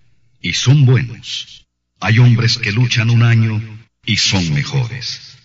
y 0.41 0.53
son 0.53 0.85
buenos. 0.85 1.65
Hay 1.99 2.19
hombres 2.19 2.57
que 2.57 2.71
luchan 2.71 3.09
un 3.09 3.23
año 3.23 3.61
y 4.05 4.17
son 4.17 4.53
mejores. 4.53 5.37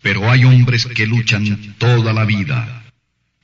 Pero 0.00 0.30
hay 0.30 0.44
hombres 0.44 0.86
que 0.86 1.06
luchan 1.06 1.74
toda 1.78 2.12
la 2.12 2.24
vida. 2.24 2.84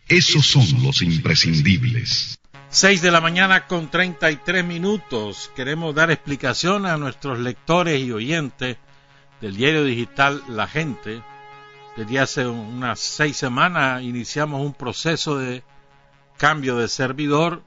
Esos 0.09 0.47
son 0.47 0.83
los 0.83 1.03
imprescindibles. 1.03 2.39
6 2.71 3.03
de 3.03 3.11
la 3.11 3.21
mañana 3.21 3.67
con 3.67 3.91
33 3.91 4.65
minutos. 4.65 5.51
Queremos 5.55 5.95
dar 5.95 6.11
explicación 6.11 6.87
a 6.87 6.97
nuestros 6.97 7.39
lectores 7.39 8.01
y 8.03 8.11
oyentes 8.11 8.79
del 9.41 9.57
diario 9.57 9.85
digital 9.85 10.43
La 10.49 10.67
Gente. 10.67 11.23
Desde 11.97 12.19
hace 12.19 12.47
unas 12.47 12.99
seis 12.99 13.37
semanas 13.37 14.03
iniciamos 14.03 14.61
un 14.61 14.75
proceso 14.75 15.39
de 15.39 15.63
cambio 16.37 16.77
de 16.77 16.89
servidor 16.89 17.63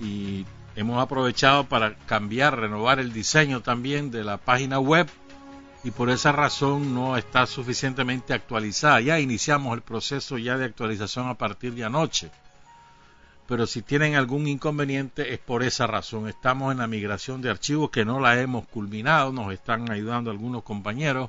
y 0.00 0.44
hemos 0.78 1.02
aprovechado 1.02 1.64
para 1.64 1.96
cambiar, 2.06 2.60
renovar 2.60 3.00
el 3.00 3.12
diseño 3.12 3.62
también 3.62 4.12
de 4.12 4.22
la 4.22 4.36
página 4.36 4.78
web 4.78 5.08
y 5.82 5.90
por 5.90 6.08
esa 6.08 6.30
razón 6.30 6.94
no 6.94 7.16
está 7.16 7.46
suficientemente 7.46 8.32
actualizada. 8.32 9.00
Ya 9.00 9.18
iniciamos 9.18 9.74
el 9.74 9.82
proceso 9.82 10.38
ya 10.38 10.56
de 10.56 10.66
actualización 10.66 11.26
a 11.26 11.34
partir 11.34 11.74
de 11.74 11.82
anoche. 11.82 12.30
Pero 13.48 13.66
si 13.66 13.82
tienen 13.82 14.14
algún 14.14 14.46
inconveniente 14.46 15.34
es 15.34 15.40
por 15.40 15.64
esa 15.64 15.88
razón. 15.88 16.28
Estamos 16.28 16.70
en 16.70 16.78
la 16.78 16.86
migración 16.86 17.42
de 17.42 17.50
archivos 17.50 17.90
que 17.90 18.04
no 18.04 18.20
la 18.20 18.40
hemos 18.40 18.64
culminado, 18.68 19.32
nos 19.32 19.52
están 19.52 19.90
ayudando 19.90 20.30
algunos 20.30 20.62
compañeros, 20.62 21.28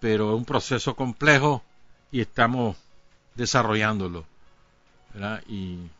pero 0.00 0.32
es 0.32 0.38
un 0.38 0.46
proceso 0.46 0.96
complejo 0.96 1.62
y 2.10 2.22
estamos 2.22 2.78
desarrollándolo. 3.34 4.24
Y 5.46 5.90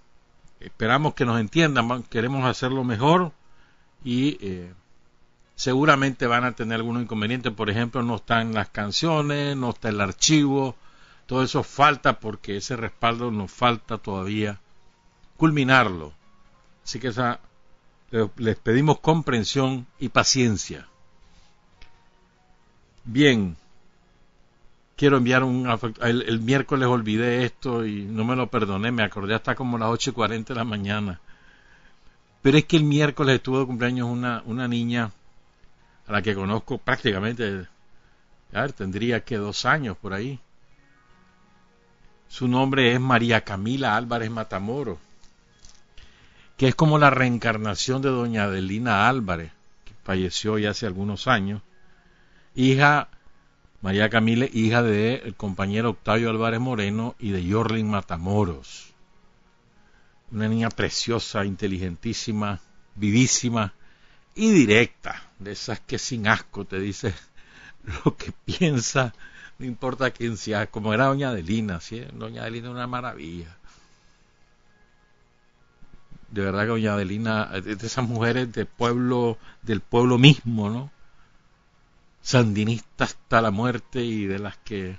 esperamos 0.65 1.15
que 1.15 1.25
nos 1.25 1.41
entiendan, 1.41 2.03
queremos 2.05 2.45
hacerlo 2.45 2.85
mejor 2.85 3.33
y 4.05 4.39
eh, 4.41 4.73
seguramente 5.55 6.27
van 6.27 6.45
a 6.45 6.53
tener 6.53 6.77
algunos 6.77 7.03
inconvenientes, 7.03 7.53
por 7.53 7.71
ejemplo, 7.71 8.03
no 8.03 8.17
están 8.17 8.55
las 8.55 8.69
canciones, 8.69 9.57
no 9.57 9.71
está 9.71 9.89
el 9.89 10.01
archivo, 10.01 10.77
todo 11.27 11.43
eso 11.43 11.63
falta 11.63 12.21
porque 12.21 12.57
ese 12.57 12.77
respaldo 12.77 13.31
nos 13.31 13.51
falta 13.51 13.99
todavía 13.99 14.61
culminarlo. 15.37 16.13
Así 16.85 16.99
que 16.99 17.13
les 18.37 18.57
pedimos 18.57 19.01
comprensión 19.01 19.87
y 19.99 20.09
paciencia. 20.09 20.89
Bien, 23.05 23.57
quiero 25.03 25.17
enviar 25.17 25.43
un 25.43 25.69
el, 26.03 26.23
el, 26.23 26.39
miércoles 26.39 26.87
olvidé 26.87 27.45
esto 27.45 27.85
y 27.85 28.05
no 28.05 28.25
me 28.25 28.37
lo 28.37 28.47
perdoné, 28.47 28.93
me 28.93 29.03
acordé 29.03 29.35
hasta 29.35 29.57
como 29.57 29.77
las 29.77 29.89
8.40 29.89 30.45
de 30.45 30.55
la 30.55 30.63
mañana. 30.63 31.19
Pero 32.41 32.57
es 32.57 32.67
que 32.67 32.77
el 32.77 32.85
miércoles 32.85 33.35
estuvo 33.35 33.59
de 33.59 33.67
cumpleaños 33.67 34.09
una, 34.09 34.45
una 34.47 34.69
niña 34.69 35.11
a 36.07 36.13
la 36.13 36.23
que 36.23 36.37
conozco 36.37 36.79
prácticamente, 36.79 37.67
tendría 38.77 39.25
que 39.25 39.39
dos 39.39 39.65
años 39.65 39.97
por 39.97 40.13
ahí. 40.13 40.39
Su 42.29 42.47
nombre 42.47 42.93
es 42.93 43.01
María 43.01 43.41
Camila 43.41 43.97
Álvarez 43.97 44.31
Matamoro, 44.31 45.01
que 46.57 46.69
es 46.69 46.77
como 46.77 46.97
la 47.01 47.11
reencarnación 47.11 48.03
de 48.03 48.11
doña 48.11 48.45
Adelina 48.45 49.09
Álvarez, 49.09 49.51
que 49.85 49.95
falleció 50.05 50.59
ya 50.59 50.71
hace 50.71 50.87
algunos 50.87 51.27
años, 51.27 51.61
hija 52.55 53.09
María 53.83 54.09
Camille, 54.09 54.49
hija 54.53 54.81
del 54.81 55.23
el 55.25 55.35
compañero 55.35 55.91
Octavio 55.91 56.31
Álvarez 56.31 56.61
Moreno 56.61 57.17
y 57.19 57.33
de 57.33 57.45
Yorlin 57.45 57.91
Matamoros. 57.91 58.93
Una 60.31 60.47
niña 60.47 60.71
preciosa, 60.71 61.45
inteligentísima, 61.45 62.61
vivísima 62.95 63.75
y 64.37 64.53
directa, 64.53 65.21
de 65.41 65.51
esas 65.53 65.81
que 65.81 65.99
sin 65.99 66.29
asco 66.29 66.65
te 66.65 66.79
dice 66.79 67.13
lo 68.05 68.17
que 68.17 68.31
piensa, 68.45 69.13
no 69.59 69.67
importa 69.67 70.13
quién 70.13 70.37
sea, 70.37 70.69
como 70.69 70.95
era 70.95 71.07
doña 71.07 71.31
Adelina, 71.31 71.81
¿sí? 71.81 72.05
doña 72.13 72.43
Adelina 72.43 72.71
una 72.71 72.87
maravilla. 72.87 73.57
De 76.31 76.41
verdad 76.41 76.63
que 76.63 76.69
doña 76.69 76.95
Adelina, 76.95 77.47
de 77.47 77.73
esas 77.73 78.09
mujeres 78.09 78.53
del 78.53 78.67
pueblo, 78.67 79.39
del 79.63 79.81
pueblo 79.81 80.19
mismo, 80.19 80.71
¿no? 80.71 81.02
Sandinista 82.23 83.05
hasta 83.05 83.43
la 83.43 83.51
muerte 83.51 84.03
y 84.03 84.27
de 84.27 84.39
las 84.39 84.57
que 84.59 84.97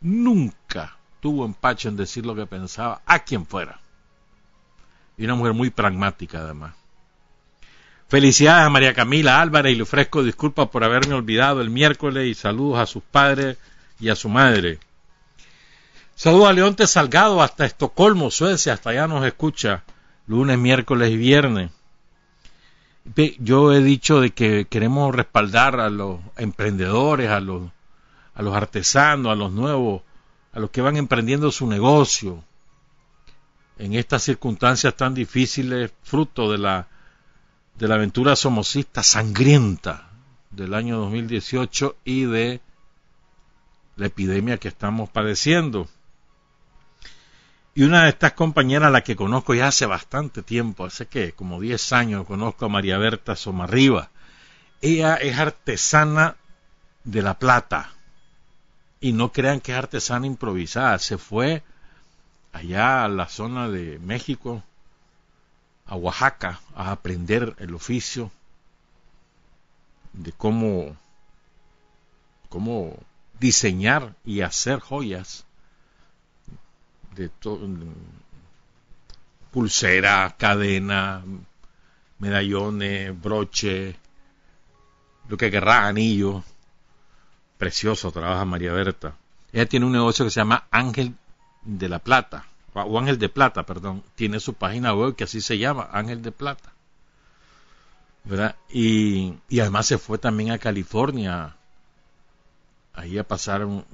nunca 0.00 0.96
tuvo 1.20 1.44
empacho 1.44 1.88
en 1.88 1.96
decir 1.96 2.24
lo 2.24 2.34
que 2.34 2.46
pensaba 2.46 3.02
a 3.06 3.20
quien 3.20 3.46
fuera. 3.46 3.80
Y 5.16 5.24
una 5.24 5.34
mujer 5.34 5.54
muy 5.54 5.70
pragmática 5.70 6.40
además. 6.40 6.74
Felicidades 8.08 8.66
a 8.66 8.70
María 8.70 8.94
Camila 8.94 9.40
Álvarez 9.40 9.72
y 9.72 9.76
le 9.76 9.82
ofrezco 9.82 10.22
disculpas 10.22 10.68
por 10.68 10.84
haberme 10.84 11.14
olvidado 11.14 11.60
el 11.60 11.70
miércoles 11.70 12.26
y 12.26 12.34
saludos 12.34 12.78
a 12.78 12.86
sus 12.86 13.02
padres 13.02 13.56
y 13.98 14.08
a 14.08 14.16
su 14.16 14.28
madre. 14.28 14.78
Saludos 16.16 16.48
a 16.48 16.52
Leonte 16.52 16.86
Salgado 16.86 17.40
hasta 17.40 17.64
Estocolmo, 17.64 18.30
Suecia, 18.30 18.74
hasta 18.74 18.90
allá 18.90 19.06
nos 19.06 19.24
escucha 19.24 19.84
lunes, 20.26 20.58
miércoles 20.58 21.10
y 21.10 21.16
viernes 21.16 21.70
yo 23.38 23.72
he 23.72 23.82
dicho 23.82 24.20
de 24.20 24.30
que 24.30 24.66
queremos 24.66 25.14
respaldar 25.14 25.80
a 25.80 25.90
los 25.90 26.20
emprendedores, 26.36 27.30
a 27.30 27.40
los, 27.40 27.70
a 28.34 28.42
los 28.42 28.54
artesanos, 28.54 29.32
a 29.32 29.34
los 29.34 29.52
nuevos, 29.52 30.02
a 30.52 30.60
los 30.60 30.70
que 30.70 30.82
van 30.82 30.96
emprendiendo 30.96 31.50
su 31.50 31.66
negocio 31.66 32.44
en 33.78 33.94
estas 33.94 34.22
circunstancias 34.22 34.94
tan 34.94 35.14
difíciles, 35.14 35.90
fruto 36.02 36.52
de 36.52 36.58
la, 36.58 36.88
de 37.78 37.88
la 37.88 37.94
aventura 37.94 38.36
somocista 38.36 39.02
sangrienta 39.02 40.10
del 40.50 40.74
año 40.74 40.98
2018 40.98 41.96
y 42.04 42.24
de 42.24 42.60
la 43.96 44.06
epidemia 44.06 44.58
que 44.58 44.68
estamos 44.68 45.08
padeciendo. 45.08 45.88
Y 47.74 47.84
una 47.84 48.04
de 48.04 48.10
estas 48.10 48.32
compañeras, 48.32 48.90
la 48.90 49.02
que 49.02 49.14
conozco 49.14 49.54
ya 49.54 49.68
hace 49.68 49.86
bastante 49.86 50.42
tiempo, 50.42 50.84
hace 50.84 51.06
que 51.06 51.32
como 51.32 51.60
10 51.60 51.92
años 51.92 52.26
conozco 52.26 52.66
a 52.66 52.68
María 52.68 52.98
Berta 52.98 53.36
Somarriba. 53.36 54.10
Ella 54.82 55.14
es 55.14 55.38
artesana 55.38 56.36
de 57.04 57.22
La 57.22 57.38
Plata. 57.38 57.92
Y 59.00 59.12
no 59.12 59.32
crean 59.32 59.60
que 59.60 59.72
es 59.72 59.78
artesana 59.78 60.26
improvisada. 60.26 60.98
Se 60.98 61.16
fue 61.16 61.62
allá 62.52 63.04
a 63.04 63.08
la 63.08 63.28
zona 63.28 63.68
de 63.68 63.98
México, 64.00 64.62
a 65.86 65.94
Oaxaca, 65.94 66.60
a 66.74 66.90
aprender 66.90 67.54
el 67.58 67.74
oficio 67.74 68.32
de 70.12 70.32
cómo, 70.32 70.96
cómo 72.48 72.98
diseñar 73.38 74.14
y 74.24 74.40
hacer 74.40 74.80
joyas 74.80 75.46
de 77.14 77.30
pulsera, 79.50 80.34
cadena, 80.38 81.22
medallones, 82.18 83.20
broche, 83.20 83.96
lo 85.28 85.36
que 85.36 85.50
querrá, 85.50 85.86
anillo. 85.86 86.44
Precioso 87.58 88.10
trabaja 88.10 88.44
María 88.44 88.72
Berta. 88.72 89.14
Ella 89.52 89.66
tiene 89.66 89.86
un 89.86 89.92
negocio 89.92 90.24
que 90.24 90.30
se 90.30 90.40
llama 90.40 90.64
Ángel 90.70 91.14
de 91.62 91.88
la 91.88 91.98
Plata, 91.98 92.46
o 92.72 92.98
Ángel 92.98 93.18
de 93.18 93.28
Plata, 93.28 93.64
perdón. 93.64 94.02
Tiene 94.14 94.40
su 94.40 94.54
página 94.54 94.94
web 94.94 95.14
que 95.14 95.24
así 95.24 95.40
se 95.40 95.58
llama, 95.58 95.88
Ángel 95.92 96.22
de 96.22 96.32
Plata. 96.32 96.72
¿Verdad? 98.24 98.56
Y, 98.68 99.34
y 99.48 99.60
además 99.60 99.86
se 99.86 99.98
fue 99.98 100.18
también 100.18 100.52
a 100.52 100.58
California 100.58 101.56
ahí 102.94 103.18
a 103.18 103.24
pasar 103.24 103.64
un, 103.64 103.84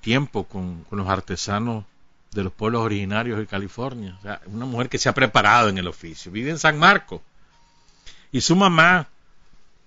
tiempo 0.00 0.44
con, 0.44 0.84
los 0.90 1.08
artesanos 1.08 1.84
de 2.32 2.44
los 2.44 2.52
pueblos 2.52 2.82
originarios 2.82 3.38
de 3.38 3.46
California. 3.46 4.16
O 4.18 4.22
sea, 4.22 4.40
una 4.46 4.66
mujer 4.66 4.88
que 4.88 4.98
se 4.98 5.08
ha 5.08 5.14
preparado 5.14 5.68
en 5.68 5.78
el 5.78 5.88
oficio. 5.88 6.30
Vive 6.30 6.50
en 6.50 6.58
San 6.58 6.78
Marcos. 6.78 7.20
Y 8.32 8.40
su 8.40 8.54
mamá, 8.54 9.08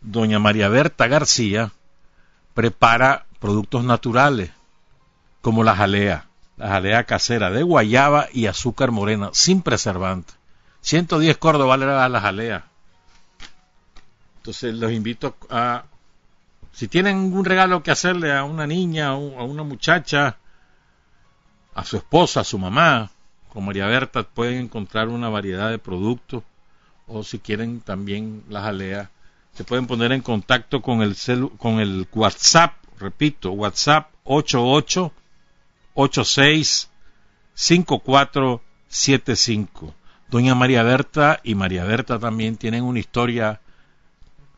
doña 0.01 0.39
María 0.39 0.67
Berta 0.67 1.07
García, 1.07 1.71
prepara 2.53 3.25
productos 3.39 3.83
naturales, 3.83 4.51
como 5.41 5.63
la 5.63 5.75
jalea, 5.75 6.27
la 6.57 6.69
jalea 6.69 7.05
casera 7.05 7.49
de 7.49 7.63
guayaba 7.63 8.27
y 8.31 8.47
azúcar 8.47 8.91
morena, 8.91 9.29
sin 9.33 9.61
preservante. 9.61 10.33
110 10.81 11.37
córdobas 11.37 11.81
a 11.81 12.09
la 12.09 12.21
jalea. 12.21 12.65
Entonces 14.37 14.73
los 14.75 14.91
invito 14.91 15.37
a 15.49 15.85
si 16.73 16.87
tienen 16.87 17.33
un 17.33 17.45
regalo 17.45 17.83
que 17.83 17.91
hacerle 17.91 18.33
a 18.33 18.43
una 18.43 18.65
niña, 18.65 19.09
a 19.09 19.15
una 19.15 19.63
muchacha, 19.63 20.37
a 21.75 21.85
su 21.85 21.97
esposa, 21.97 22.41
a 22.41 22.43
su 22.43 22.57
mamá, 22.57 23.11
con 23.49 23.65
María 23.65 23.87
Berta, 23.87 24.23
pueden 24.23 24.59
encontrar 24.59 25.09
una 25.09 25.29
variedad 25.29 25.69
de 25.69 25.79
productos. 25.79 26.43
O 27.07 27.23
si 27.23 27.39
quieren 27.39 27.81
también 27.81 28.43
las 28.49 28.63
aleas, 28.63 29.09
se 29.53 29.63
pueden 29.63 29.87
poner 29.87 30.11
en 30.11 30.21
contacto 30.21 30.81
con 30.81 31.01
el, 31.01 31.15
con 31.57 31.79
el 31.79 32.07
WhatsApp, 32.13 32.73
repito, 32.99 33.51
WhatsApp 33.51 34.09
88 34.23 35.11
86 35.93 36.89
5475. 37.53 39.93
Doña 40.29 40.55
María 40.55 40.81
Berta 40.81 41.39
y 41.43 41.53
María 41.55 41.83
Berta 41.83 42.17
también 42.17 42.55
tienen 42.57 42.83
una 42.83 42.99
historia 42.99 43.61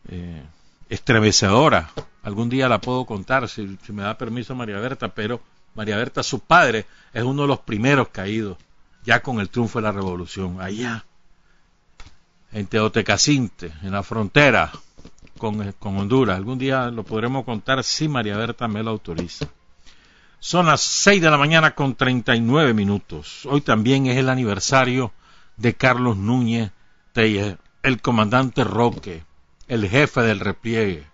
eh, 0.07 0.43
estremecedora. 0.89 1.91
Algún 2.23 2.47
día 2.49 2.69
la 2.69 2.79
puedo 2.79 3.05
contar, 3.05 3.49
si, 3.49 3.77
me 3.89 4.03
da 4.03 4.17
permiso 4.17 4.55
María 4.55 4.79
Berta, 4.79 5.09
pero 5.09 5.41
María 5.75 5.97
Berta, 5.97 6.23
su 6.23 6.39
padre, 6.39 6.85
es 7.13 7.23
uno 7.23 7.43
de 7.43 7.47
los 7.49 7.59
primeros 7.59 8.09
caídos, 8.09 8.57
ya 9.03 9.21
con 9.21 9.39
el 9.39 9.49
triunfo 9.49 9.79
de 9.79 9.83
la 9.83 9.91
revolución, 9.91 10.61
allá, 10.61 11.05
en 12.51 12.67
Teotecacinte, 12.67 13.73
en 13.83 13.91
la 13.91 14.01
frontera 14.01 14.71
con, 15.37 15.73
con 15.73 15.97
Honduras. 15.97 16.37
Algún 16.37 16.57
día 16.57 16.89
lo 16.89 17.03
podremos 17.03 17.43
contar 17.43 17.83
si 17.83 18.07
María 18.07 18.37
Berta 18.37 18.67
me 18.67 18.81
lo 18.81 18.91
autoriza. 18.91 19.47
Son 20.39 20.65
las 20.67 20.81
6 20.81 21.21
de 21.21 21.29
la 21.29 21.37
mañana 21.37 21.75
con 21.75 21.95
39 21.95 22.73
minutos. 22.73 23.45
Hoy 23.45 23.61
también 23.61 24.05
es 24.05 24.17
el 24.17 24.29
aniversario 24.29 25.11
de 25.57 25.73
Carlos 25.73 26.17
Núñez 26.17 26.71
Telles, 27.13 27.57
el 27.81 28.01
comandante 28.01 28.63
Roque, 28.63 29.23
el 29.67 29.87
jefe 29.87 30.21
del 30.21 30.39
repliegue, 30.39 31.07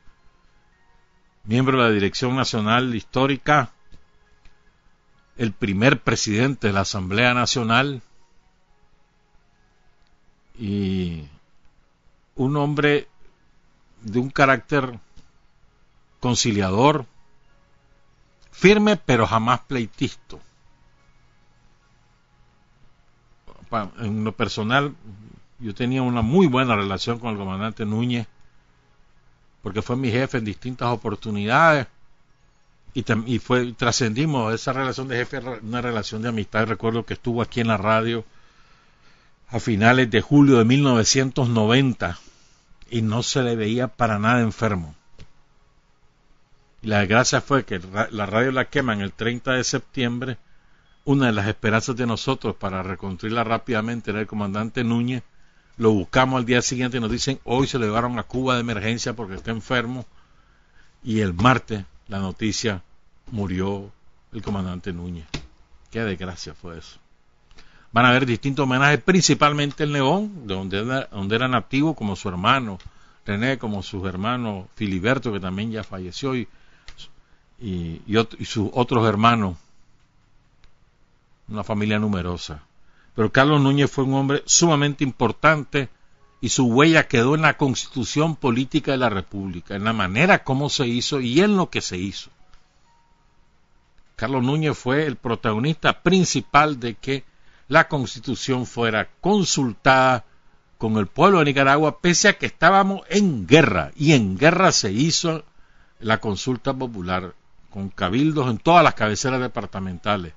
miembro 1.43 1.77
de 1.77 1.89
la 1.89 1.93
Dirección 1.93 2.35
Nacional 2.35 2.93
Histórica, 2.95 3.71
el 5.41 5.53
primer 5.53 5.99
presidente 6.01 6.67
de 6.67 6.73
la 6.73 6.81
Asamblea 6.81 7.33
Nacional 7.33 8.03
y 10.59 11.23
un 12.35 12.57
hombre 12.57 13.07
de 14.03 14.19
un 14.19 14.29
carácter 14.29 14.99
conciliador, 16.19 17.07
firme 18.51 18.97
pero 18.97 19.25
jamás 19.25 19.61
pleitisto. 19.61 20.39
En 23.97 24.23
lo 24.23 24.33
personal, 24.33 24.93
yo 25.57 25.73
tenía 25.73 26.03
una 26.03 26.21
muy 26.21 26.45
buena 26.45 26.75
relación 26.75 27.17
con 27.17 27.31
el 27.31 27.37
comandante 27.37 27.83
Núñez 27.83 28.27
porque 29.63 29.81
fue 29.81 29.95
mi 29.95 30.11
jefe 30.11 30.37
en 30.37 30.45
distintas 30.45 30.89
oportunidades 30.89 31.87
y, 32.93 33.05
y 33.25 33.39
fue 33.39 33.73
trascendimos 33.73 34.53
esa 34.53 34.73
relación 34.73 35.07
de 35.07 35.17
jefe 35.17 35.39
una 35.39 35.81
relación 35.81 36.21
de 36.21 36.29
amistad. 36.29 36.67
Recuerdo 36.67 37.05
que 37.05 37.13
estuvo 37.13 37.41
aquí 37.41 37.61
en 37.61 37.67
la 37.67 37.77
radio 37.77 38.25
a 39.49 39.59
finales 39.59 40.09
de 40.09 40.21
julio 40.21 40.57
de 40.57 40.65
1990 40.65 42.17
y 42.89 43.01
no 43.01 43.23
se 43.23 43.43
le 43.43 43.55
veía 43.55 43.87
para 43.87 44.19
nada 44.19 44.41
enfermo. 44.41 44.95
Y 46.81 46.87
la 46.87 46.99
desgracia 46.99 47.41
fue 47.41 47.63
que 47.63 47.79
la 48.11 48.25
radio 48.25 48.51
la 48.51 48.69
queman 48.69 49.01
el 49.01 49.13
30 49.13 49.53
de 49.53 49.63
septiembre. 49.63 50.37
Una 51.05 51.27
de 51.27 51.31
las 51.31 51.47
esperanzas 51.47 51.95
de 51.95 52.07
nosotros 52.07 52.55
para 52.55 52.83
reconstruirla 52.83 53.43
rápidamente 53.43 54.11
era 54.11 54.19
el 54.19 54.27
comandante 54.27 54.83
Núñez. 54.83 55.23
Lo 55.77 55.91
buscamos 55.91 56.39
al 56.39 56.45
día 56.45 56.61
siguiente 56.61 56.97
y 56.97 56.99
nos 56.99 57.11
dicen 57.11 57.39
hoy 57.43 57.67
se 57.67 57.79
le 57.79 57.85
llevaron 57.85 58.19
a 58.19 58.23
Cuba 58.23 58.55
de 58.55 58.61
emergencia 58.61 59.13
porque 59.13 59.35
está 59.35 59.51
enfermo 59.51 60.05
y 61.03 61.21
el 61.21 61.33
martes 61.33 61.85
la 62.07 62.19
noticia 62.19 62.83
murió 63.29 63.91
el 64.33 64.41
comandante 64.41 64.93
Núñez. 64.93 65.25
Qué 65.91 66.01
desgracia 66.01 66.53
fue 66.53 66.77
eso. 66.77 66.97
Van 67.91 68.05
a 68.05 68.09
haber 68.09 68.25
distintos 68.25 68.63
homenajes, 68.63 69.01
principalmente 69.01 69.83
el 69.83 69.91
León, 69.91 70.47
donde 70.47 70.79
era, 70.79 71.07
donde 71.11 71.35
era 71.35 71.47
nativo, 71.47 71.93
como 71.93 72.15
su 72.15 72.29
hermano 72.29 72.79
René, 73.25 73.57
como 73.57 73.83
su 73.83 74.05
hermano 74.07 74.67
Filiberto, 74.75 75.31
que 75.31 75.39
también 75.39 75.71
ya 75.71 75.83
falleció, 75.83 76.35
y, 76.35 76.47
y, 77.59 78.01
y 78.07 78.45
sus 78.45 78.69
otros 78.73 79.07
hermanos, 79.07 79.57
una 81.49 81.63
familia 81.63 81.99
numerosa. 81.99 82.63
Pero 83.13 83.31
Carlos 83.31 83.61
Núñez 83.61 83.91
fue 83.91 84.05
un 84.05 84.13
hombre 84.13 84.41
sumamente 84.45 85.03
importante 85.03 85.89
y 86.39 86.49
su 86.49 86.65
huella 86.65 87.07
quedó 87.07 87.35
en 87.35 87.41
la 87.41 87.57
constitución 87.57 88.35
política 88.35 88.91
de 88.91 88.97
la 88.97 89.09
República, 89.09 89.75
en 89.75 89.83
la 89.83 89.93
manera 89.93 90.43
como 90.43 90.69
se 90.69 90.87
hizo 90.87 91.19
y 91.19 91.41
en 91.41 91.57
lo 91.57 91.69
que 91.69 91.81
se 91.81 91.97
hizo. 91.97 92.31
Carlos 94.21 94.43
Núñez 94.43 94.77
fue 94.77 95.07
el 95.07 95.15
protagonista 95.15 96.03
principal 96.03 96.79
de 96.79 96.93
que 96.93 97.23
la 97.67 97.87
constitución 97.87 98.67
fuera 98.67 99.09
consultada 99.19 100.25
con 100.77 100.97
el 100.97 101.07
pueblo 101.07 101.39
de 101.39 101.45
Nicaragua, 101.45 102.01
pese 102.01 102.27
a 102.27 102.37
que 102.37 102.45
estábamos 102.45 103.01
en 103.09 103.47
guerra, 103.47 103.91
y 103.95 104.11
en 104.11 104.37
guerra 104.37 104.71
se 104.73 104.91
hizo 104.91 105.43
la 105.99 106.19
consulta 106.19 106.71
popular, 106.71 107.33
con 107.71 107.89
cabildos 107.89 108.47
en 108.51 108.59
todas 108.59 108.83
las 108.83 108.93
cabeceras 108.93 109.41
departamentales 109.41 110.33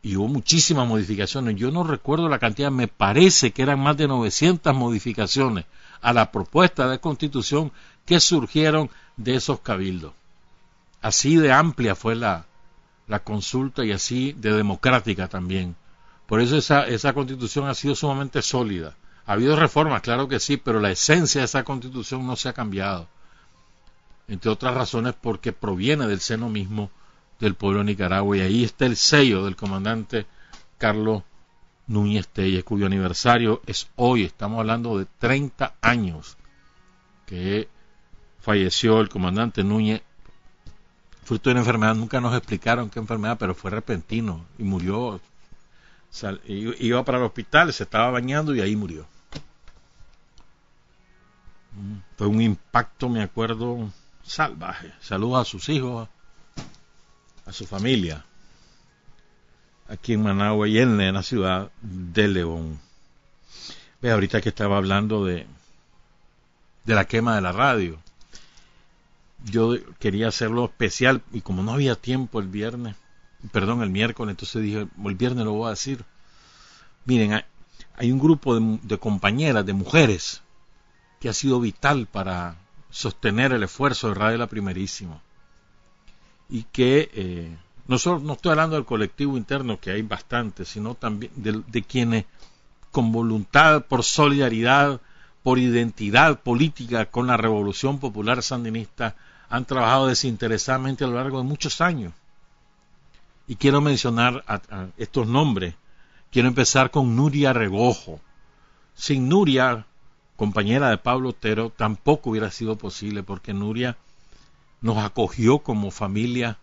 y 0.00 0.14
hubo 0.14 0.28
muchísimas 0.28 0.86
modificaciones. 0.86 1.56
Yo 1.56 1.72
no 1.72 1.82
recuerdo 1.82 2.28
la 2.28 2.38
cantidad, 2.38 2.70
me 2.70 2.86
parece 2.86 3.50
que 3.50 3.62
eran 3.62 3.80
más 3.80 3.96
de 3.96 4.06
900 4.06 4.76
modificaciones 4.76 5.64
a 6.00 6.12
la 6.12 6.30
propuesta 6.30 6.88
de 6.88 7.00
constitución 7.00 7.72
que 8.06 8.20
surgieron 8.20 8.90
de 9.16 9.34
esos 9.34 9.58
cabildos. 9.58 10.12
Así 11.00 11.36
de 11.36 11.52
amplia 11.52 11.94
fue 11.94 12.14
la, 12.14 12.46
la 13.06 13.20
consulta 13.20 13.84
y 13.84 13.92
así 13.92 14.32
de 14.32 14.52
democrática 14.52 15.28
también. 15.28 15.76
Por 16.26 16.40
eso 16.40 16.56
esa, 16.56 16.86
esa 16.86 17.12
constitución 17.12 17.68
ha 17.68 17.74
sido 17.74 17.94
sumamente 17.94 18.42
sólida. 18.42 18.96
Ha 19.26 19.32
habido 19.32 19.56
reformas, 19.56 20.02
claro 20.02 20.28
que 20.28 20.40
sí, 20.40 20.56
pero 20.56 20.80
la 20.80 20.90
esencia 20.90 21.40
de 21.40 21.46
esa 21.46 21.64
constitución 21.64 22.26
no 22.26 22.36
se 22.36 22.48
ha 22.48 22.52
cambiado. 22.52 23.08
Entre 24.26 24.50
otras 24.50 24.74
razones 24.74 25.14
porque 25.20 25.52
proviene 25.52 26.06
del 26.06 26.20
seno 26.20 26.48
mismo 26.48 26.90
del 27.40 27.54
pueblo 27.54 27.80
de 27.80 27.86
Nicaragua. 27.86 28.36
Y 28.36 28.40
ahí 28.40 28.64
está 28.64 28.86
el 28.86 28.96
sello 28.96 29.44
del 29.44 29.56
comandante 29.56 30.26
Carlos 30.76 31.22
Núñez 31.86 32.28
Telles, 32.28 32.64
cuyo 32.64 32.86
aniversario 32.86 33.62
es 33.66 33.88
hoy. 33.96 34.24
Estamos 34.24 34.60
hablando 34.60 34.98
de 34.98 35.06
30 35.18 35.74
años 35.80 36.36
que 37.26 37.68
falleció 38.38 39.00
el 39.00 39.08
comandante 39.08 39.64
Núñez, 39.64 40.02
fruto 41.28 41.50
de 41.50 41.52
una 41.52 41.60
enfermedad, 41.60 41.94
nunca 41.94 42.22
nos 42.22 42.34
explicaron 42.34 42.88
qué 42.88 42.98
enfermedad, 42.98 43.36
pero 43.38 43.54
fue 43.54 43.70
repentino 43.70 44.46
y 44.56 44.62
murió. 44.62 45.20
iba 46.46 47.04
para 47.04 47.18
el 47.18 47.24
hospital, 47.24 47.70
se 47.74 47.82
estaba 47.82 48.10
bañando 48.10 48.54
y 48.54 48.62
ahí 48.62 48.74
murió. 48.74 49.06
Mm, 51.72 51.98
fue 52.16 52.26
un 52.28 52.40
impacto, 52.40 53.10
me 53.10 53.22
acuerdo, 53.22 53.92
salvaje. 54.22 54.90
Saludos 55.00 55.42
a 55.42 55.50
sus 55.50 55.68
hijos, 55.68 56.08
a 57.44 57.52
su 57.52 57.66
familia, 57.66 58.24
aquí 59.86 60.14
en 60.14 60.22
Managua 60.22 60.66
y 60.66 60.78
en 60.78 61.12
la 61.12 61.22
ciudad 61.22 61.70
de 61.82 62.26
León. 62.28 62.80
Ve, 64.00 64.12
ahorita 64.12 64.40
que 64.40 64.48
estaba 64.48 64.78
hablando 64.78 65.26
de, 65.26 65.46
de 66.86 66.94
la 66.94 67.04
quema 67.04 67.34
de 67.34 67.42
la 67.42 67.52
radio 67.52 67.98
yo 69.44 69.74
quería 69.98 70.28
hacerlo 70.28 70.64
especial 70.64 71.22
y 71.32 71.40
como 71.40 71.62
no 71.62 71.72
había 71.72 71.94
tiempo 71.94 72.40
el 72.40 72.48
viernes, 72.48 72.96
perdón, 73.52 73.82
el 73.82 73.90
miércoles, 73.90 74.32
entonces 74.32 74.62
dije, 74.62 74.88
el 75.04 75.14
viernes 75.14 75.44
lo 75.44 75.52
voy 75.52 75.68
a 75.68 75.70
decir. 75.70 76.04
Miren, 77.04 77.44
hay, 77.96 78.12
un 78.12 78.18
grupo 78.18 78.58
de, 78.58 78.98
compañeras, 78.98 79.64
de 79.64 79.72
mujeres, 79.72 80.42
que 81.20 81.28
ha 81.28 81.32
sido 81.32 81.60
vital 81.60 82.06
para 82.06 82.56
sostener 82.90 83.52
el 83.52 83.62
esfuerzo 83.62 84.08
de 84.08 84.14
Radio 84.14 84.38
La 84.38 84.46
Primerísima. 84.46 85.20
Y 86.50 86.64
que 86.64 87.10
eh, 87.14 87.56
no, 87.86 87.98
solo, 87.98 88.20
no 88.20 88.34
estoy 88.34 88.52
hablando 88.52 88.76
del 88.76 88.84
colectivo 88.84 89.36
interno, 89.36 89.80
que 89.80 89.90
hay 89.90 90.02
bastante, 90.02 90.64
sino 90.64 90.94
también 90.94 91.32
de 91.34 91.82
quienes 91.82 92.24
con 92.90 93.12
voluntad, 93.12 93.84
por 93.86 94.02
solidaridad, 94.02 95.00
por 95.42 95.58
identidad 95.58 96.40
política 96.40 97.06
con 97.06 97.26
la 97.26 97.36
revolución 97.36 97.98
popular 97.98 98.42
sandinista, 98.42 99.16
han 99.48 99.64
trabajado 99.64 100.06
desinteresadamente 100.06 101.04
a 101.04 101.06
lo 101.06 101.14
largo 101.14 101.38
de 101.38 101.44
muchos 101.44 101.80
años. 101.80 102.12
Y 103.46 103.56
quiero 103.56 103.80
mencionar 103.80 104.44
a, 104.46 104.88
estos 104.98 105.26
nombres. 105.26 105.74
Quiero 106.30 106.48
empezar 106.48 106.90
con 106.90 107.16
Nuria 107.16 107.52
Regojo. 107.52 108.20
Sin 108.94 109.28
Nuria, 109.28 109.86
compañera 110.36 110.90
de 110.90 110.98
Pablo 110.98 111.30
Otero, 111.30 111.70
tampoco 111.70 112.30
hubiera 112.30 112.50
sido 112.50 112.76
posible 112.76 113.22
porque 113.22 113.54
Nuria 113.54 113.96
nos 114.80 114.98
acogió 114.98 115.60
como 115.60 115.90
familia, 115.90 116.58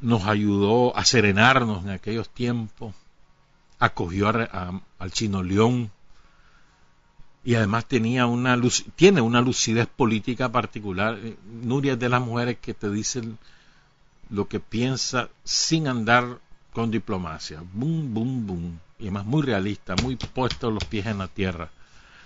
nos 0.00 0.26
ayudó 0.26 0.96
a 0.96 1.04
serenarnos 1.04 1.84
en 1.84 1.90
aquellos 1.90 2.28
tiempos, 2.30 2.94
acogió 3.78 4.28
al 4.28 5.12
Chino 5.12 5.42
León, 5.42 5.90
y 7.48 7.54
además 7.54 7.86
tenía 7.86 8.26
una 8.26 8.60
tiene 8.94 9.22
una 9.22 9.40
lucidez 9.40 9.86
política 9.86 10.52
particular. 10.52 11.18
Eh, 11.18 11.34
Nuria 11.62 11.94
es 11.94 11.98
de 11.98 12.10
las 12.10 12.20
mujeres 12.20 12.58
que 12.60 12.74
te 12.74 12.90
dicen 12.90 13.38
lo 14.28 14.48
que 14.48 14.60
piensa 14.60 15.30
sin 15.44 15.88
andar 15.88 16.40
con 16.74 16.90
diplomacia. 16.90 17.62
Boom, 17.72 18.12
boom, 18.12 18.46
boom. 18.46 18.80
Y 18.98 19.04
además 19.04 19.24
muy 19.24 19.40
realista, 19.40 19.94
muy 20.02 20.16
puesto 20.16 20.70
los 20.70 20.84
pies 20.84 21.06
en 21.06 21.16
la 21.16 21.28
tierra. 21.28 21.70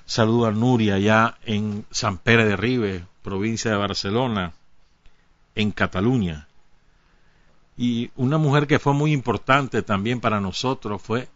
Saludo 0.07 0.47
a 0.47 0.51
Nuria 0.51 0.99
ya 0.99 1.39
en 1.45 1.87
San 1.93 2.19
Pere 2.19 2.45
de 2.45 2.57
Ribe, 2.57 3.07
provincia 3.23 3.71
de 3.71 3.77
Barcelona, 3.77 4.55
en 5.55 5.71
Cataluña. 5.71 6.49
Y 7.77 8.11
una 8.17 8.39
mujer 8.39 8.67
que 8.67 8.81
fue 8.81 8.93
muy 8.93 9.13
importante 9.13 9.83
también 9.83 10.19
para 10.19 10.41
nosotros 10.41 11.01
fue 11.01 11.29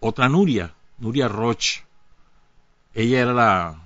otra 0.00 0.28
Nuria, 0.28 0.74
Nuria 0.98 1.28
Roche, 1.28 1.84
ella 2.98 3.20
era 3.20 3.32
la, 3.32 3.80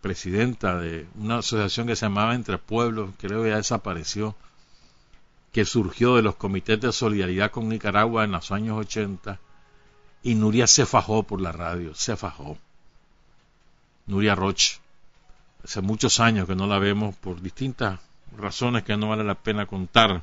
presidenta 0.00 0.78
de 0.78 1.08
una 1.16 1.38
asociación 1.38 1.88
que 1.88 1.96
se 1.96 2.06
llamaba 2.06 2.36
Entre 2.36 2.56
Pueblos, 2.56 3.10
creo 3.18 3.42
que 3.42 3.50
ya 3.50 3.56
desapareció, 3.56 4.36
que 5.52 5.64
surgió 5.64 6.14
de 6.14 6.22
los 6.22 6.36
comités 6.36 6.80
de 6.80 6.92
solidaridad 6.92 7.50
con 7.50 7.68
Nicaragua 7.68 8.22
en 8.22 8.30
los 8.30 8.52
años 8.52 8.78
80, 8.78 9.40
y 10.22 10.36
Nuria 10.36 10.68
se 10.68 10.86
fajó 10.86 11.24
por 11.24 11.40
la 11.40 11.50
radio, 11.50 11.92
se 11.96 12.16
fajó. 12.16 12.56
Nuria 14.06 14.36
Roche, 14.36 14.78
hace 15.64 15.80
muchos 15.80 16.20
años 16.20 16.46
que 16.46 16.54
no 16.54 16.68
la 16.68 16.78
vemos 16.78 17.16
por 17.16 17.42
distintas 17.42 17.98
razones 18.36 18.84
que 18.84 18.96
no 18.96 19.08
vale 19.08 19.24
la 19.24 19.34
pena 19.34 19.66
contar. 19.66 20.22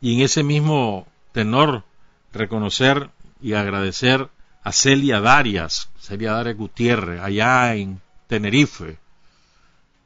Y 0.00 0.16
en 0.16 0.22
ese 0.22 0.42
mismo 0.42 1.06
tenor, 1.30 1.84
reconocer 2.32 3.10
y 3.40 3.52
agradecer 3.52 4.28
a 4.66 4.72
Celia 4.72 5.20
Darias, 5.20 5.88
Celia 5.96 6.32
Darias 6.32 6.56
Gutiérrez, 6.56 7.20
allá 7.20 7.76
en 7.76 8.00
Tenerife, 8.26 8.98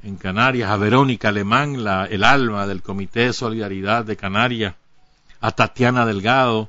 en 0.03 0.19
Canarias, 0.19 0.71
a 0.71 0.77
Verónica 0.77 1.31
Alemán, 1.31 1.83
la, 1.83 2.05
el 2.05 2.23
alma 2.25 2.67
del 2.67 2.83
Comité 2.83 3.21
de 3.21 3.33
Solidaridad 3.33 4.05
de 4.05 4.19
Canarias, 4.19 4.75
a 5.41 5.53
Tatiana 5.53 6.05
Delgado, 6.05 6.69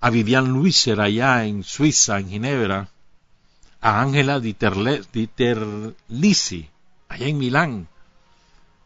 a 0.00 0.08
Vivian 0.10 0.52
Luiser 0.52 1.00
allá 1.00 1.44
en 1.44 1.64
Suiza, 1.64 2.20
en 2.20 2.28
Ginebra, 2.28 2.86
a 3.80 4.00
Ángela 4.00 4.38
Dieterlisi, 4.38 5.10
allá 7.08 7.26
en 7.26 7.38
Milán, 7.38 7.88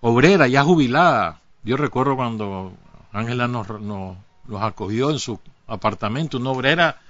obrera 0.01 0.49
ya 0.49 0.65
jubilada. 0.65 1.43
Yo 1.63 1.77
recuerdo 1.77 2.17
cuando 2.17 2.73
Ángela 3.13 3.49
nos, 3.49 3.69
nos, 3.69 4.17
nos 4.47 4.63
acogió 4.63 5.11
en 5.11 5.19
su 5.19 5.39
apartamento, 5.67 6.39
una 6.39 6.53
obrera 6.53 7.03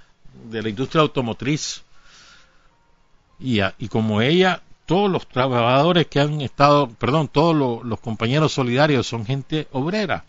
de 0.50 0.62
la 0.62 0.68
industria 0.68 1.02
automotriz. 1.02 1.82
Y, 3.40 3.60
y 3.78 3.88
como 3.88 4.20
ella, 4.20 4.62
todos 4.88 5.10
los 5.10 5.28
trabajadores 5.28 6.06
que 6.06 6.18
han 6.18 6.40
estado, 6.40 6.88
perdón, 6.88 7.28
todos 7.28 7.84
los, 7.84 8.00
compañeros 8.00 8.54
solidarios 8.54 9.06
son 9.06 9.26
gente 9.26 9.68
obrera, 9.70 10.24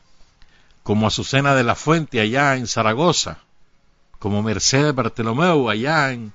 como 0.84 1.08
Azucena 1.08 1.56
de 1.56 1.64
la 1.64 1.76
Fuente 1.76 2.20
allá 2.20 2.58
en 2.58 2.68
Zaragoza, 2.68 3.40
como 4.20 4.44
Mercedes 4.44 4.94
Bartolomeu 4.94 5.70
allá 5.70 6.12
en, 6.12 6.34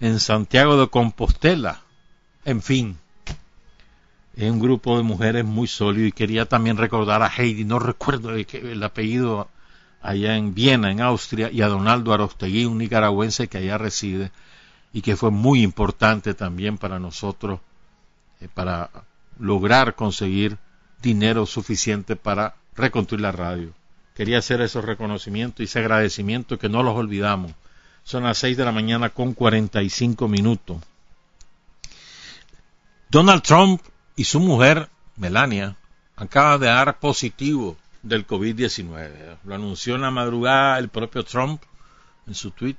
en 0.00 0.18
Santiago 0.18 0.76
de 0.76 0.88
Compostela, 0.88 1.82
en 2.44 2.62
fin, 2.62 2.98
es 4.36 4.50
un 4.50 4.58
grupo 4.58 4.96
de 4.96 5.04
mujeres 5.04 5.44
muy 5.44 5.68
sólido 5.68 6.08
y 6.08 6.12
quería 6.12 6.46
también 6.46 6.76
recordar 6.76 7.22
a 7.22 7.28
Heidi, 7.28 7.64
no 7.64 7.78
recuerdo 7.78 8.30
el 8.34 8.82
apellido 8.82 9.48
allá 10.02 10.36
en 10.36 10.54
Viena, 10.54 10.90
en 10.90 11.00
Austria, 11.00 11.50
y 11.50 11.62
a 11.62 11.68
Donaldo 11.68 12.12
Arostegui, 12.12 12.64
un 12.64 12.78
nicaragüense 12.78 13.48
que 13.48 13.58
allá 13.58 13.78
reside 13.78 14.32
y 14.92 15.00
que 15.00 15.16
fue 15.16 15.30
muy 15.30 15.62
importante 15.62 16.34
también 16.34 16.76
para 16.76 16.98
nosotros 16.98 17.60
eh, 18.40 18.48
para 18.52 18.90
lograr 19.38 19.94
conseguir 19.94 20.58
dinero 21.00 21.46
suficiente 21.46 22.16
para 22.16 22.56
reconstruir 22.74 23.22
la 23.22 23.32
radio. 23.32 23.72
Quería 24.14 24.38
hacer 24.38 24.60
esos 24.60 24.84
reconocimientos 24.84 25.60
y 25.60 25.64
ese 25.64 25.78
agradecimiento 25.78 26.58
que 26.58 26.68
no 26.68 26.82
los 26.82 26.96
olvidamos. 26.96 27.52
Son 28.04 28.24
las 28.24 28.38
seis 28.38 28.56
de 28.56 28.64
la 28.64 28.72
mañana 28.72 29.10
con 29.10 29.32
cuarenta 29.32 29.82
y 29.82 29.88
cinco 29.88 30.28
minutos. 30.28 30.78
Donald 33.08 33.42
Trump 33.42 33.80
y 34.16 34.24
su 34.24 34.40
mujer, 34.40 34.88
Melania, 35.16 35.76
acaban 36.16 36.60
de 36.60 36.66
dar 36.66 36.98
positivo 36.98 37.76
del 38.02 38.26
COVID-19. 38.26 39.38
Lo 39.44 39.54
anunció 39.54 39.94
en 39.94 40.02
la 40.02 40.10
madrugada 40.10 40.78
el 40.78 40.88
propio 40.88 41.24
Trump 41.24 41.62
en 42.26 42.34
su 42.34 42.50
tweet, 42.50 42.76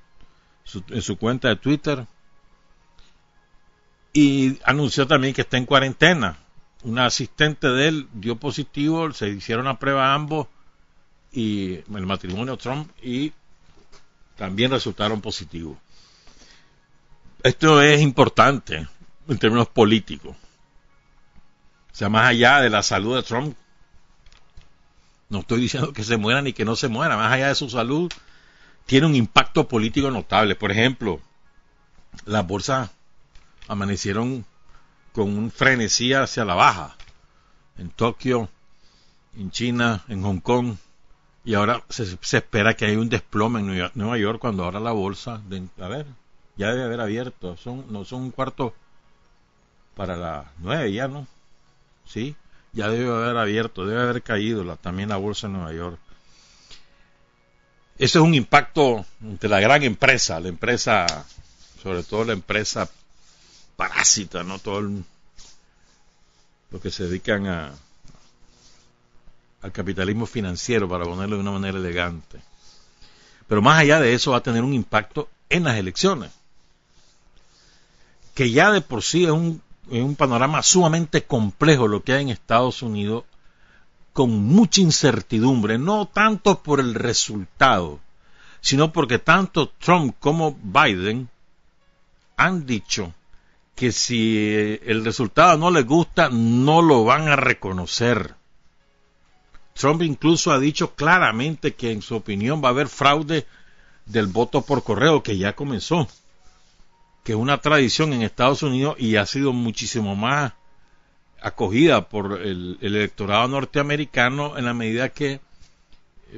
en 0.89 1.01
su 1.01 1.17
cuenta 1.17 1.49
de 1.49 1.55
Twitter. 1.55 2.05
Y 4.13 4.59
anunció 4.63 5.07
también 5.07 5.33
que 5.33 5.41
está 5.41 5.57
en 5.57 5.65
cuarentena. 5.65 6.37
Una 6.83 7.05
asistente 7.05 7.67
de 7.69 7.87
él 7.87 8.07
dio 8.13 8.35
positivo, 8.35 9.11
se 9.13 9.29
hicieron 9.29 9.65
la 9.65 9.79
prueba 9.79 10.13
ambos 10.13 10.47
y 11.31 11.75
el 11.75 12.05
matrimonio 12.05 12.57
Trump 12.57 12.91
y 13.01 13.33
también 14.35 14.71
resultaron 14.71 15.21
positivos. 15.21 15.77
Esto 17.41 17.81
es 17.81 18.01
importante 18.01 18.87
en 19.27 19.37
términos 19.37 19.67
políticos. 19.67 20.35
O 21.91 21.95
sea, 21.95 22.09
más 22.09 22.27
allá 22.27 22.59
de 22.61 22.69
la 22.69 22.83
salud 22.83 23.15
de 23.15 23.23
Trump, 23.23 23.55
no 25.33 25.39
estoy 25.39 25.61
diciendo 25.61 25.91
que 25.91 26.03
se 26.03 26.15
muera 26.17 26.41
ni 26.41 26.53
que 26.53 26.63
no 26.63 26.75
se 26.75 26.87
muera, 26.87 27.17
más 27.17 27.33
allá 27.33 27.47
de 27.47 27.55
su 27.55 27.67
salud, 27.69 28.11
tiene 28.85 29.07
un 29.07 29.15
impacto 29.15 29.67
político 29.67 30.11
notable. 30.11 30.55
Por 30.55 30.71
ejemplo, 30.71 31.19
las 32.25 32.45
bolsas 32.45 32.91
amanecieron 33.67 34.45
con 35.11 35.35
un 35.35 35.49
frenesí 35.49 36.13
hacia 36.13 36.45
la 36.45 36.53
baja. 36.53 36.95
En 37.79 37.89
Tokio, 37.89 38.47
en 39.35 39.49
China, 39.49 40.03
en 40.07 40.21
Hong 40.21 40.39
Kong, 40.39 40.75
y 41.43 41.55
ahora 41.55 41.83
se, 41.89 42.17
espera 42.37 42.75
que 42.75 42.85
haya 42.85 42.99
un 42.99 43.09
desplome 43.09 43.59
en 43.59 43.91
Nueva 43.95 44.17
York 44.17 44.39
cuando 44.39 44.63
ahora 44.63 44.79
la 44.79 44.91
bolsa, 44.91 45.41
a 45.79 45.87
ver, 45.87 46.05
ya 46.55 46.69
debe 46.69 46.83
haber 46.83 47.01
abierto, 47.01 47.57
son, 47.57 47.91
no 47.91 48.05
son 48.05 48.21
un 48.21 48.31
cuarto 48.31 48.75
para 49.95 50.15
las 50.15 50.45
nueve 50.59 50.93
ya, 50.93 51.07
¿no? 51.07 51.25
Sí, 52.05 52.35
ya 52.73 52.89
debe 52.89 53.09
haber 53.09 53.37
abierto, 53.37 53.85
debe 53.85 54.01
haber 54.01 54.23
caído 54.23 54.63
la, 54.63 54.75
también 54.75 55.09
la 55.09 55.17
bolsa 55.17 55.47
en 55.47 55.53
Nueva 55.53 55.73
York. 55.73 55.99
Ese 57.97 58.17
es 58.17 58.23
un 58.23 58.33
impacto 58.33 59.05
de 59.19 59.47
la 59.47 59.59
gran 59.59 59.83
empresa, 59.83 60.39
la 60.39 60.49
empresa, 60.49 61.25
sobre 61.81 62.03
todo 62.03 62.25
la 62.25 62.33
empresa 62.33 62.89
parásita, 63.75 64.43
¿no? 64.43 64.57
Todo 64.57 64.81
lo 66.71 66.81
que 66.81 66.89
se 66.89 67.03
dedican 67.03 67.47
a, 67.47 67.71
al 69.61 69.71
capitalismo 69.71 70.25
financiero, 70.25 70.89
para 70.89 71.05
ponerlo 71.05 71.35
de 71.35 71.41
una 71.41 71.51
manera 71.51 71.77
elegante. 71.77 72.41
Pero 73.47 73.61
más 73.61 73.79
allá 73.79 73.99
de 73.99 74.13
eso 74.13 74.31
va 74.31 74.37
a 74.37 74.43
tener 74.43 74.63
un 74.63 74.73
impacto 74.73 75.29
en 75.49 75.63
las 75.65 75.77
elecciones, 75.77 76.31
que 78.33 78.49
ya 78.49 78.71
de 78.71 78.81
por 78.81 79.03
sí 79.03 79.25
es 79.25 79.31
un, 79.31 79.61
es 79.91 80.01
un 80.01 80.15
panorama 80.15 80.63
sumamente 80.63 81.23
complejo 81.23 81.87
lo 81.87 82.03
que 82.03 82.13
hay 82.13 82.23
en 82.23 82.29
Estados 82.29 82.81
Unidos, 82.81 83.25
con 84.13 84.31
mucha 84.31 84.81
incertidumbre, 84.81 85.77
no 85.77 86.07
tanto 86.07 86.61
por 86.61 86.79
el 86.79 86.93
resultado, 86.93 87.99
sino 88.61 88.93
porque 88.93 89.19
tanto 89.19 89.69
Trump 89.69 90.15
como 90.19 90.57
Biden 90.61 91.29
han 92.37 92.65
dicho 92.65 93.13
que 93.75 93.91
si 93.91 94.79
el 94.85 95.03
resultado 95.03 95.57
no 95.57 95.71
les 95.71 95.85
gusta, 95.85 96.29
no 96.29 96.81
lo 96.81 97.03
van 97.03 97.27
a 97.27 97.35
reconocer. 97.35 98.35
Trump 99.73 100.03
incluso 100.03 100.51
ha 100.51 100.59
dicho 100.59 100.93
claramente 100.93 101.73
que 101.73 101.91
en 101.91 102.01
su 102.01 102.15
opinión 102.15 102.63
va 102.63 102.67
a 102.67 102.71
haber 102.71 102.87
fraude 102.87 103.47
del 104.05 104.27
voto 104.27 104.61
por 104.61 104.83
correo, 104.83 105.23
que 105.23 105.37
ya 105.37 105.53
comenzó, 105.53 106.07
que 107.23 107.31
es 107.33 107.37
una 107.37 107.59
tradición 107.59 108.13
en 108.13 108.21
Estados 108.21 108.63
Unidos 108.63 108.95
y 108.99 109.15
ha 109.15 109.25
sido 109.25 109.53
muchísimo 109.53 110.15
más 110.15 110.53
acogida 111.41 112.07
por 112.07 112.41
el, 112.41 112.77
electorado 112.81 113.47
norteamericano 113.47 114.57
en 114.57 114.65
la 114.65 114.73
medida 114.73 115.09
que 115.09 115.33
eh, 115.33 115.41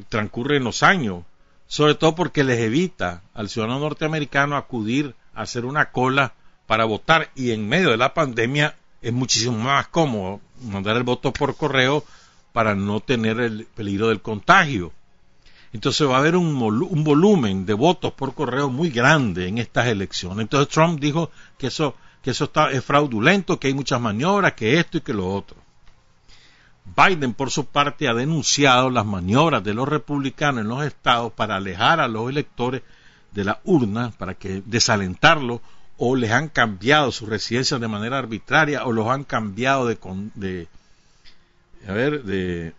transcurren 0.10 0.64
los 0.64 0.84
años, 0.84 1.24
sobre 1.68 1.96
todo 1.96 2.16
porque 2.16 2.44
les 2.44 2.60
evita 2.60 3.22
al 3.34 3.50
ciudadano 3.50 3.80
norteamericano 3.80 4.58
acudir 4.58 5.16
a 5.34 5.42
hacer 5.44 5.66
una 5.66 5.92
cola 5.92 6.34
para 6.68 6.86
votar 6.86 7.30
y 7.36 7.52
en 7.52 7.68
medio 7.68 7.92
de 7.92 7.98
la 7.98 8.14
pandemia 8.14 8.76
es 9.02 9.14
muchísimo 9.14 9.58
más 9.58 9.88
cómodo 9.88 10.42
mandar 10.64 10.98
el 10.98 11.04
voto 11.04 11.32
por 11.32 11.56
correo 11.56 12.04
para 12.54 12.74
no 12.74 13.00
tener 13.00 13.40
el 13.40 13.68
peligro 13.76 14.08
del 14.08 14.22
contagio. 14.22 14.92
Entonces 15.76 16.08
va 16.08 16.16
a 16.16 16.20
haber 16.20 16.38
un, 16.38 16.58
volumen 17.04 17.66
de 17.66 17.74
votos 17.74 18.14
por 18.14 18.34
correo 18.34 18.70
muy 18.70 18.92
grande 18.92 19.50
en 19.50 19.58
estas 19.58 19.88
elecciones. 19.88 20.40
Entonces 20.40 20.74
Trump 20.74 21.02
dijo 21.02 21.32
que 21.58 21.68
eso, 21.68 21.96
que 22.24 22.32
eso 22.32 22.46
está, 22.46 22.72
es 22.72 22.82
fraudulento, 22.82 23.60
que 23.60 23.68
hay 23.68 23.74
muchas 23.74 24.00
maniobras, 24.00 24.54
que 24.54 24.80
esto 24.80 25.00
y 25.00 25.02
que 25.02 25.14
lo 25.14 25.28
otro. 25.28 25.58
Biden, 26.96 27.34
por 27.34 27.52
su 27.52 27.66
parte, 27.66 28.08
ha 28.08 28.14
denunciado 28.14 28.90
las 28.90 29.06
maniobras 29.06 29.66
de 29.66 29.74
los 29.74 29.86
republicanos 29.86 30.62
en 30.62 30.70
los 30.70 30.86
estados 30.86 31.34
para 31.34 31.58
alejar 31.58 32.00
a 32.00 32.08
los 32.08 32.30
electores 32.30 32.82
de 33.34 33.44
la 33.44 33.60
urna, 33.66 34.14
para 34.18 34.34
que 34.34 34.64
desalentarlo 34.66 35.62
o 35.98 36.16
les 36.16 36.32
han 36.32 36.48
cambiado 36.48 37.12
su 37.12 37.26
residencia 37.26 37.80
de 37.80 37.88
manera 37.90 38.18
arbitraria 38.18 38.86
o 38.86 38.94
los 38.94 39.10
han 39.10 39.26
cambiado 39.26 39.88
de, 39.88 39.98
de 40.36 40.68
a 41.86 41.92
ver, 41.92 42.24
de 42.24 42.74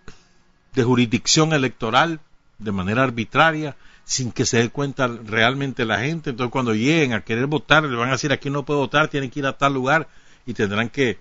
jurisdicción 0.82 1.52
electoral 1.52 2.20
de 2.58 2.72
manera 2.72 3.02
arbitraria 3.02 3.76
sin 4.04 4.30
que 4.30 4.46
se 4.46 4.58
dé 4.58 4.70
cuenta 4.70 5.08
realmente 5.08 5.84
la 5.84 5.98
gente. 5.98 6.30
Entonces 6.30 6.52
cuando 6.52 6.74
lleguen 6.74 7.12
a 7.12 7.22
querer 7.22 7.46
votar, 7.46 7.84
le 7.84 7.96
van 7.96 8.08
a 8.08 8.12
decir 8.12 8.32
aquí 8.32 8.50
no 8.50 8.64
puede 8.64 8.80
votar, 8.80 9.08
tienen 9.08 9.30
que 9.30 9.40
ir 9.40 9.46
a 9.46 9.58
tal 9.58 9.74
lugar 9.74 10.08
y 10.46 10.54
tendrán 10.54 10.88
que 10.88 11.18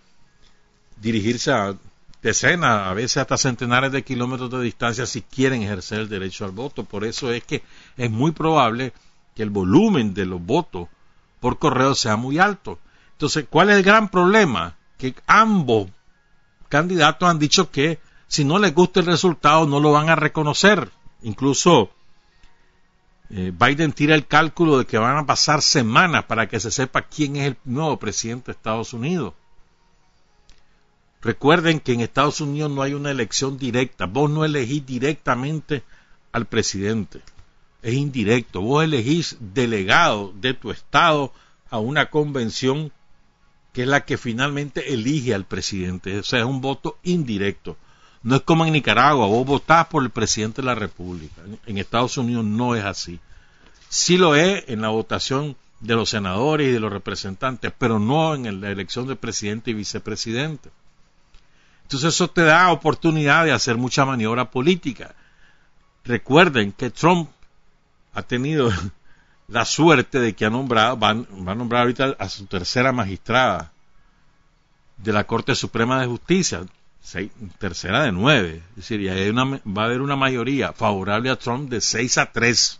dirigirse 1.01 1.51
a 1.51 1.75
decenas, 2.21 2.87
a 2.87 2.93
veces 2.93 3.17
hasta 3.17 3.37
centenares 3.37 3.91
de 3.91 4.03
kilómetros 4.03 4.49
de 4.51 4.61
distancia 4.61 5.05
si 5.05 5.21
quieren 5.21 5.61
ejercer 5.61 6.01
el 6.01 6.09
derecho 6.09 6.45
al 6.45 6.51
voto. 6.51 6.83
Por 6.83 7.03
eso 7.03 7.31
es 7.31 7.43
que 7.43 7.63
es 7.97 8.09
muy 8.11 8.31
probable 8.31 8.93
que 9.35 9.43
el 9.43 9.49
volumen 9.49 10.13
de 10.13 10.25
los 10.25 10.41
votos 10.41 10.87
por 11.39 11.59
correo 11.59 11.93
sea 11.95 12.15
muy 12.15 12.39
alto. 12.39 12.79
Entonces, 13.11 13.45
¿cuál 13.49 13.69
es 13.69 13.77
el 13.77 13.83
gran 13.83 14.09
problema? 14.09 14.75
Que 14.98 15.13
ambos 15.27 15.89
candidatos 16.69 17.29
han 17.29 17.39
dicho 17.39 17.69
que 17.71 18.00
si 18.27 18.43
no 18.43 18.59
les 18.59 18.74
gusta 18.74 19.00
el 19.00 19.05
resultado 19.05 19.67
no 19.67 19.79
lo 19.79 19.91
van 19.91 20.09
a 20.09 20.15
reconocer. 20.15 20.89
Incluso 21.25 21.90
eh, 23.29 23.51
Biden 23.53 23.92
tira 23.92 24.16
el 24.16 24.25
cálculo 24.25 24.77
de 24.77 24.85
que 24.85 24.98
van 24.98 25.18
a 25.18 25.25
pasar 25.25 25.61
semanas 25.61 26.24
para 26.25 26.48
que 26.48 26.59
se 26.59 26.72
sepa 26.72 27.01
quién 27.01 27.35
es 27.35 27.48
el 27.48 27.57
nuevo 27.66 27.98
presidente 27.98 28.48
de 28.48 28.57
Estados 28.57 28.94
Unidos. 28.94 29.33
Recuerden 31.22 31.79
que 31.79 31.94
en 31.94 32.01
Estados 32.01 32.40
Unidos 32.40 32.72
no 32.72 32.81
hay 32.81 32.94
una 32.94 33.11
elección 33.11 33.57
directa. 33.57 34.05
Vos 34.05 34.29
no 34.29 34.46
elegís 34.46 34.85
directamente 34.85 35.83
al 36.31 36.46
presidente 36.46 37.22
es 37.85 37.94
indirecto. 37.94 38.61
Vos 38.61 38.83
elegís 38.83 39.38
delegado 39.40 40.33
de 40.35 40.55
tu 40.55 40.72
estado 40.72 41.31
a 41.70 41.77
una 41.77 42.09
convención 42.09 42.92
que 43.74 43.83
es 43.83 43.88
la 43.88 44.05
que 44.05 44.18
finalmente 44.18 44.92
elige 44.92 45.35
al 45.35 45.46
presidente. 45.46 46.18
O 46.18 46.24
sea, 46.24 46.40
es 46.40 46.46
un 46.46 46.61
voto 46.61 46.98
indirecto. 47.03 47.77
No 48.25 48.38
es 48.38 48.42
como 48.42 48.66
en 48.66 48.74
Nicaragua, 48.74 49.27
vos 49.27 49.46
votás 49.46 49.85
por 49.85 50.01
el 50.01 50.09
presidente 50.09 50.64
de 50.64 50.66
la 50.66 50.74
República. 50.74 51.44
En 51.68 51.77
Estados 51.77 52.18
Unidos 52.18 52.44
no 52.44 52.75
es 52.75 52.83
así. 52.83 53.20
Sí 53.88 54.18
lo 54.18 54.33
es 54.33 54.64
en 54.68 54.81
la 54.81 54.90
votación 54.90 55.55
de 55.79 55.94
los 55.94 56.09
senadores 56.09 56.68
y 56.68 56.72
de 56.72 56.79
los 56.79 56.92
representantes, 56.92 57.72
pero 57.77 58.00
no 58.00 58.33
en 58.33 58.61
la 58.61 58.72
elección 58.72 59.05
de 59.05 59.16
presidente 59.16 59.70
y 59.70 59.75
vicepresidente. 59.75 60.72
Entonces 61.83 62.16
eso 62.16 62.27
te 62.27 62.42
da 62.42 62.72
oportunidad 62.72 63.46
de 63.46 63.51
hacer 63.51 63.77
mucha 63.77 64.05
maniobra 64.05 64.50
política. 64.50 65.14
Recuerden 66.03 66.72
que 66.72 66.90
Trump 66.90 67.29
ha 68.16 68.24
tenido 68.24 68.72
la 69.48 69.66
suerte 69.66 70.20
de 70.20 70.33
que 70.33 70.46
ha 70.46 70.50
nombrado, 70.50 70.98
va, 70.98 71.09
a 71.11 71.14
nombrar 71.53 71.83
ahorita 71.83 72.16
a 72.18 72.27
su 72.27 72.48
tercera 72.48 72.92
magistrada 72.92 73.72
de 74.98 75.14
la 75.14 75.25
Corte 75.25 75.53
Suprema 75.53 76.01
de 76.01 76.07
Justicia, 76.07 76.66
tercera 77.59 78.03
de 78.03 78.11
nueve, 78.11 78.63
es 78.72 78.75
decir, 78.75 79.01
ya 79.01 79.13
va 79.13 79.81
a 79.81 79.85
haber 79.85 80.01
una 80.01 80.15
mayoría 80.15 80.74
favorable 80.74 81.29
a 81.29 81.37
Trump 81.37 81.70
de 81.70 81.81
seis 81.81 82.18
a 82.18 82.31
tres, 82.31 82.79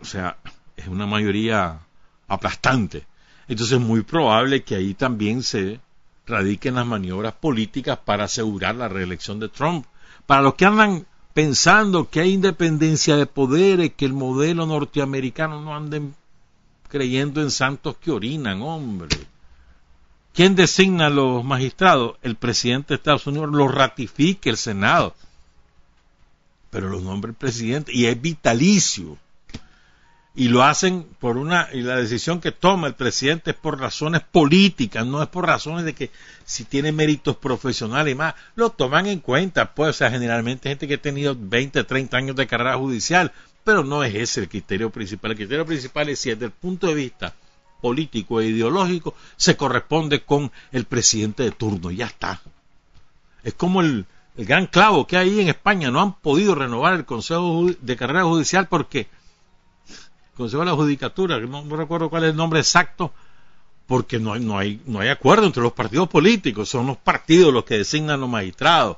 o 0.00 0.04
sea, 0.04 0.36
es 0.76 0.88
una 0.88 1.06
mayoría 1.06 1.80
aplastante. 2.28 3.06
Entonces 3.48 3.78
es 3.78 3.84
muy 3.84 4.02
probable 4.02 4.62
que 4.62 4.76
ahí 4.76 4.94
también 4.94 5.42
se 5.42 5.80
radiquen 6.26 6.76
las 6.76 6.86
maniobras 6.86 7.34
políticas 7.34 7.98
para 7.98 8.24
asegurar 8.24 8.74
la 8.74 8.88
reelección 8.88 9.38
de 9.38 9.48
Trump. 9.48 9.86
Para 10.26 10.42
los 10.42 10.54
que 10.54 10.64
andan 10.64 11.06
pensando 11.34 12.08
que 12.08 12.20
hay 12.20 12.32
independencia 12.32 13.16
de 13.16 13.26
poderes, 13.26 13.92
que 13.94 14.06
el 14.06 14.14
modelo 14.14 14.66
norteamericano 14.66 15.60
no 15.60 15.74
anden 15.74 16.14
creyendo 16.88 17.42
en 17.42 17.50
santos 17.50 17.96
que 17.96 18.10
orinan, 18.10 18.62
hombre. 18.62 19.08
¿Quién 20.34 20.56
designa 20.56 21.06
a 21.06 21.10
los 21.10 21.44
magistrados? 21.44 22.16
El 22.22 22.34
presidente 22.34 22.88
de 22.88 22.96
Estados 22.96 23.26
Unidos 23.28 23.50
lo 23.52 23.68
ratifica 23.68 24.50
el 24.50 24.56
Senado. 24.56 25.14
Pero 26.70 26.88
los 26.88 27.04
nombra 27.04 27.30
el 27.30 27.36
presidente 27.36 27.92
y 27.94 28.06
es 28.06 28.20
vitalicio 28.20 29.16
y 30.34 30.48
lo 30.48 30.64
hacen 30.64 31.06
por 31.20 31.36
una 31.36 31.68
y 31.72 31.82
la 31.82 31.96
decisión 31.96 32.40
que 32.40 32.50
toma 32.50 32.88
el 32.88 32.94
presidente 32.94 33.52
es 33.52 33.56
por 33.56 33.78
razones 33.78 34.22
políticas, 34.22 35.06
no 35.06 35.22
es 35.22 35.28
por 35.28 35.46
razones 35.46 35.84
de 35.84 35.94
que 35.94 36.10
si 36.44 36.64
tiene 36.64 36.90
méritos 36.90 37.36
profesionales 37.36 38.12
y 38.12 38.16
más, 38.16 38.34
lo 38.56 38.70
toman 38.70 39.06
en 39.06 39.20
cuenta, 39.20 39.72
pues, 39.72 39.90
o 39.90 39.92
sea, 39.92 40.10
generalmente 40.10 40.68
gente 40.68 40.88
que 40.88 40.94
ha 40.94 41.00
tenido 41.00 41.36
20, 41.38 41.84
30 41.84 42.16
años 42.16 42.34
de 42.34 42.48
carrera 42.48 42.76
judicial, 42.76 43.30
pero 43.62 43.84
no 43.84 44.02
es 44.02 44.14
ese 44.16 44.40
el 44.40 44.48
criterio 44.48 44.90
principal. 44.90 45.30
El 45.30 45.36
criterio 45.36 45.64
principal 45.64 46.08
es 46.08 46.18
si 46.18 46.30
desde 46.30 46.46
el 46.46 46.50
punto 46.50 46.88
de 46.88 46.94
vista 46.94 47.34
político 47.84 48.40
e 48.40 48.46
ideológico 48.46 49.12
se 49.36 49.58
corresponde 49.58 50.24
con 50.24 50.50
el 50.72 50.86
presidente 50.86 51.42
de 51.42 51.50
turno, 51.50 51.90
ya 51.90 52.06
está. 52.06 52.40
Es 53.42 53.52
como 53.52 53.82
el, 53.82 54.06
el 54.38 54.46
gran 54.46 54.66
clavo 54.68 55.06
que 55.06 55.18
hay 55.18 55.38
en 55.38 55.48
España, 55.48 55.90
no 55.90 56.00
han 56.00 56.14
podido 56.14 56.54
renovar 56.54 56.94
el 56.94 57.04
Consejo 57.04 57.66
de 57.78 57.96
Carrera 57.96 58.24
Judicial 58.24 58.68
porque 58.68 59.06
Consejo 60.34 60.60
de 60.60 60.70
la 60.70 60.76
Judicatura, 60.76 61.38
no, 61.40 61.62
no 61.62 61.76
recuerdo 61.76 62.08
cuál 62.08 62.24
es 62.24 62.30
el 62.30 62.36
nombre 62.36 62.60
exacto, 62.60 63.12
porque 63.86 64.18
no 64.18 64.32
hay, 64.32 64.40
no, 64.40 64.56
hay, 64.56 64.80
no 64.86 65.00
hay 65.00 65.10
acuerdo 65.10 65.44
entre 65.44 65.62
los 65.62 65.74
partidos 65.74 66.08
políticos, 66.08 66.70
son 66.70 66.86
los 66.86 66.96
partidos 66.96 67.52
los 67.52 67.64
que 67.64 67.76
designan 67.76 68.18
los 68.18 68.30
magistrados. 68.30 68.96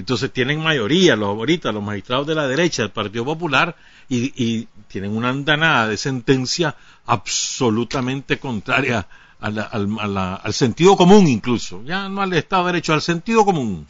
Entonces 0.00 0.32
tienen 0.32 0.62
mayoría, 0.62 1.16
los 1.16 1.28
ahorita, 1.28 1.72
los 1.72 1.82
magistrados 1.82 2.26
de 2.26 2.34
la 2.34 2.46
derecha 2.46 2.82
del 2.82 2.90
Partido 2.90 3.24
Popular, 3.24 3.76
y, 4.08 4.66
tienen 4.88 5.14
una 5.14 5.28
andanada 5.28 5.88
de 5.88 5.98
sentencia 5.98 6.74
absolutamente 7.06 8.38
contraria 8.38 9.06
al, 9.40 10.54
sentido 10.54 10.96
común 10.96 11.26
incluso, 11.28 11.84
ya 11.84 12.08
no 12.08 12.22
al 12.22 12.32
Estado 12.32 12.64
de 12.64 12.72
Derecho, 12.72 12.94
al 12.94 13.02
sentido 13.02 13.44
común 13.44 13.86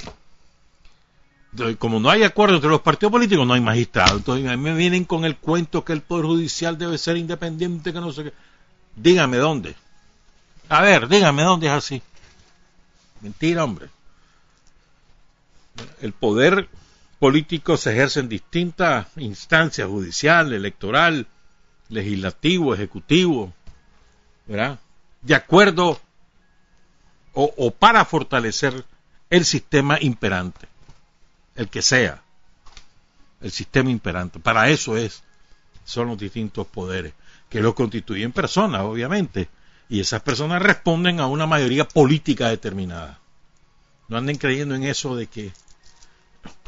como 1.78 1.98
no 1.98 2.10
hay 2.10 2.22
acuerdo 2.22 2.56
entre 2.56 2.70
los 2.70 2.82
partidos 2.82 3.12
políticos, 3.12 3.46
no 3.46 3.54
hay 3.54 3.60
magistrado. 3.60 4.18
Entonces 4.18 4.58
me 4.58 4.74
vienen 4.74 5.04
con 5.04 5.24
el 5.24 5.36
cuento 5.36 5.84
que 5.84 5.92
el 5.92 6.02
Poder 6.02 6.26
Judicial 6.26 6.76
debe 6.76 6.98
ser 6.98 7.16
independiente, 7.16 7.92
que 7.92 8.00
no 8.00 8.12
sé 8.12 8.24
qué. 8.24 8.32
Dígame 8.96 9.38
dónde. 9.38 9.74
A 10.68 10.82
ver, 10.82 11.08
dígame 11.08 11.42
dónde 11.42 11.66
es 11.66 11.72
así. 11.72 12.02
Mentira, 13.20 13.64
hombre. 13.64 13.88
El 16.00 16.12
poder 16.12 16.68
político 17.18 17.76
se 17.76 17.92
ejerce 17.92 18.20
en 18.20 18.28
distintas 18.28 19.06
instancias, 19.16 19.88
judicial, 19.88 20.52
electoral, 20.52 21.26
legislativo, 21.88 22.74
ejecutivo, 22.74 23.52
¿verdad? 24.46 24.78
De 25.22 25.34
acuerdo 25.34 26.00
o, 27.32 27.52
o 27.56 27.70
para 27.70 28.04
fortalecer 28.04 28.84
el 29.30 29.44
sistema 29.44 29.98
imperante, 30.00 30.68
el 31.54 31.68
que 31.68 31.82
sea, 31.82 32.22
el 33.40 33.50
sistema 33.50 33.90
imperante. 33.90 34.38
Para 34.38 34.70
eso 34.70 34.96
es, 34.96 35.22
son 35.84 36.08
los 36.08 36.18
distintos 36.18 36.66
poderes, 36.66 37.14
que 37.48 37.60
lo 37.60 37.74
constituyen 37.74 38.32
personas, 38.32 38.82
obviamente, 38.82 39.48
y 39.88 40.00
esas 40.00 40.22
personas 40.22 40.62
responden 40.62 41.20
a 41.20 41.26
una 41.26 41.46
mayoría 41.46 41.86
política 41.86 42.48
determinada. 42.48 43.18
No 44.08 44.18
anden 44.18 44.36
creyendo 44.36 44.74
en 44.74 44.84
eso 44.84 45.16
de 45.16 45.26
que 45.26 45.52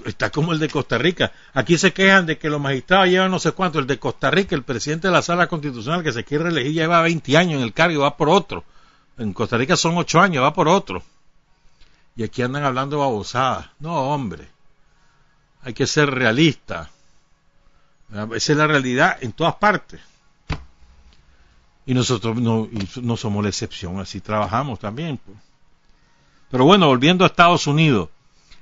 está 0.05 0.31
como 0.31 0.53
el 0.53 0.59
de 0.59 0.69
Costa 0.69 0.99
Rica. 0.99 1.33
Aquí 1.53 1.79
se 1.79 1.93
quejan 1.93 2.27
de 2.27 2.39
que 2.39 2.51
los 2.51 2.61
magistrados 2.61 3.09
llevan 3.09 3.31
no 3.31 3.39
sé 3.39 3.53
cuánto. 3.53 3.79
El 3.79 3.87
de 3.87 3.99
Costa 3.99 4.31
Rica, 4.31 4.55
el 4.55 4.63
presidente 4.63 5.09
de 5.09 5.13
la 5.13 5.23
sala 5.23 5.47
constitucional 5.47 6.03
que 6.03 6.13
se 6.13 6.25
quiere 6.25 6.49
elegir, 6.49 6.73
lleva 6.73 7.03
20 7.03 7.37
años 7.37 7.55
en 7.59 7.63
el 7.63 7.73
cargo 7.73 7.95
y 7.95 7.99
va 7.99 8.17
por 8.17 8.29
otro. 8.29 8.65
En 9.19 9.33
Costa 9.33 9.57
Rica 9.59 9.77
son 9.77 9.97
8 9.97 10.21
años, 10.21 10.43
va 10.43 10.53
por 10.53 10.69
otro. 10.69 11.03
Y 12.17 12.23
aquí 12.23 12.43
andan 12.43 12.65
hablando 12.65 12.99
babosadas. 12.99 13.69
No, 13.79 13.95
hombre. 13.95 14.49
Hay 15.63 15.75
que 15.75 15.87
ser 15.87 16.11
realista. 16.11 16.91
Esa 18.13 18.53
es 18.53 18.59
la 18.59 18.67
realidad 18.67 19.19
en 19.21 19.33
todas 19.33 19.55
partes. 19.57 20.01
Y 21.87 21.95
nosotros 21.95 22.37
no, 22.37 22.69
no 23.03 23.17
somos 23.17 23.43
la 23.43 23.49
excepción, 23.49 24.01
así 24.01 24.21
trabajamos 24.21 24.79
también. 24.79 25.19
Pues. 25.19 25.37
Pero 26.51 26.65
bueno, 26.65 26.87
volviendo 26.87 27.25
a 27.25 27.29
Estados 27.29 27.67
Unidos 27.67 28.09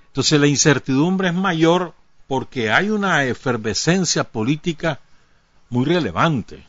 entonces 0.08 0.40
la 0.40 0.46
incertidumbre 0.46 1.28
es 1.28 1.34
mayor 1.34 1.94
porque 2.26 2.70
hay 2.70 2.90
una 2.90 3.24
efervescencia 3.24 4.24
política 4.24 5.00
muy 5.70 5.84
relevante, 5.86 6.64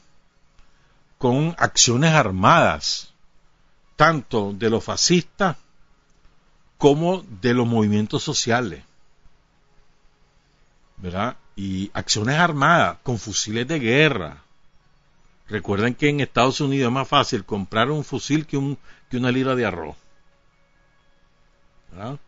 con 1.17 1.55
acciones 1.57 2.13
armadas, 2.13 3.13
tanto 3.95 4.53
de 4.53 4.69
los 4.69 4.83
fascistas 4.83 5.57
como 6.77 7.23
de 7.41 7.53
los 7.53 7.67
movimientos 7.67 8.23
sociales. 8.23 8.83
¿Verdad? 10.97 11.35
Y 11.55 11.91
acciones 11.93 12.37
armadas 12.37 12.97
con 13.03 13.19
fusiles 13.19 13.67
de 13.67 13.79
guerra. 13.79 14.43
Recuerden 15.49 15.95
que 15.95 16.09
en 16.09 16.21
Estados 16.21 16.61
Unidos 16.61 16.87
es 16.87 16.93
más 16.93 17.07
fácil 17.07 17.43
comprar 17.43 17.91
un 17.91 18.05
fusil 18.05 18.45
que, 18.45 18.55
un, 18.55 18.77
que 19.09 19.17
una 19.17 19.31
libra 19.31 19.55
de 19.55 19.65
arroz. 19.65 19.97
¿Verdad? 21.91 22.19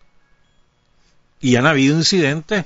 Y 1.41 1.55
han 1.55 1.65
habido 1.65 1.97
incidentes 1.97 2.65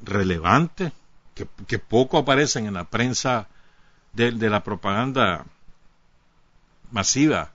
relevantes 0.00 0.92
que, 1.34 1.78
poco 1.78 2.18
aparecen 2.18 2.66
en 2.66 2.74
la 2.74 2.84
prensa 2.84 3.48
de, 4.12 4.32
la 4.32 4.62
propaganda 4.62 5.44
masiva 6.90 7.50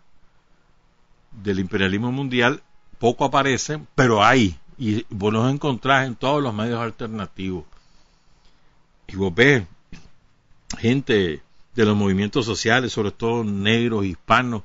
del 1.31 1.59
imperialismo 1.59 2.11
mundial, 2.11 2.61
poco 2.99 3.25
aparecen, 3.25 3.87
pero 3.95 4.23
hay, 4.23 4.57
y 4.77 5.05
vos 5.09 5.31
los 5.31 5.51
encontrás 5.51 6.07
en 6.07 6.15
todos 6.15 6.41
los 6.41 6.53
medios 6.53 6.81
alternativos. 6.81 7.65
Y 9.07 9.15
vos 9.15 9.33
ves 9.33 9.63
gente 10.79 11.41
de 11.75 11.85
los 11.85 11.95
movimientos 11.95 12.45
sociales, 12.45 12.91
sobre 12.91 13.11
todo 13.11 13.43
negros, 13.43 14.05
hispanos, 14.05 14.63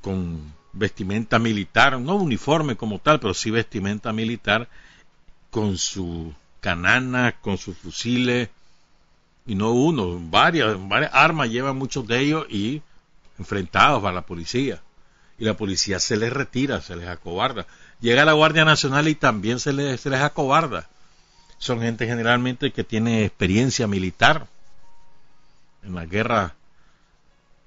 con 0.00 0.54
vestimenta 0.72 1.38
militar, 1.38 1.98
no 2.00 2.16
uniforme 2.16 2.76
como 2.76 2.98
tal, 2.98 3.18
pero 3.18 3.34
sí 3.34 3.50
vestimenta 3.50 4.12
militar, 4.12 4.68
con 5.50 5.78
su 5.78 6.34
canana, 6.60 7.36
con 7.40 7.58
sus 7.58 7.76
fusiles, 7.76 8.48
y 9.46 9.54
no 9.54 9.70
uno, 9.70 10.18
varias, 10.30 10.76
varias 10.88 11.12
armas 11.14 11.50
llevan 11.50 11.76
muchos 11.76 12.06
de 12.06 12.18
ellos 12.20 12.46
y 12.50 12.82
enfrentados 13.38 14.04
a 14.04 14.12
la 14.12 14.22
policía. 14.22 14.82
Y 15.38 15.44
la 15.44 15.54
policía 15.54 16.00
se 16.00 16.16
les 16.16 16.32
retira, 16.32 16.80
se 16.80 16.96
les 16.96 17.08
acobarda. 17.08 17.66
Llega 18.00 18.24
la 18.24 18.32
Guardia 18.32 18.64
Nacional 18.64 19.06
y 19.06 19.14
también 19.14 19.60
se 19.60 19.72
les, 19.72 20.00
se 20.00 20.10
les 20.10 20.20
acobarda. 20.20 20.88
Son 21.58 21.80
gente 21.80 22.06
generalmente 22.06 22.72
que 22.72 22.84
tiene 22.84 23.24
experiencia 23.24 23.86
militar 23.86 24.46
en 25.84 25.94
las 25.94 26.08
guerras 26.08 26.52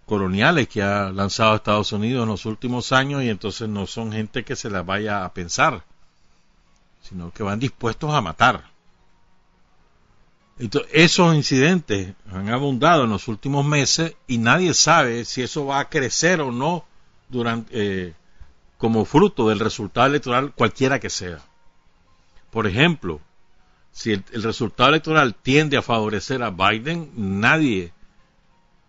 coloniales 0.06 0.68
que 0.68 0.82
ha 0.82 1.12
lanzado 1.12 1.56
Estados 1.56 1.92
Unidos 1.92 2.24
en 2.24 2.30
los 2.30 2.46
últimos 2.46 2.92
años 2.92 3.24
y 3.24 3.30
entonces 3.30 3.70
no 3.70 3.88
son 3.88 4.12
gente 4.12 4.44
que 4.44 4.56
se 4.56 4.70
las 4.70 4.86
vaya 4.86 5.24
a 5.24 5.34
pensar 5.34 5.84
sino 7.02 7.32
que 7.32 7.44
van 7.44 7.60
dispuestos 7.60 8.14
a 8.14 8.22
matar. 8.22 8.64
Entonces, 10.60 10.92
esos 10.94 11.34
incidentes 11.36 12.14
han 12.32 12.50
abundado 12.50 13.06
en 13.06 13.12
los 13.12 13.28
últimos 13.30 13.66
meses 13.66 14.16
y 14.28 14.38
nadie 14.38 14.74
sabe 14.74 15.24
si 15.24 15.42
eso 15.42 15.66
va 15.66 15.80
a 15.80 15.90
crecer 15.90 16.42
o 16.42 16.52
no 16.52 16.86
durante, 17.30 17.72
eh, 17.74 18.14
como 18.78 19.06
fruto 19.06 19.48
del 19.48 19.60
resultado 19.60 20.08
electoral 20.08 20.54
cualquiera 20.54 21.00
que 21.00 21.10
sea. 21.10 21.40
Por 22.52 22.68
ejemplo, 22.68 23.22
si 23.92 24.14
el, 24.14 24.44
resultado 24.44 24.90
electoral 24.90 25.36
tiende 25.36 25.78
a 25.78 25.82
favorecer 25.82 26.44
a 26.44 26.50
Biden, 26.50 27.12
nadie 27.16 27.94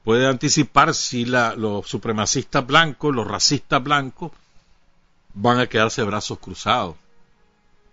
puede 0.05 0.27
anticipar 0.27 0.95
si 0.95 1.25
la, 1.25 1.55
los 1.55 1.87
supremacistas 1.89 2.67
blancos, 2.67 3.15
los 3.15 3.27
racistas 3.27 3.83
blancos, 3.83 4.33
van 5.35 5.59
a 5.59 5.67
quedarse 5.67 6.03
brazos 6.03 6.39
cruzados. 6.39 6.97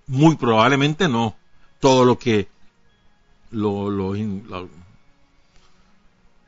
Muy 0.07 0.35
probablemente 0.35 1.07
no. 1.07 1.35
Todo 1.79 2.05
lo 2.05 2.17
que 2.17 2.47
lo, 3.51 4.67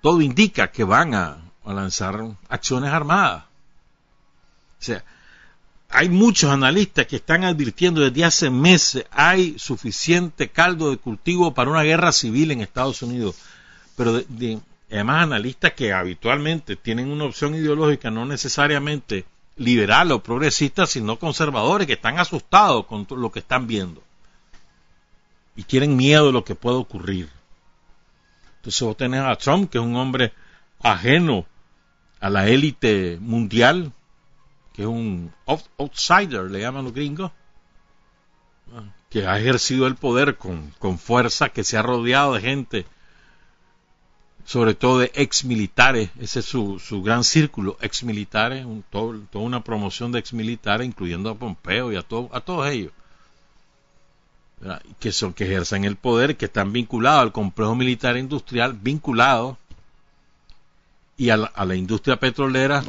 todo 0.02 0.22
indica 0.22 0.72
que 0.72 0.84
van 0.84 1.14
a, 1.14 1.38
lanzar 1.66 2.20
acciones 2.48 2.92
armadas. 2.92 3.44
O 3.44 4.84
sea, 4.84 5.04
hay 5.90 6.10
muchos 6.10 6.50
analistas 6.50 7.06
que 7.06 7.18
están 7.18 7.44
advirtiendo 7.44 8.02
desde 8.02 8.26
hace 8.26 8.50
meses 8.50 9.06
hay 9.12 9.60
suficiente 9.60 10.50
caldo 10.50 10.90
de 10.90 10.98
cultivo 10.98 11.54
para 11.54 11.70
una 11.70 11.84
guerra 11.84 12.12
civil 12.12 12.50
en 12.50 12.62
Estados 12.62 13.04
Unidos. 13.04 13.36
Pero 13.96 14.24
además 14.90 15.24
analistas 15.24 15.74
que 15.74 15.94
habitualmente 15.94 16.76
tienen 16.76 17.12
una 17.12 17.26
opción 17.26 17.54
ideológica 17.54 18.10
no 18.10 18.26
necesariamente 18.26 19.26
liberales 19.60 20.14
o 20.14 20.24
progresistas, 20.24 20.90
sino 20.90 21.20
conservadores 21.20 21.86
que 21.86 21.94
están 21.94 22.18
asustados 22.18 22.86
con 22.88 23.06
lo 23.10 23.32
que 23.32 23.40
están 23.40 23.68
viendo 23.68 24.02
y 25.60 25.64
tienen 25.64 25.98
miedo 25.98 26.28
de 26.28 26.32
lo 26.32 26.46
que 26.46 26.56
puede 26.56 26.78
ocurrir. 26.78 27.30
Entonces 28.56 28.82
vos 28.82 28.96
tenés 28.96 29.20
a 29.20 29.36
Trump, 29.36 29.70
que 29.70 29.78
es 29.78 29.84
un 29.84 29.98
hombre 29.98 30.32
ajeno 30.82 31.46
a 32.22 32.30
la 32.30 32.48
élite 32.48 33.18
mundial, 33.20 33.92
que 34.74 34.84
es 34.84 34.88
un 34.88 35.34
outsider, 35.78 36.50
le 36.50 36.62
llaman 36.62 36.86
los 36.86 36.94
gringos, 36.94 37.32
que 39.10 39.28
ha 39.28 39.38
ejercido 39.38 39.86
el 39.86 39.96
poder 39.96 40.38
con, 40.38 40.74
con 40.80 40.98
fuerza, 40.98 41.50
que 41.50 41.66
se 41.66 41.78
ha 41.78 41.82
rodeado 41.82 42.36
de 42.36 42.42
gente 42.42 42.86
sobre 44.50 44.74
todo 44.74 44.98
de 44.98 45.12
ex 45.14 45.46
militares, 45.46 46.10
ese 46.20 46.40
es 46.40 46.46
su, 46.46 46.80
su 46.80 47.04
gran 47.04 47.24
círculo, 47.24 47.78
ex 47.82 48.04
militares, 48.04 48.66
toda 48.90 49.20
una 49.34 49.64
promoción 49.64 50.12
de 50.12 50.18
ex 50.18 50.34
militares, 50.34 50.88
incluyendo 50.88 51.30
a 51.30 51.36
Pompeo 51.36 51.92
y 51.92 51.98
a, 51.98 52.00
a 52.00 52.04
todos 52.42 52.68
ellos, 52.68 52.92
que 55.00 55.12
son 55.12 55.34
que 55.34 55.44
ejercen 55.44 55.84
el 55.86 55.98
poder, 55.98 56.36
que 56.36 56.46
están 56.46 56.74
vinculados 56.74 57.22
al 57.22 57.32
complejo 57.32 57.76
militar 57.76 58.18
industrial, 58.18 58.74
vinculados 58.74 59.56
y 61.16 61.30
a 61.30 61.38
la, 61.38 61.76
industria 61.76 62.20
petrolera 62.20 62.84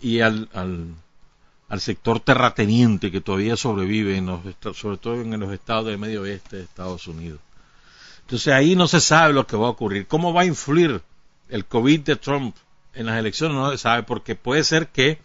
y 0.00 0.20
al, 0.20 0.48
al, 0.54 1.80
sector 1.82 2.20
terrateniente 2.20 3.10
que 3.10 3.20
todavía 3.20 3.54
sobrevive, 3.54 4.16
en 4.16 4.24
los, 4.24 4.40
sobre 4.74 4.96
todo 4.96 5.20
en 5.20 5.38
los 5.38 5.52
estados 5.52 5.84
del 5.84 5.98
medio 5.98 6.22
oeste 6.22 6.56
de 6.56 6.62
Estados 6.62 7.06
Unidos. 7.06 7.40
Entonces 8.28 8.52
ahí 8.52 8.76
no 8.76 8.86
se 8.88 9.00
sabe 9.00 9.32
lo 9.32 9.46
que 9.46 9.56
va 9.56 9.68
a 9.68 9.70
ocurrir. 9.70 10.06
¿Cómo 10.06 10.34
va 10.34 10.42
a 10.42 10.44
influir 10.44 11.00
el 11.48 11.64
COVID 11.64 12.00
de 12.00 12.16
Trump 12.16 12.54
en 12.92 13.06
las 13.06 13.18
elecciones? 13.18 13.56
No 13.56 13.70
se 13.70 13.78
sabe 13.78 14.02
porque 14.02 14.34
puede 14.34 14.64
ser 14.64 14.88
que 14.88 15.18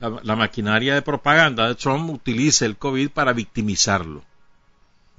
la, 0.00 0.36
maquinaria 0.36 0.92
de 0.92 1.00
propaganda 1.00 1.66
de 1.66 1.76
Trump 1.76 2.10
utilice 2.10 2.66
el 2.66 2.76
COVID 2.76 3.08
para 3.08 3.32
victimizarlo. 3.32 4.22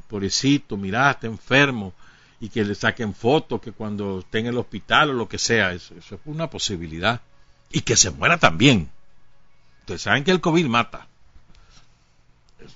Pobrecito, 0.07 0.77
mirá, 0.77 1.09
está 1.09 1.25
enfermo 1.25 1.91
y 2.39 2.49
que 2.49 2.63
le 2.63 2.75
saquen 2.75 3.15
fotos 3.15 3.61
que 3.61 3.71
cuando 3.71 4.19
esté 4.19 4.37
en 4.37 4.45
el 4.45 4.57
hospital 4.59 5.09
o 5.09 5.13
lo 5.13 5.27
que 5.27 5.39
sea. 5.39 5.73
Eso, 5.73 5.95
eso 5.95 6.13
es 6.13 6.21
una 6.25 6.51
posibilidad. 6.51 7.21
Y 7.71 7.81
que 7.81 7.95
se 7.95 8.11
muera 8.11 8.37
también. 8.37 8.91
Ustedes 9.79 10.03
saben 10.03 10.23
que 10.23 10.29
el 10.29 10.39
COVID 10.39 10.67
mata. 10.67 11.07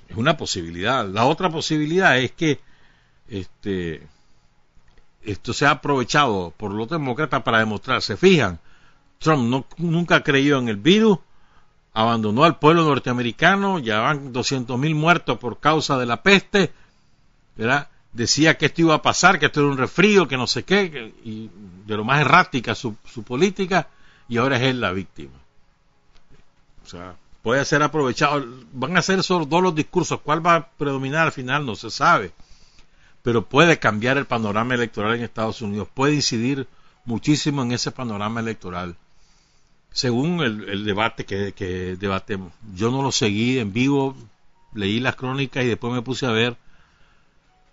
Es 0.10 0.18
una 0.18 0.36
posibilidad. 0.36 1.08
La 1.08 1.26
otra 1.26 1.52
posibilidad 1.52 2.18
es 2.18 2.32
que 2.32 2.60
este 3.30 4.02
esto 5.24 5.54
se 5.54 5.66
ha 5.66 5.72
aprovechado 5.72 6.54
por 6.58 6.72
los 6.72 6.90
demócratas 6.90 7.44
para 7.44 7.60
demostrar, 7.60 8.02
se 8.02 8.18
fijan, 8.18 8.60
Trump 9.20 9.44
no, 9.44 9.66
nunca 9.78 10.24
creyó 10.24 10.60
en 10.60 10.70
el 10.70 10.78
virus, 10.78 11.20
abandonó 11.94 12.44
al 12.44 12.60
pueblo 12.60 12.84
norteamericano, 12.84 13.80
ya 13.80 14.00
van 14.00 14.34
200 14.34 14.78
mil 14.80 14.96
muertos 14.96 15.38
por 15.38 15.60
causa 15.60 15.98
de 15.98 16.06
la 16.06 16.24
peste, 16.24 16.72
¿verdad? 17.56 17.88
decía 18.14 18.58
que 18.58 18.68
esto 18.68 18.82
iba 18.82 18.96
a 18.96 19.02
pasar, 19.02 19.40
que 19.40 19.48
esto 19.48 19.62
era 19.62 19.70
un 19.70 19.78
resfrío, 19.78 20.28
que 20.28 20.38
no 20.38 20.48
sé 20.48 20.64
qué, 20.64 21.14
y 21.24 21.50
de 21.86 21.98
lo 21.98 22.04
más 22.04 22.22
errática 22.22 22.76
su, 22.76 22.96
su 23.06 23.24
política, 23.24 23.88
y 24.28 24.38
ahora 24.38 24.58
es 24.58 24.64
él 24.64 24.82
la 24.82 24.92
víctima. 24.92 25.34
O 26.84 26.88
sea, 26.88 27.16
puede 27.42 27.64
ser 27.66 27.84
aprovechado. 27.84 28.46
Van 28.74 28.98
a 28.98 29.02
ser 29.02 29.24
solo 29.24 29.46
dos 29.46 29.62
los 29.62 29.76
discursos. 29.76 30.20
¿Cuál 30.22 30.46
va 30.46 30.56
a 30.56 30.68
predominar 30.68 31.28
al 31.28 31.32
final? 31.32 31.66
No 31.66 31.76
se 31.76 31.90
sabe. 31.90 32.32
Pero 33.24 33.46
puede 33.46 33.80
cambiar 33.80 34.18
el 34.18 34.26
panorama 34.26 34.74
electoral 34.74 35.16
en 35.16 35.24
Estados 35.24 35.62
Unidos. 35.62 35.88
Puede 35.94 36.16
incidir 36.16 36.68
muchísimo 37.06 37.62
en 37.62 37.72
ese 37.72 37.92
panorama 37.92 38.40
electoral. 38.40 38.96
Según 39.92 40.42
el, 40.42 40.86
debate 40.86 41.26
que, 41.26 41.98
debatemos. 42.00 42.54
Yo 42.74 42.92
no 42.92 43.02
lo 43.02 43.12
seguí 43.12 43.60
en 43.60 43.74
vivo, 43.74 44.16
leí 44.74 45.00
las 45.00 45.16
crónicas 45.16 45.64
y 45.64 45.68
después 45.68 45.94
me 45.94 46.02
puse 46.02 46.26
a 46.26 46.32
ver, 46.32 46.56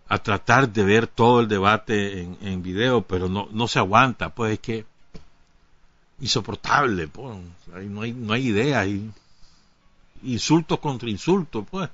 a 0.08 0.18
tratar 0.18 0.68
de 0.72 0.82
ver 0.82 1.06
todo 1.06 1.40
el 1.40 1.48
debate 1.48 2.22
en, 2.22 2.36
en 2.42 2.62
video, 2.62 3.02
pero 3.02 3.28
no, 3.28 3.48
no 3.52 3.68
se 3.68 3.78
aguanta, 3.78 4.34
pues 4.34 4.54
es 4.54 4.58
que 4.58 4.84
insoportable, 6.20 7.08
pues, 7.08 7.36
no 7.88 8.02
hay, 8.02 8.12
no 8.12 8.32
hay 8.32 8.48
idea, 8.48 8.80
hay 8.80 9.10
insultos 10.22 10.78
contra 10.80 11.08
insultos, 11.08 11.64
pues. 11.70 11.88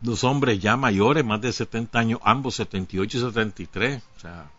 Dos 0.00 0.24
hombres 0.24 0.60
ya 0.60 0.76
mayores, 0.76 1.24
más 1.24 1.40
de 1.40 1.52
70 1.52 1.98
años, 1.98 2.20
ambos 2.22 2.56
78 2.56 3.16
y 3.16 3.20
73, 3.20 4.02
o 4.16 4.20
sea, 4.20 4.50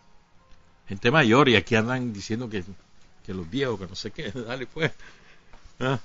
gente 0.88 1.10
mayor 1.10 1.48
y 1.48 1.56
aquí 1.56 1.74
andan 1.76 2.12
diciendo 2.12 2.48
que, 2.48 2.64
que 3.24 3.34
los 3.34 3.48
viejos, 3.48 3.78
que 3.78 3.86
no 3.86 3.94
sé 3.94 4.10
qué, 4.10 4.30
dale 4.34 4.66
pues. 4.66 4.92
¿Ah? 5.80 6.00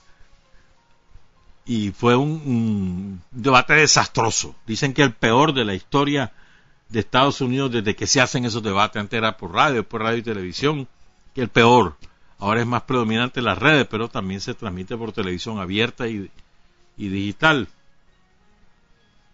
Y 1.65 1.91
fue 1.91 2.15
un, 2.15 3.21
debate 3.31 3.73
desastroso. 3.73 4.55
Dicen 4.67 4.93
que 4.93 5.01
el 5.01 5.13
peor 5.13 5.53
de 5.53 5.65
la 5.65 5.73
historia 5.73 6.33
de 6.89 6.99
Estados 6.99 7.41
Unidos 7.41 7.71
desde 7.71 7.95
que 7.95 8.07
se 8.07 8.21
hacen 8.21 8.45
esos 8.45 8.61
debates. 8.61 8.99
Antes 8.99 9.17
era 9.17 9.37
por 9.37 9.53
radio, 9.53 9.87
por 9.87 10.01
radio 10.01 10.17
y 10.17 10.23
televisión, 10.23 10.87
que 11.33 11.41
el 11.41 11.49
peor. 11.49 11.95
Ahora 12.37 12.59
es 12.59 12.67
más 12.67 12.81
predominante 12.83 13.41
las 13.41 13.57
redes, 13.57 13.87
pero 13.89 14.09
también 14.09 14.41
se 14.41 14.53
transmite 14.53 14.97
por 14.97 15.13
televisión 15.13 15.59
abierta 15.59 16.07
y, 16.07 16.29
digital. 16.97 17.69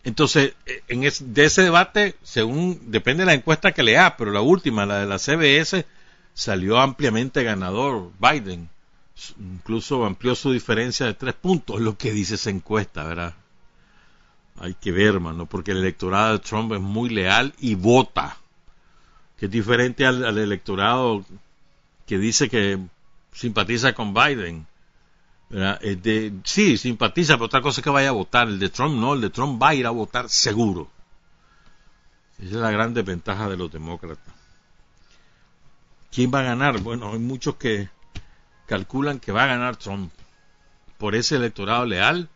Entonces, 0.03 0.53
en 0.87 1.01
de 1.01 1.45
ese 1.45 1.63
debate, 1.63 2.15
según 2.23 2.91
depende 2.91 3.21
de 3.21 3.27
la 3.27 3.33
encuesta 3.33 3.73
que 3.73 3.83
lea, 3.83 4.15
pero 4.17 4.31
la 4.31 4.41
última, 4.41 4.85
la 4.85 4.99
de 4.99 5.05
la 5.05 5.19
CBS, 5.19 5.85
salió 6.33 6.79
ampliamente 6.79 7.43
ganador 7.43 8.11
Biden. 8.19 8.69
Incluso 9.37 10.05
amplió 10.05 10.35
su 10.35 10.53
diferencia 10.53 11.05
de 11.05 11.13
tres 11.13 11.35
puntos, 11.35 11.81
lo 11.81 11.97
que 11.97 12.13
dice 12.13 12.35
esa 12.35 12.49
encuesta, 12.49 13.03
¿verdad? 13.03 13.33
Hay 14.57 14.73
que 14.73 14.91
ver, 14.91 15.15
hermano, 15.15 15.45
porque 15.45 15.71
el 15.71 15.77
electorado 15.77 16.33
de 16.33 16.39
Trump 16.39 16.71
es 16.73 16.79
muy 16.79 17.09
leal 17.09 17.53
y 17.59 17.75
vota, 17.75 18.37
que 19.37 19.47
es 19.47 19.51
diferente 19.51 20.05
al 20.05 20.37
electorado 20.37 21.25
que 22.05 22.17
dice 22.17 22.49
que 22.49 22.79
simpatiza 23.33 23.93
con 23.93 24.13
Biden. 24.13 24.65
De, 25.49 26.33
sí, 26.43 26.77
simpatiza, 26.77 27.33
pero 27.33 27.45
otra 27.45 27.61
cosa 27.61 27.81
es 27.81 27.83
que 27.83 27.89
vaya 27.89 28.09
a 28.09 28.13
votar. 28.13 28.47
El 28.47 28.59
de 28.59 28.69
Trump 28.69 28.95
no, 28.95 29.13
el 29.13 29.21
de 29.21 29.29
Trump 29.29 29.61
va 29.61 29.69
a 29.69 29.75
ir 29.75 29.87
a 29.87 29.91
votar 29.91 30.29
seguro. 30.29 30.89
Esa 32.37 32.55
es 32.55 32.61
la 32.61 32.71
gran 32.71 32.93
desventaja 32.93 33.49
de 33.49 33.57
los 33.57 33.71
demócratas. 33.71 34.33
¿Quién 36.11 36.31
va 36.33 36.39
a 36.39 36.43
ganar? 36.43 36.79
Bueno, 36.79 37.11
hay 37.11 37.19
muchos 37.19 37.55
que 37.55 37.89
calculan 38.67 39.19
que 39.19 39.31
va 39.31 39.43
a 39.43 39.47
ganar 39.47 39.75
Trump 39.75 40.11
por 40.97 41.15
ese 41.15 41.35
electorado 41.35 41.85
leal, 41.85 42.29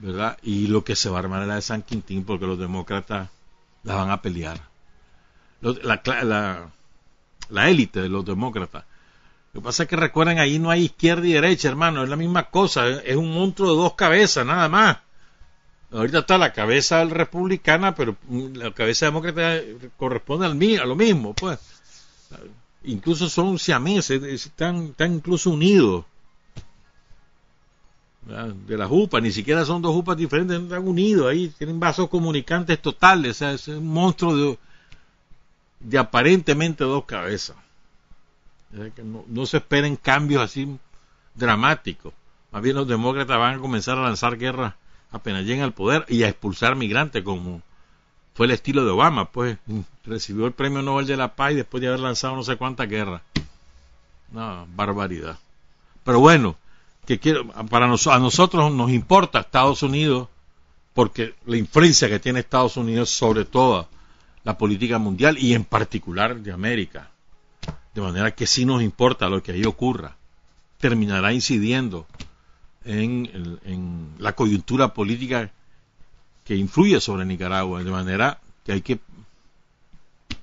¿verdad? 0.00 0.38
Y 0.42 0.66
lo 0.66 0.84
que 0.84 0.96
se 0.96 1.08
va 1.08 1.16
a 1.16 1.20
armar 1.20 1.42
es 1.42 1.48
la 1.48 1.54
de 1.56 1.62
San 1.62 1.82
Quintín 1.82 2.24
porque 2.24 2.46
los 2.46 2.58
demócratas 2.58 3.30
la 3.82 3.94
van 3.94 4.10
a 4.10 4.20
pelear. 4.20 4.60
La, 5.60 6.70
la 7.48 7.70
élite 7.70 8.02
de 8.02 8.08
los 8.08 8.24
demócratas 8.24 8.84
lo 9.52 9.60
que 9.60 9.64
pasa 9.64 9.82
es 9.82 9.88
que 9.88 9.96
recuerden, 9.96 10.38
ahí 10.38 10.58
no 10.58 10.70
hay 10.70 10.84
izquierda 10.84 11.26
y 11.26 11.32
derecha, 11.32 11.68
hermano, 11.68 12.02
es 12.02 12.08
la 12.08 12.16
misma 12.16 12.48
cosa, 12.48 12.88
es 12.88 13.16
un 13.16 13.34
monstruo 13.34 13.70
de 13.70 13.76
dos 13.76 13.94
cabezas, 13.94 14.46
nada 14.46 14.66
más. 14.70 14.98
Ahorita 15.90 16.20
está 16.20 16.38
la 16.38 16.54
cabeza 16.54 17.04
republicana, 17.04 17.94
pero 17.94 18.16
la 18.30 18.72
cabeza 18.72 19.06
demócrata 19.06 19.60
corresponde 19.98 20.46
al, 20.46 20.80
a 20.80 20.86
lo 20.86 20.96
mismo, 20.96 21.34
pues. 21.34 21.58
Incluso 22.84 23.28
son 23.28 23.58
siameses, 23.58 24.22
están, 24.22 24.86
están 24.86 25.14
incluso 25.14 25.50
unidos. 25.50 26.06
De 28.66 28.78
las 28.78 28.88
UPA, 28.90 29.20
ni 29.20 29.32
siquiera 29.32 29.66
son 29.66 29.82
dos 29.82 29.94
UPAs 29.94 30.16
diferentes, 30.16 30.62
están 30.62 30.88
unidos 30.88 31.30
ahí, 31.30 31.48
tienen 31.58 31.78
vasos 31.78 32.08
comunicantes 32.08 32.80
totales, 32.80 33.32
o 33.32 33.34
sea, 33.34 33.52
es 33.52 33.68
un 33.68 33.86
monstruo 33.86 34.34
de, 34.34 34.58
de 35.80 35.98
aparentemente 35.98 36.84
dos 36.84 37.04
cabezas 37.04 37.56
no, 39.28 39.46
se 39.46 39.58
esperen 39.58 39.96
cambios 39.96 40.42
así 40.42 40.78
dramáticos. 41.34 42.12
Más 42.50 42.62
bien 42.62 42.76
los 42.76 42.88
demócratas 42.88 43.38
van 43.38 43.56
a 43.56 43.58
comenzar 43.58 43.98
a 43.98 44.02
lanzar 44.02 44.36
guerras 44.36 44.74
apenas 45.12 45.44
lleguen 45.44 45.62
al 45.62 45.72
poder 45.72 46.04
y 46.08 46.22
a 46.22 46.28
expulsar 46.28 46.74
migrantes 46.74 47.22
como 47.22 47.62
fue 48.34 48.46
el 48.46 48.52
estilo 48.52 48.84
de 48.84 48.90
Obama, 48.90 49.30
pues 49.30 49.58
recibió 50.04 50.46
el 50.46 50.52
premio 50.52 50.82
Nobel 50.82 51.06
de 51.06 51.16
la 51.16 51.34
Paz 51.34 51.54
después 51.54 51.80
de 51.80 51.88
haber 51.88 52.00
lanzado 52.00 52.34
no 52.34 52.42
sé 52.42 52.56
cuántas 52.56 52.88
guerras. 52.88 53.22
Una 54.32 54.64
barbaridad. 54.74 55.38
Pero 56.04 56.20
bueno, 56.20 56.56
que 57.06 57.18
quiero, 57.18 57.46
para 57.68 57.84
a 57.86 58.18
nosotros 58.18 58.72
nos 58.72 58.90
importa 58.90 59.40
Estados 59.40 59.82
Unidos 59.82 60.28
porque 60.94 61.34
la 61.46 61.56
influencia 61.56 62.08
que 62.08 62.18
tiene 62.18 62.40
Estados 62.40 62.76
Unidos 62.76 63.10
sobre 63.10 63.44
toda 63.44 63.88
la 64.44 64.56
política 64.56 64.98
mundial 64.98 65.38
y 65.38 65.54
en 65.54 65.64
particular 65.64 66.36
de 66.36 66.52
América. 66.52 67.10
De 67.94 68.00
manera 68.00 68.30
que 68.32 68.46
sí 68.46 68.64
nos 68.64 68.82
importa 68.82 69.28
lo 69.28 69.42
que 69.42 69.52
ahí 69.52 69.64
ocurra. 69.64 70.16
Terminará 70.78 71.32
incidiendo 71.32 72.06
en, 72.84 74.10
la 74.18 74.32
coyuntura 74.32 74.94
política 74.94 75.50
que 76.44 76.56
influye 76.56 77.00
sobre 77.00 77.24
Nicaragua. 77.24 77.82
De 77.82 77.90
manera 77.90 78.40
que 78.64 78.72
hay 78.72 78.80
que 78.80 78.98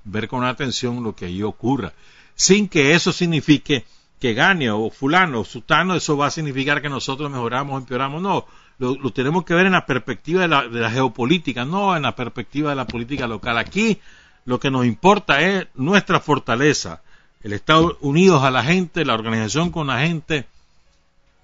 ver 0.04 0.28
con 0.28 0.44
atención 0.44 1.02
lo 1.02 1.14
que 1.14 1.26
ahí 1.26 1.42
ocurra. 1.42 1.92
Sin 2.34 2.68
que 2.68 2.94
eso 2.94 3.12
signifique 3.12 3.84
que 4.18 4.34
gane 4.34 4.70
o 4.70 4.90
fulano 4.90 5.40
o 5.40 5.44
sutano, 5.44 5.94
eso 5.94 6.16
va 6.16 6.26
a 6.26 6.30
significar 6.30 6.82
que 6.82 6.88
nosotros 6.88 7.30
mejoramos 7.30 7.74
o 7.74 7.78
empeoramos. 7.78 8.22
No, 8.22 8.46
lo, 8.78 9.12
tenemos 9.12 9.44
que 9.44 9.54
ver 9.54 9.66
en 9.66 9.72
la 9.72 9.86
perspectiva 9.86 10.42
de 10.42 10.48
la, 10.48 10.68
de 10.68 10.80
la, 10.80 10.90
geopolítica, 10.90 11.64
no 11.64 11.96
en 11.96 12.02
la 12.02 12.14
perspectiva 12.14 12.70
de 12.70 12.76
la 12.76 12.86
política 12.86 13.26
local. 13.26 13.58
Aquí 13.58 14.00
lo 14.44 14.58
que 14.58 14.70
nos 14.70 14.86
importa 14.86 15.40
es 15.40 15.66
nuestra 15.74 16.20
fortaleza, 16.20 17.02
el 17.42 17.52
Estados 17.52 17.96
Unidos 18.00 18.42
a 18.42 18.50
la 18.50 18.62
gente, 18.62 19.04
la 19.04 19.14
organización 19.14 19.70
con 19.70 19.86
la 19.86 20.00
gente, 20.00 20.46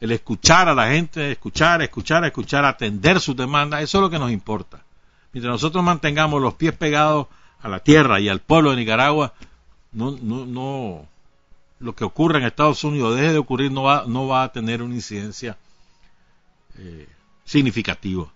el 0.00 0.12
escuchar 0.12 0.68
a 0.68 0.74
la 0.74 0.88
gente, 0.88 1.32
escuchar, 1.32 1.82
escuchar, 1.82 2.24
escuchar, 2.24 2.64
atender 2.64 3.20
sus 3.20 3.36
demandas, 3.36 3.82
eso 3.82 3.98
es 3.98 4.02
lo 4.02 4.10
que 4.10 4.18
nos 4.18 4.30
importa. 4.30 4.82
Mientras 5.32 5.52
nosotros 5.52 5.82
mantengamos 5.82 6.40
los 6.42 6.54
pies 6.54 6.74
pegados 6.74 7.26
a 7.60 7.68
la 7.68 7.80
tierra 7.80 8.20
y 8.20 8.28
al 8.28 8.40
pueblo 8.40 8.70
de 8.70 8.76
Nicaragua, 8.76 9.32
no, 9.92 10.10
no, 10.20 10.44
no, 10.44 11.06
lo 11.78 11.94
que 11.94 12.04
ocurre 12.04 12.38
en 12.38 12.44
Estados 12.44 12.84
Unidos 12.84 13.16
deje 13.16 13.32
de 13.32 13.38
ocurrir, 13.38 13.72
no 13.72 13.82
va, 13.82 14.04
no 14.06 14.26
va 14.26 14.44
a 14.44 14.52
tener 14.52 14.82
una 14.82 14.94
incidencia 14.94 15.56
eh, 16.78 17.08
significativa 17.44 18.26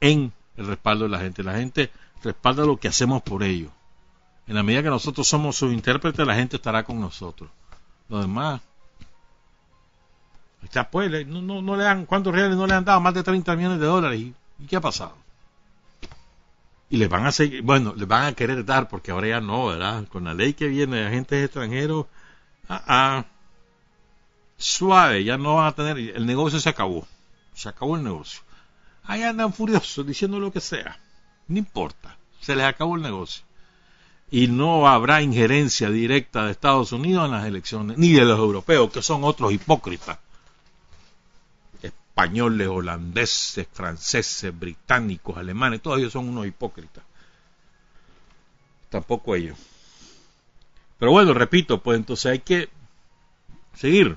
en 0.00 0.32
el 0.56 0.66
respaldo 0.66 1.04
de 1.04 1.10
la 1.10 1.20
gente. 1.20 1.42
La 1.42 1.54
gente 1.54 1.90
respalda 2.22 2.64
lo 2.64 2.76
que 2.76 2.88
hacemos 2.88 3.22
por 3.22 3.42
ellos. 3.42 3.70
En 4.46 4.54
la 4.54 4.62
medida 4.62 4.82
que 4.82 4.90
nosotros 4.90 5.26
somos 5.26 5.56
sus 5.56 5.72
intérpretes, 5.72 6.26
la 6.26 6.34
gente 6.34 6.56
estará 6.56 6.84
con 6.84 7.00
nosotros. 7.00 7.50
Lo 8.08 8.20
demás. 8.20 8.60
Está, 10.62 10.90
pues, 10.90 11.26
no, 11.26 11.40
no, 11.40 11.76
le 11.76 11.84
dan, 11.84 12.06
¿cuántos 12.06 12.34
reales 12.34 12.56
no 12.56 12.66
le 12.66 12.74
han 12.74 12.84
dado? 12.84 13.00
Más 13.00 13.14
de 13.14 13.22
30 13.22 13.56
millones 13.56 13.80
de 13.80 13.86
dólares. 13.86 14.20
¿Y, 14.20 14.34
qué 14.66 14.76
ha 14.76 14.80
pasado? 14.80 15.16
Y 16.90 16.98
les 16.98 17.08
van 17.08 17.26
a 17.26 17.32
seguir, 17.32 17.62
bueno, 17.62 17.94
les 17.96 18.06
van 18.06 18.26
a 18.26 18.32
querer 18.34 18.64
dar, 18.64 18.88
porque 18.88 19.10
ahora 19.10 19.28
ya 19.28 19.40
no, 19.40 19.66
¿verdad? 19.66 20.06
Con 20.08 20.24
la 20.24 20.34
ley 20.34 20.52
que 20.52 20.68
viene 20.68 20.98
de 20.98 21.06
agentes 21.06 21.44
extranjeros, 21.44 22.06
ah, 22.68 22.84
ah, 22.86 23.24
suave, 24.58 25.24
ya 25.24 25.38
no 25.38 25.56
van 25.56 25.66
a 25.68 25.72
tener, 25.72 25.98
el 25.98 26.26
negocio 26.26 26.60
se 26.60 26.68
acabó. 26.68 27.06
Se 27.54 27.68
acabó 27.68 27.96
el 27.96 28.04
negocio. 28.04 28.42
Ahí 29.04 29.22
andan 29.22 29.52
furiosos 29.52 30.06
diciendo 30.06 30.38
lo 30.38 30.52
que 30.52 30.60
sea. 30.60 30.98
No 31.48 31.58
importa, 31.58 32.16
se 32.40 32.54
les 32.54 32.64
acabó 32.64 32.96
el 32.96 33.02
negocio 33.02 33.44
y 34.30 34.48
no 34.48 34.88
habrá 34.88 35.22
injerencia 35.22 35.90
directa 35.90 36.44
de 36.44 36.52
Estados 36.52 36.92
Unidos 36.92 37.26
en 37.26 37.32
las 37.32 37.46
elecciones, 37.46 37.98
ni 37.98 38.12
de 38.12 38.24
los 38.24 38.38
europeos, 38.38 38.90
que 38.90 39.02
son 39.02 39.24
otros 39.24 39.52
hipócritas. 39.52 40.18
Españoles, 41.82 42.68
holandeses, 42.68 43.66
franceses, 43.72 44.58
británicos, 44.58 45.36
alemanes, 45.36 45.82
todos 45.82 45.98
ellos 45.98 46.12
son 46.12 46.28
unos 46.28 46.46
hipócritas. 46.46 47.04
Tampoco 48.88 49.34
ellos. 49.34 49.58
Pero 50.98 51.12
bueno, 51.12 51.34
repito, 51.34 51.82
pues 51.82 51.98
entonces 51.98 52.26
hay 52.26 52.38
que 52.38 52.68
seguir 53.74 54.16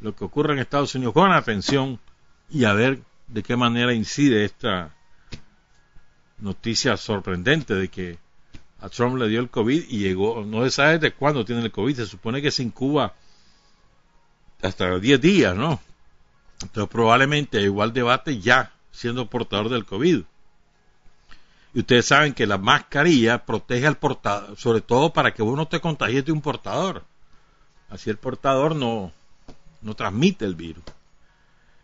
lo 0.00 0.14
que 0.14 0.24
ocurre 0.24 0.54
en 0.54 0.60
Estados 0.60 0.94
Unidos 0.94 1.14
con 1.14 1.32
atención 1.32 1.98
y 2.50 2.64
a 2.64 2.72
ver 2.72 3.00
de 3.26 3.42
qué 3.42 3.56
manera 3.56 3.92
incide 3.92 4.44
esta 4.44 4.94
noticia 6.38 6.96
sorprendente 6.96 7.74
de 7.74 7.88
que 7.88 8.18
a 8.84 8.90
Trump 8.90 9.16
le 9.16 9.28
dio 9.28 9.40
el 9.40 9.48
COVID 9.48 9.86
y 9.88 9.98
llegó, 10.00 10.44
no 10.44 10.62
se 10.64 10.70
sabe 10.70 10.98
de 10.98 11.14
cuándo 11.14 11.42
tiene 11.42 11.62
el 11.62 11.72
COVID, 11.72 11.96
se 11.96 12.06
supone 12.06 12.42
que 12.42 12.50
se 12.50 12.62
incuba 12.62 13.14
hasta 14.60 14.98
10 14.98 15.20
días, 15.22 15.56
¿no? 15.56 15.80
Entonces 16.60 16.92
probablemente 16.92 17.62
igual 17.62 17.94
debate 17.94 18.40
ya 18.40 18.72
siendo 18.92 19.30
portador 19.30 19.70
del 19.70 19.86
COVID. 19.86 20.22
Y 21.72 21.78
ustedes 21.78 22.04
saben 22.04 22.34
que 22.34 22.46
la 22.46 22.58
mascarilla 22.58 23.46
protege 23.46 23.86
al 23.86 23.96
portador, 23.96 24.54
sobre 24.58 24.82
todo 24.82 25.14
para 25.14 25.32
que 25.32 25.42
uno 25.42 25.66
te 25.66 25.80
contagie 25.80 26.22
de 26.22 26.32
un 26.32 26.42
portador. 26.42 27.04
Así 27.88 28.10
el 28.10 28.18
portador 28.18 28.76
no, 28.76 29.12
no 29.80 29.94
transmite 29.94 30.44
el 30.44 30.56
virus. 30.56 30.84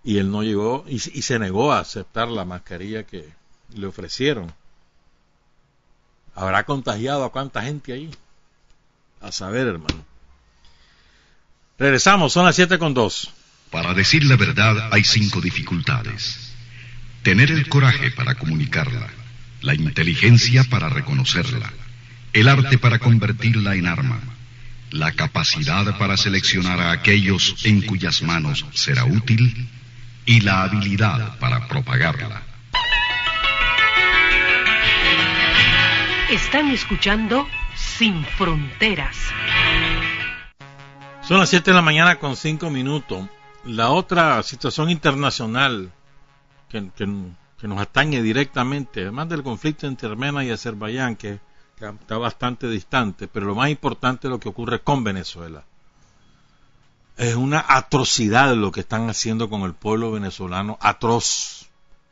Y 0.05 0.19
él 0.19 0.31
no 0.31 0.43
llegó 0.43 0.85
y 0.87 0.99
se 0.99 1.39
negó 1.39 1.73
a 1.73 1.81
aceptar 1.81 2.29
la 2.29 2.45
mascarilla 2.45 3.05
que 3.05 3.27
le 3.75 3.87
ofrecieron. 3.87 4.53
¿Habrá 6.35 6.65
contagiado 6.65 7.25
a 7.25 7.33
cuánta 7.33 7.63
gente 7.63 7.93
ahí? 7.93 8.11
A 9.21 9.33
saber, 9.33 9.67
hermano. 9.67 10.05
Regresamos, 11.79 12.33
son 12.33 12.45
las 12.45 12.57
siete 12.57 12.79
con 12.79 12.95
dos. 12.95 13.31
Para 13.71 13.95
decir 13.95 14.25
la 14.25 14.37
verdad 14.37 14.91
hay 14.93 15.05
cinco 15.05 15.41
dificultades. 15.41 16.53
Tener 17.23 17.51
el 17.51 17.69
coraje 17.69 18.11
para 18.11 18.35
comunicarla, 18.35 19.09
la 19.61 19.75
inteligencia 19.75 20.65
para 20.65 20.89
reconocerla, 20.89 21.73
el 22.33 22.49
arte 22.49 22.79
para 22.79 22.99
convertirla 22.99 23.77
en 23.77 23.87
arma, 23.87 24.21
la 24.91 25.13
capacidad 25.13 25.97
para 25.99 26.17
seleccionar 26.17 26.81
a 26.81 26.93
aquellos 26.93 27.57
en 27.65 27.83
cuyas 27.83 28.23
manos 28.23 28.65
será 28.75 29.05
útil 29.05 29.69
y 30.27 30.41
la 30.41 30.63
habilidad 30.63 31.39
para 31.39 31.69
propagarla. 31.69 32.43
Están 36.31 36.71
escuchando 36.71 37.45
Sin 37.75 38.25
Fronteras. 38.25 39.17
Son 41.23 41.41
las 41.41 41.49
7 41.49 41.73
de 41.73 41.75
la 41.75 41.83
mañana 41.83 42.21
con 42.21 42.37
5 42.37 42.71
minutos. 42.71 43.29
La 43.65 43.91
otra 43.91 44.41
situación 44.45 44.91
internacional 44.91 45.91
que, 46.69 46.89
nos 47.67 47.81
atañe 47.81 48.23
directamente, 48.23 49.01
además 49.01 49.29
del 49.29 49.43
conflicto 49.43 49.89
entre 49.89 50.09
Armenia 50.09 50.45
y 50.45 50.51
Azerbaiyán, 50.53 51.17
que, 51.17 51.41
está 51.81 52.17
bastante 52.17 52.69
distante, 52.69 53.27
pero 53.27 53.47
lo 53.47 53.57
más 53.57 53.69
importante 53.69 54.29
es 54.29 54.31
lo 54.31 54.39
que 54.39 54.51
ocurre 54.51 54.83
con 54.83 55.03
Venezuela. 55.03 55.65
Es 57.17 57.35
una 57.35 57.65
atrocidad 57.67 58.55
lo 58.55 58.71
que 58.71 58.81
están 58.81 59.11
haciendo 59.11 59.51
con 59.51 59.63
el 59.63 59.75
pueblo 59.75 60.13
venezolano, 60.13 60.79
atroz, 60.81 61.67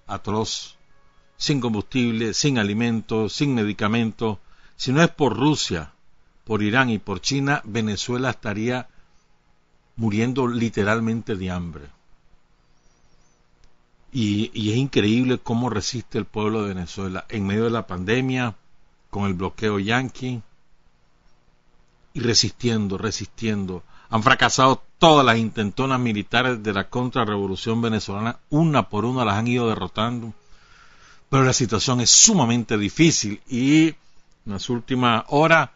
atroz 0.08 0.77
sin 1.38 1.60
combustible, 1.60 2.34
sin 2.34 2.58
alimentos, 2.58 3.32
sin 3.32 3.54
medicamentos. 3.54 4.38
Si 4.76 4.92
no 4.92 5.02
es 5.02 5.08
por 5.08 5.36
Rusia, 5.36 5.92
por 6.44 6.62
Irán 6.62 6.90
y 6.90 6.98
por 6.98 7.20
China, 7.20 7.62
Venezuela 7.64 8.30
estaría 8.30 8.88
muriendo 9.96 10.48
literalmente 10.48 11.36
de 11.36 11.50
hambre. 11.50 11.84
Y, 14.10 14.70
es 14.70 14.76
increíble 14.76 15.38
cómo 15.38 15.70
resiste 15.70 16.18
el 16.18 16.24
pueblo 16.24 16.62
de 16.62 16.74
Venezuela 16.74 17.24
en 17.28 17.46
medio 17.46 17.64
de 17.64 17.70
la 17.70 17.86
pandemia, 17.86 18.56
con 19.10 19.26
el 19.26 19.34
bloqueo 19.34 19.78
yanqui, 19.78 20.42
y 22.14 22.20
resistiendo, 22.20 22.98
resistiendo. 22.98 23.84
Han 24.10 24.22
fracasado 24.22 24.82
todas 24.98 25.24
las 25.24 25.38
intentonas 25.38 26.00
militares 26.00 26.62
de 26.62 26.72
la 26.72 26.88
contrarrevolución 26.88 27.80
venezolana, 27.80 28.38
una 28.50 28.88
por 28.88 29.04
una 29.04 29.24
las 29.24 29.36
han 29.36 29.46
ido 29.46 29.68
derrotando 29.68 30.32
pero 31.28 31.44
la 31.44 31.52
situación 31.52 32.00
es 32.00 32.10
sumamente 32.10 32.78
difícil 32.78 33.40
y 33.48 33.88
en 33.88 33.96
las 34.46 34.70
últimas 34.70 35.24
horas 35.28 35.70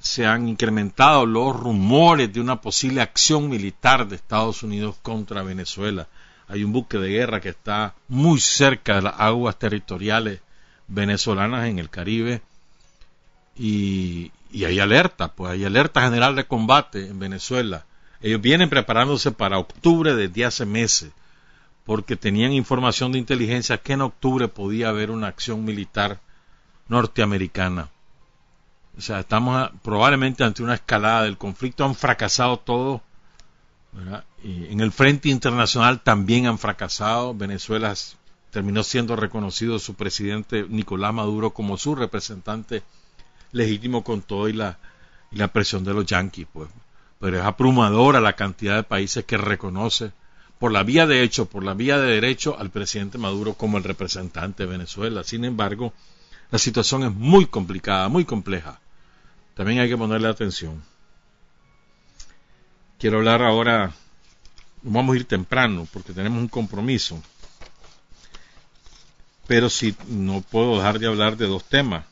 se 0.00 0.26
han 0.26 0.48
incrementado 0.48 1.24
los 1.24 1.54
rumores 1.56 2.32
de 2.32 2.40
una 2.40 2.60
posible 2.60 3.00
acción 3.00 3.48
militar 3.48 4.08
de 4.08 4.16
Estados 4.16 4.62
Unidos 4.62 4.96
contra 5.00 5.42
Venezuela. 5.42 6.08
Hay 6.48 6.64
un 6.64 6.72
buque 6.72 6.98
de 6.98 7.08
guerra 7.08 7.40
que 7.40 7.50
está 7.50 7.94
muy 8.08 8.40
cerca 8.40 8.96
de 8.96 9.02
las 9.02 9.14
aguas 9.18 9.58
territoriales 9.58 10.40
venezolanas 10.88 11.68
en 11.68 11.78
el 11.78 11.88
Caribe 11.88 12.42
y, 13.56 14.32
hay 14.52 14.80
alerta, 14.80 15.32
pues 15.32 15.52
hay 15.52 15.64
alerta 15.64 16.02
general 16.02 16.34
de 16.34 16.44
combate 16.44 17.06
en 17.06 17.18
Venezuela. 17.18 17.86
Ellos 18.20 18.40
vienen 18.40 18.68
preparándose 18.68 19.30
para 19.30 19.58
octubre 19.58 20.14
desde 20.14 20.44
hace 20.44 20.66
meses 20.66 21.12
porque 21.84 22.16
tenían 22.16 22.52
información 22.52 23.12
de 23.12 23.18
inteligencia 23.18 23.78
que 23.78 23.94
en 23.94 24.02
octubre 24.02 24.48
podía 24.48 24.88
haber 24.88 25.10
una 25.10 25.26
acción 25.26 25.64
militar 25.64 26.20
norteamericana. 26.88 27.90
O 28.96 29.00
sea, 29.00 29.20
estamos 29.20 29.70
probablemente 29.82 30.44
ante 30.44 30.62
una 30.62 30.74
escalada 30.74 31.24
del 31.24 31.38
conflicto, 31.38 31.84
han 31.84 31.94
fracasado 31.94 32.58
todos. 32.58 33.00
en 34.42 34.80
el 34.80 34.92
frente 34.92 35.28
internacional 35.28 36.00
también 36.02 36.46
han 36.46 36.58
fracasado. 36.58 37.34
Venezuela 37.34 37.94
terminó 38.50 38.82
siendo 38.82 39.16
reconocido 39.16 39.78
su 39.78 39.94
presidente 39.94 40.66
Nicolás 40.68 41.14
Maduro 41.14 41.50
como 41.50 41.78
su 41.78 41.94
representante 41.94 42.82
legítimo 43.50 44.04
con 44.04 44.22
todo 44.22 44.48
y 44.48 44.52
la, 44.52 44.78
y 45.30 45.36
la 45.36 45.48
presión 45.48 45.84
de 45.84 45.94
los 45.94 46.06
yanquis. 46.06 46.46
Pues. 46.52 46.68
Pero 47.18 47.38
es 47.38 47.44
abrumadora 47.44 48.20
la 48.20 48.34
cantidad 48.34 48.76
de 48.76 48.82
países 48.82 49.24
que 49.24 49.38
reconoce 49.38 50.12
por 50.62 50.70
la 50.70 50.84
vía 50.84 51.08
de 51.08 51.24
hecho, 51.24 51.46
por 51.46 51.64
la 51.64 51.74
vía 51.74 51.98
de 51.98 52.06
derecho, 52.06 52.56
al 52.56 52.70
presidente 52.70 53.18
Maduro 53.18 53.54
como 53.54 53.78
el 53.78 53.82
representante 53.82 54.62
de 54.62 54.70
Venezuela. 54.70 55.24
Sin 55.24 55.44
embargo, 55.44 55.92
la 56.52 56.58
situación 56.60 57.02
es 57.02 57.12
muy 57.12 57.46
complicada, 57.46 58.08
muy 58.08 58.24
compleja. 58.24 58.78
También 59.56 59.80
hay 59.80 59.88
que 59.88 59.96
ponerle 59.96 60.28
atención. 60.28 60.80
Quiero 62.96 63.18
hablar 63.18 63.42
ahora, 63.42 63.92
vamos 64.82 65.14
a 65.14 65.16
ir 65.16 65.24
temprano 65.24 65.88
porque 65.92 66.12
tenemos 66.12 66.38
un 66.38 66.46
compromiso. 66.46 67.20
Pero 69.48 69.68
sí, 69.68 69.96
no 70.06 70.42
puedo 70.42 70.76
dejar 70.76 71.00
de 71.00 71.08
hablar 71.08 71.36
de 71.36 71.48
dos 71.48 71.64
temas. 71.64 72.04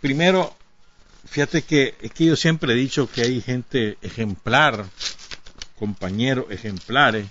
Primero, 0.00 0.56
fíjate 1.26 1.60
que 1.60 1.96
es 2.00 2.12
que 2.12 2.24
yo 2.24 2.34
siempre 2.34 2.72
he 2.72 2.76
dicho 2.76 3.10
que 3.10 3.20
hay 3.20 3.42
gente 3.42 3.98
ejemplar 4.00 4.86
compañeros 5.78 6.46
ejemplares 6.50 7.26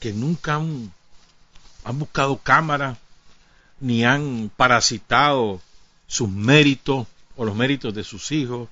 que 0.00 0.12
nunca 0.12 0.54
han, 0.54 0.92
buscado 1.94 2.38
cámara 2.38 2.98
ni 3.80 4.04
han 4.04 4.50
parasitado 4.56 5.60
sus 6.06 6.28
méritos 6.28 7.06
o 7.36 7.44
los 7.44 7.54
méritos 7.54 7.94
de 7.94 8.04
sus 8.04 8.30
hijos 8.32 8.68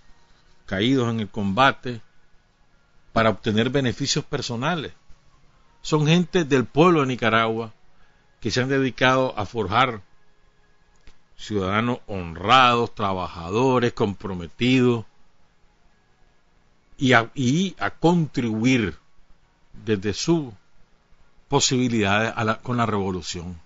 caídos 0.67 1.11
en 1.11 1.21
el 1.21 1.29
combate 1.29 2.01
para 3.13 3.31
obtener 3.31 3.71
beneficios 3.71 4.25
personales. 4.25 4.93
Son 5.83 6.07
gente 6.07 6.45
del 6.45 6.65
pueblo 6.65 7.01
de 7.01 7.07
Nicaragua 7.07 7.73
que 8.41 8.51
se 8.51 8.61
han 8.61 8.69
dedicado 8.69 9.33
a 9.39 9.47
forjar 9.47 10.03
ciudadanos 11.37 12.01
honrados, 12.07 12.95
trabajadores, 12.95 13.93
comprometidos, 13.93 15.05
y 16.99 17.13
a, 17.13 17.91
contribuir 17.99 18.97
desde 19.85 20.15
su 20.15 20.53
posibilidades 21.49 22.35
con 22.63 22.77
la 22.77 22.87
revolución. 22.87 23.61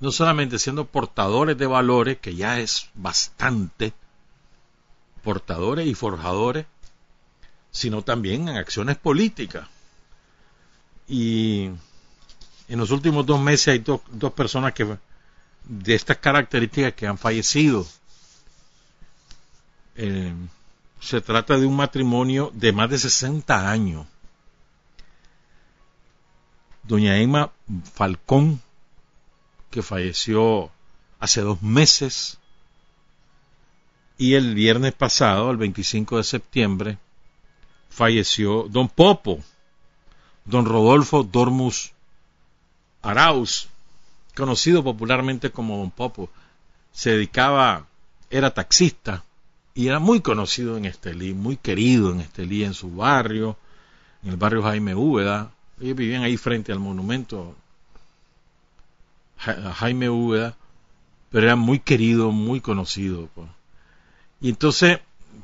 No 0.00 0.12
solamente 0.12 0.58
siendo 0.58 0.86
portadores 0.86 1.56
de 1.56 1.66
valores, 1.66 2.18
que 2.18 2.34
ya 2.34 2.58
es 2.58 2.90
bastante, 2.94 3.92
portadores 5.22 5.86
y 5.86 5.94
forjadores, 5.94 6.66
sino 7.70 8.02
también 8.02 8.48
en 8.48 8.56
acciones 8.56 8.96
políticas. 8.96 9.68
Y 11.08 11.70
en 12.68 12.78
los 12.78 12.90
últimos 12.90 13.24
dos 13.24 13.40
meses 13.40 13.68
hay 13.68 13.78
dos 13.78 14.32
personas 14.32 14.72
que 14.72 14.98
de 15.64 15.94
estas 15.94 16.18
características 16.18 16.94
que 16.94 17.06
han 17.06 17.18
fallecido. 17.18 17.86
Eh, 19.96 20.34
se 21.06 21.20
trata 21.20 21.56
de 21.56 21.66
un 21.66 21.76
matrimonio 21.76 22.50
de 22.52 22.72
más 22.72 22.90
de 22.90 22.98
60 22.98 23.70
años. 23.70 24.06
Doña 26.82 27.18
Emma 27.18 27.52
Falcón, 27.94 28.60
que 29.70 29.82
falleció 29.82 30.72
hace 31.20 31.42
dos 31.42 31.62
meses, 31.62 32.38
y 34.18 34.34
el 34.34 34.56
viernes 34.56 34.94
pasado, 34.94 35.52
el 35.52 35.58
25 35.58 36.16
de 36.16 36.24
septiembre, 36.24 36.98
falleció 37.88 38.64
don 38.64 38.88
Popo, 38.88 39.38
don 40.44 40.64
Rodolfo 40.64 41.22
Dormus 41.22 41.92
Arauz, 43.02 43.68
conocido 44.34 44.82
popularmente 44.82 45.52
como 45.52 45.78
don 45.78 45.92
Popo. 45.92 46.30
Se 46.92 47.10
dedicaba, 47.10 47.86
era 48.28 48.52
taxista, 48.52 49.22
y 49.76 49.88
era 49.88 49.98
muy 49.98 50.22
conocido 50.22 50.78
en 50.78 50.86
Estelí, 50.86 51.34
muy 51.34 51.58
querido 51.58 52.10
en 52.10 52.22
Estelí, 52.22 52.64
en 52.64 52.72
su 52.72 52.96
barrio, 52.96 53.58
en 54.22 54.30
el 54.30 54.36
barrio 54.38 54.62
Jaime 54.62 54.94
Úbeda. 54.94 55.52
Ellos 55.78 55.96
vivían 55.96 56.22
ahí 56.22 56.38
frente 56.38 56.72
al 56.72 56.78
monumento 56.78 57.54
Jaime 59.36 60.08
Úbeda, 60.08 60.56
pero 61.30 61.46
era 61.46 61.56
muy 61.56 61.78
querido, 61.78 62.30
muy 62.32 62.62
conocido. 62.62 63.28
Pues. 63.34 63.48
Y 64.40 64.48
entonces, 64.48 65.00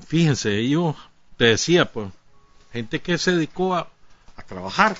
fíjense, 0.07 0.59
ellos, 0.59 0.97
te 1.37 1.45
decía, 1.45 1.93
pues, 1.93 2.11
gente 2.73 3.03
que 3.03 3.19
se 3.19 3.33
dedicó 3.33 3.75
a, 3.75 3.89
trabajar. 4.49 4.97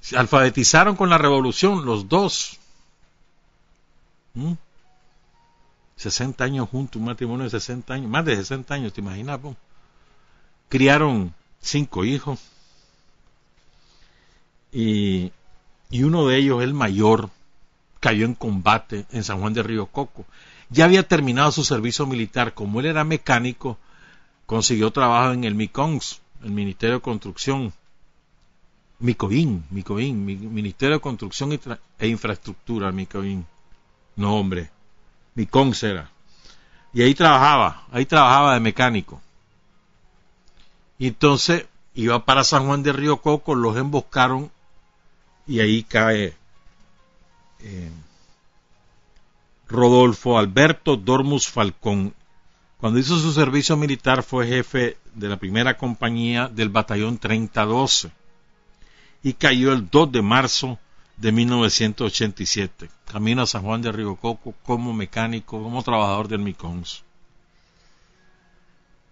Se 0.00 0.18
alfabetizaron 0.18 0.96
con 0.96 1.08
la 1.08 1.16
revolución 1.16 1.86
los 1.86 2.10
dos. 2.10 2.58
60 5.96 6.44
¿Mm? 6.44 6.46
años 6.46 6.68
juntos, 6.68 7.00
un 7.00 7.06
matrimonio 7.06 7.44
de 7.44 7.50
60 7.50 7.94
años, 7.94 8.10
más 8.10 8.24
de 8.24 8.36
60 8.36 8.74
años, 8.74 8.92
¿te 8.92 9.00
imaginas? 9.00 9.40
Criaron 10.68 11.34
cinco 11.60 12.04
hijos. 12.04 12.40
Y, 14.72 15.32
y 15.90 16.02
uno 16.02 16.26
de 16.26 16.36
ellos, 16.36 16.62
el 16.62 16.74
mayor, 16.74 17.30
cayó 18.00 18.26
en 18.26 18.34
combate 18.34 19.06
en 19.10 19.24
San 19.24 19.40
Juan 19.40 19.54
de 19.54 19.62
Río 19.62 19.86
Coco. 19.86 20.26
Ya 20.68 20.84
había 20.84 21.06
terminado 21.06 21.50
su 21.52 21.64
servicio 21.64 22.06
militar. 22.06 22.54
Como 22.54 22.80
él 22.80 22.86
era 22.86 23.04
mecánico, 23.04 23.78
consiguió 24.44 24.90
trabajo 24.90 25.32
en 25.32 25.44
el 25.44 25.54
MICONS, 25.54 26.20
el 26.42 26.50
Ministerio 26.50 26.96
de 26.96 27.02
Construcción. 27.02 27.72
Micoín, 28.98 29.64
Micoín, 29.70 30.24
Ministerio 30.24 30.96
de 30.96 31.00
Construcción 31.00 31.58
e 31.98 32.08
Infraestructura, 32.08 32.92
Micoín. 32.92 33.46
No, 34.16 34.36
hombre, 34.36 34.70
Micons 35.36 35.82
era. 35.82 36.10
Y 36.92 37.02
ahí 37.02 37.14
trabajaba, 37.14 37.84
ahí 37.92 38.06
trabajaba 38.06 38.54
de 38.54 38.60
mecánico. 38.60 39.20
Y 40.98 41.08
entonces 41.08 41.66
iba 41.94 42.24
para 42.24 42.42
San 42.42 42.66
Juan 42.66 42.82
de 42.82 42.92
Río 42.92 43.18
Coco, 43.18 43.54
los 43.54 43.76
emboscaron 43.76 44.50
y 45.46 45.60
ahí 45.60 45.82
cae 45.82 46.34
eh, 47.60 47.90
Rodolfo 49.68 50.38
Alberto 50.38 50.96
Dormus 50.96 51.48
Falcón. 51.48 52.14
Cuando 52.78 52.98
hizo 52.98 53.18
su 53.18 53.32
servicio 53.32 53.76
militar 53.76 54.22
fue 54.22 54.46
jefe 54.46 54.96
de 55.14 55.28
la 55.28 55.36
primera 55.36 55.76
compañía 55.76 56.48
del 56.48 56.68
batallón 56.68 57.18
3012 57.18 58.10
y 59.22 59.32
cayó 59.34 59.72
el 59.72 59.88
2 59.88 60.12
de 60.12 60.22
marzo 60.22 60.78
de 61.16 61.32
1987. 61.32 62.90
Camino 63.10 63.42
a 63.42 63.46
San 63.46 63.62
Juan 63.62 63.82
de 63.82 63.92
Río 63.92 64.16
Coco 64.16 64.54
como 64.62 64.92
mecánico, 64.92 65.62
como 65.62 65.82
trabajador 65.82 66.28
del 66.28 66.40
Micons. 66.40 67.02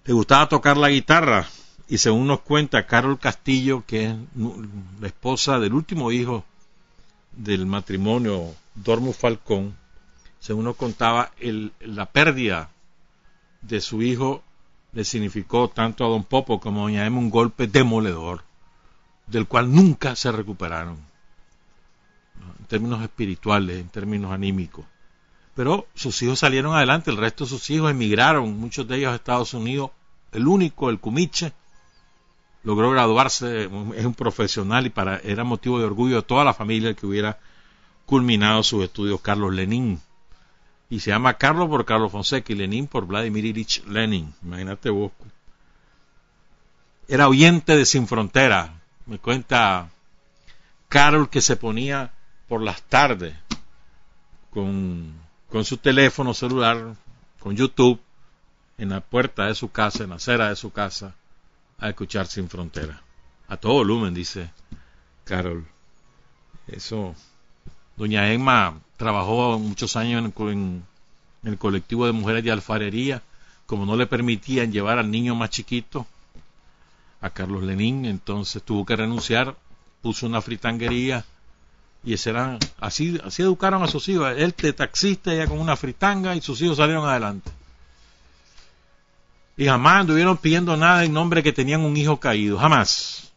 Le 0.04 0.12
gustaba 0.12 0.48
tocar 0.48 0.76
la 0.76 0.90
guitarra 0.90 1.46
y 1.88 1.98
según 1.98 2.26
nos 2.26 2.40
cuenta 2.40 2.86
Carol 2.86 3.18
Castillo, 3.18 3.84
que 3.86 4.06
es 4.06 4.16
la 5.00 5.06
esposa 5.06 5.58
del 5.58 5.74
último 5.74 6.12
hijo 6.12 6.44
del 7.32 7.66
matrimonio 7.66 8.54
Dormus 8.74 9.16
Falcón, 9.16 9.76
según 10.40 10.64
nos 10.64 10.76
contaba, 10.76 11.32
la 11.80 12.06
pérdida 12.06 12.70
de 13.62 13.80
su 13.80 14.02
hijo 14.02 14.42
le 14.92 15.04
significó 15.04 15.68
tanto 15.68 16.04
a 16.04 16.08
don 16.08 16.24
Popo 16.24 16.60
como 16.60 16.80
a 16.80 16.82
doña 16.84 17.06
Emma 17.06 17.18
un 17.18 17.30
golpe 17.30 17.66
demoledor, 17.66 18.44
del 19.26 19.46
cual 19.46 19.72
nunca 19.72 20.14
se 20.16 20.30
recuperaron, 20.30 20.98
en 22.58 22.66
términos 22.66 23.02
espirituales, 23.02 23.80
en 23.80 23.88
términos 23.88 24.32
anímicos. 24.32 24.84
Pero 25.54 25.86
sus 25.94 26.20
hijos 26.22 26.40
salieron 26.40 26.74
adelante, 26.74 27.10
el 27.10 27.16
resto 27.16 27.44
de 27.44 27.50
sus 27.50 27.70
hijos 27.70 27.90
emigraron, 27.90 28.58
muchos 28.58 28.88
de 28.88 28.96
ellos 28.96 29.12
a 29.12 29.16
Estados 29.16 29.54
Unidos, 29.54 29.90
el 30.32 30.48
único, 30.48 30.90
el 30.90 30.98
Cumiche, 30.98 31.52
logró 32.64 32.90
graduarse, 32.90 33.64
es 33.64 34.04
un 34.04 34.14
profesional 34.14 34.86
y 34.86 34.90
para, 34.90 35.18
era 35.18 35.44
motivo 35.44 35.78
de 35.78 35.84
orgullo 35.84 36.16
de 36.16 36.22
toda 36.22 36.44
la 36.44 36.54
familia 36.54 36.94
que 36.94 37.06
hubiera 37.06 37.38
culminado 38.06 38.62
sus 38.62 38.82
estudios 38.82 39.20
Carlos 39.20 39.54
Lenin. 39.54 40.00
Y 40.90 41.00
se 41.00 41.10
llama 41.10 41.34
Carlos 41.34 41.68
por 41.68 41.84
Carlos 41.84 42.12
Fonseca 42.12 42.52
y 42.52 42.56
Lenin 42.56 42.86
por 42.86 43.06
Vladimir 43.06 43.44
Ilich 43.44 43.84
Lenin. 43.86 44.34
Imagínate 44.42 44.90
vos. 44.90 45.12
Era 47.08 47.28
oyente 47.28 47.76
de 47.76 47.86
Sin 47.86 48.06
Frontera. 48.06 48.80
Me 49.06 49.18
cuenta 49.18 49.90
Carol 50.88 51.28
que 51.28 51.40
se 51.40 51.56
ponía 51.56 52.12
por 52.54 52.62
las 52.62 52.82
tardes 52.82 53.34
con, 54.50 55.12
con 55.48 55.64
su 55.64 55.76
teléfono 55.76 56.32
celular, 56.34 56.94
con 57.40 57.56
YouTube, 57.56 58.00
en 58.78 58.90
la 58.90 59.00
puerta 59.00 59.46
de 59.46 59.56
su 59.56 59.72
casa, 59.72 60.04
en 60.04 60.10
la 60.10 60.16
acera 60.16 60.50
de 60.50 60.54
su 60.54 60.70
casa, 60.70 61.16
a 61.78 61.88
escuchar 61.88 62.28
Sin 62.28 62.48
Frontera. 62.48 63.02
A 63.48 63.56
todo 63.56 63.72
volumen, 63.72 64.14
dice 64.14 64.52
Carol. 65.24 65.66
Eso. 66.68 67.16
Doña 67.96 68.32
Emma 68.32 68.78
trabajó 68.98 69.58
muchos 69.58 69.96
años 69.96 70.32
en, 70.38 70.84
el 71.42 71.58
colectivo 71.58 72.06
de 72.06 72.12
mujeres 72.12 72.44
de 72.44 72.52
alfarería. 72.52 73.20
Como 73.66 73.84
no 73.84 73.96
le 73.96 74.06
permitían 74.06 74.70
llevar 74.70 75.00
al 75.00 75.10
niño 75.10 75.34
más 75.34 75.50
chiquito, 75.50 76.06
a 77.20 77.30
Carlos 77.30 77.64
Lenín, 77.64 78.04
entonces 78.04 78.62
tuvo 78.62 78.86
que 78.86 78.94
renunciar, 78.94 79.56
puso 80.02 80.26
una 80.26 80.40
fritanguería 80.40 81.24
y 82.04 82.14
así, 82.14 83.18
así 83.24 83.42
educaron 83.42 83.82
a 83.82 83.88
sus 83.88 84.08
hijos. 84.08 84.34
Él 84.36 84.54
de 84.56 84.72
taxista, 84.72 85.32
ella 85.32 85.46
con 85.46 85.58
una 85.58 85.76
fritanga 85.76 86.34
y 86.34 86.40
sus 86.40 86.60
hijos 86.60 86.76
salieron 86.76 87.08
adelante 87.08 87.50
y 89.56 89.66
jamás 89.66 90.00
anduvieron 90.00 90.36
pidiendo 90.36 90.76
nada 90.76 91.04
en 91.04 91.12
nombre 91.12 91.42
que 91.42 91.52
tenían 91.52 91.82
un 91.82 91.96
hijo 91.96 92.18
caído, 92.18 92.58
jamás. 92.58 93.32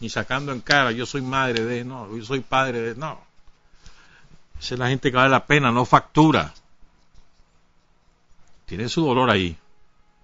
Ni 0.00 0.08
sacando 0.08 0.52
en 0.52 0.60
cara, 0.60 0.92
yo 0.92 1.04
soy 1.04 1.20
madre 1.20 1.64
de, 1.64 1.84
no, 1.84 2.16
yo 2.16 2.24
soy 2.24 2.40
padre 2.40 2.80
de, 2.80 2.94
no. 2.94 3.20
Esa 4.58 4.74
es 4.74 4.80
la 4.80 4.88
gente 4.88 5.10
que 5.10 5.16
vale 5.16 5.30
la 5.30 5.46
pena, 5.46 5.70
no 5.70 5.84
factura. 5.84 6.54
Tiene 8.64 8.88
su 8.88 9.04
dolor 9.04 9.30
ahí 9.30 9.56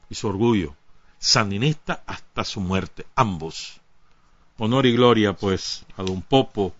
y 0.08 0.14
su 0.14 0.28
orgullo. 0.28 0.74
Sandinista 1.18 2.02
hasta 2.06 2.44
su 2.44 2.60
muerte, 2.60 3.06
ambos. 3.16 3.80
Honor 4.58 4.86
y 4.86 4.92
gloria, 4.92 5.34
pues, 5.34 5.84
a 5.98 6.02
don 6.02 6.22
Popo, 6.22 6.72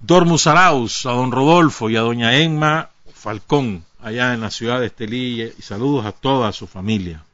Dormus 0.00 0.46
Arauz, 0.46 1.06
a 1.06 1.10
don 1.10 1.32
Rodolfo 1.32 1.90
y 1.90 1.96
a 1.96 2.02
doña 2.02 2.36
Emma 2.36 2.90
Falcón, 3.12 3.84
allá 4.00 4.32
en 4.32 4.40
la 4.40 4.50
ciudad 4.50 4.78
de 4.78 4.86
Estelí 4.86 5.42
y 5.42 5.62
saludos 5.62 6.06
a 6.06 6.12
toda 6.12 6.52
su 6.52 6.68
familia. 6.68 7.24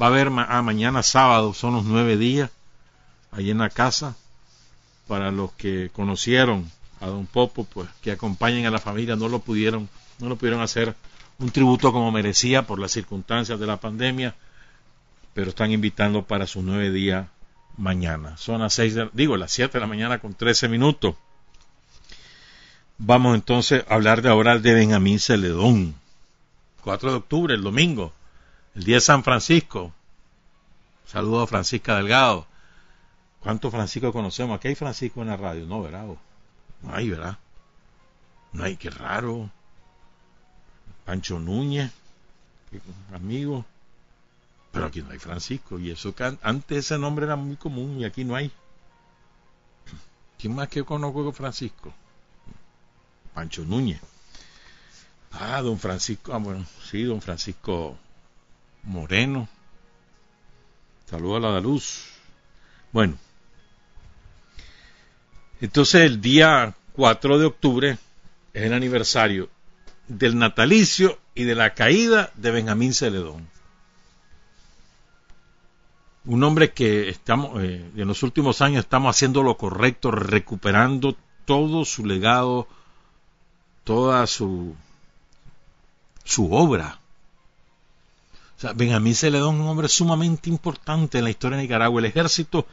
Va 0.00 0.06
a 0.06 0.08
haber 0.08 0.28
ah, 0.28 0.62
mañana 0.62 1.02
sábado, 1.02 1.52
son 1.52 1.74
los 1.74 1.84
nueve 1.84 2.16
días, 2.16 2.50
allí 3.32 3.50
en 3.50 3.58
la 3.58 3.70
casa, 3.70 4.16
para 5.08 5.32
los 5.32 5.50
que 5.52 5.90
conocieron 5.92 6.70
a 7.00 7.06
don 7.06 7.26
Popo, 7.26 7.64
pues 7.64 7.88
que 8.02 8.12
acompañen 8.12 8.66
a 8.66 8.70
la 8.70 8.78
familia, 8.78 9.16
no 9.16 9.28
lo 9.28 9.40
pudieron, 9.40 9.88
no 10.20 10.28
lo 10.28 10.36
pudieron 10.36 10.60
hacer 10.60 10.94
un 11.40 11.50
tributo 11.50 11.92
como 11.92 12.12
merecía 12.12 12.68
por 12.68 12.78
las 12.78 12.92
circunstancias 12.92 13.58
de 13.58 13.66
la 13.66 13.78
pandemia, 13.78 14.36
pero 15.34 15.50
están 15.50 15.72
invitando 15.72 16.22
para 16.22 16.46
sus 16.46 16.62
nueve 16.62 16.92
días 16.92 17.26
mañana. 17.76 18.36
Son 18.36 18.60
las 18.60 18.74
seis, 18.74 18.96
digo, 19.12 19.36
las 19.36 19.52
siete 19.52 19.74
de 19.74 19.80
la 19.80 19.86
mañana 19.86 20.18
con 20.18 20.34
trece 20.34 20.68
minutos. 20.68 21.14
Vamos 22.98 23.34
entonces 23.34 23.84
a 23.88 23.94
hablar 23.94 24.22
de 24.22 24.28
ahora 24.28 24.58
de 24.58 24.74
Benjamín 24.74 25.18
Celedón. 25.18 25.94
4 26.82 27.10
de 27.10 27.16
octubre, 27.16 27.54
el 27.54 27.62
domingo, 27.62 28.12
el 28.74 28.84
día 28.84 28.96
de 28.96 29.00
San 29.00 29.22
Francisco. 29.22 29.92
Saludos 31.06 31.44
a 31.44 31.46
Francisca 31.46 31.96
Delgado. 31.96 32.46
¿Cuántos 33.40 33.70
Francisco 33.70 34.12
conocemos? 34.12 34.56
Aquí 34.56 34.68
hay 34.68 34.74
Francisco 34.74 35.22
en 35.22 35.28
la 35.28 35.36
radio, 35.36 35.66
¿no, 35.66 35.82
verdad? 35.82 36.04
No 36.82 36.94
hay, 36.94 37.10
¿verdad? 37.10 37.38
No 38.52 38.64
hay, 38.64 38.76
qué 38.76 38.90
raro. 38.90 39.50
Pancho 41.04 41.38
Núñez, 41.38 41.90
amigo. 43.14 43.64
Pero 44.72 44.86
aquí 44.86 45.02
no 45.02 45.10
hay 45.10 45.18
Francisco. 45.18 45.78
Y 45.78 45.90
eso 45.90 46.14
que 46.14 46.36
antes 46.42 46.78
ese 46.78 46.98
nombre 46.98 47.26
era 47.26 47.36
muy 47.36 47.56
común 47.56 48.00
y 48.00 48.04
aquí 48.04 48.24
no 48.24 48.36
hay. 48.36 48.50
¿Quién 50.38 50.54
más 50.54 50.68
que 50.68 50.84
conozco 50.84 51.30
que 51.30 51.36
Francisco? 51.36 51.92
Pancho 53.34 53.64
Núñez. 53.64 54.00
Ah, 55.32 55.60
don 55.62 55.78
Francisco, 55.78 56.32
ah, 56.34 56.38
bueno, 56.38 56.66
sí, 56.90 57.04
don 57.04 57.20
Francisco 57.20 57.96
Moreno. 58.82 59.48
Saludos 61.08 61.44
a 61.44 61.48
la 61.50 61.60
luz. 61.60 62.04
Bueno, 62.92 63.16
entonces 65.60 66.02
el 66.02 66.20
día 66.20 66.74
4 66.94 67.38
de 67.38 67.46
octubre 67.46 67.98
es 68.52 68.62
el 68.62 68.72
aniversario 68.72 69.48
del 70.08 70.38
natalicio 70.38 71.18
y 71.34 71.44
de 71.44 71.54
la 71.54 71.74
caída 71.74 72.32
de 72.34 72.50
Benjamín 72.50 72.94
Celedón. 72.94 73.48
Un 76.24 76.42
hombre 76.44 76.72
que 76.72 77.08
estamos, 77.08 77.62
eh, 77.62 77.90
en 77.96 78.08
los 78.08 78.22
últimos 78.22 78.60
años 78.60 78.84
estamos 78.84 79.16
haciendo 79.16 79.42
lo 79.42 79.56
correcto, 79.56 80.10
recuperando 80.10 81.16
todo 81.46 81.84
su 81.84 82.04
legado 82.04 82.68
toda 83.84 84.26
su, 84.26 84.74
su 86.24 86.52
obra. 86.52 87.00
O 88.56 88.60
sea, 88.60 88.72
Benjamín 88.72 89.14
Celedón 89.14 89.56
es 89.56 89.60
un 89.62 89.68
hombre 89.68 89.88
sumamente 89.88 90.50
importante 90.50 91.18
en 91.18 91.24
la 91.24 91.30
historia 91.30 91.56
de 91.56 91.64
Nicaragua. 91.64 92.00
El 92.00 92.06
ejército 92.06 92.66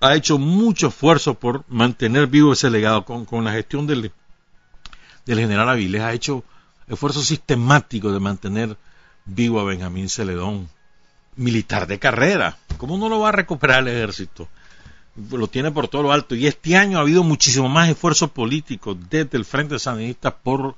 ha 0.00 0.14
hecho 0.14 0.38
mucho 0.38 0.88
esfuerzo 0.88 1.34
por 1.34 1.64
mantener 1.68 2.26
vivo 2.26 2.54
ese 2.54 2.70
legado. 2.70 3.04
Con, 3.04 3.24
con 3.24 3.44
la 3.44 3.52
gestión 3.52 3.86
del, 3.86 4.10
del 5.26 5.38
general 5.38 5.68
Avilés 5.68 6.02
ha 6.02 6.12
hecho 6.12 6.44
esfuerzo 6.88 7.22
sistemático 7.22 8.10
de 8.10 8.20
mantener 8.20 8.76
vivo 9.26 9.60
a 9.60 9.64
Benjamín 9.64 10.08
Celedón. 10.08 10.68
Militar 11.36 11.86
de 11.86 11.98
carrera. 11.98 12.56
¿Cómo 12.78 12.98
no 12.98 13.08
lo 13.08 13.20
va 13.20 13.30
a 13.30 13.32
recuperar 13.32 13.80
el 13.80 13.88
ejército? 13.88 14.48
Lo 15.30 15.48
tiene 15.48 15.70
por 15.70 15.88
todo 15.88 16.02
lo 16.02 16.12
alto. 16.12 16.34
Y 16.34 16.46
este 16.46 16.76
año 16.76 16.98
ha 16.98 17.02
habido 17.02 17.22
muchísimo 17.22 17.68
más 17.68 17.88
esfuerzo 17.88 18.28
político 18.28 18.94
desde 18.94 19.36
el 19.36 19.44
Frente 19.44 19.78
Sandinista 19.78 20.36
por 20.36 20.76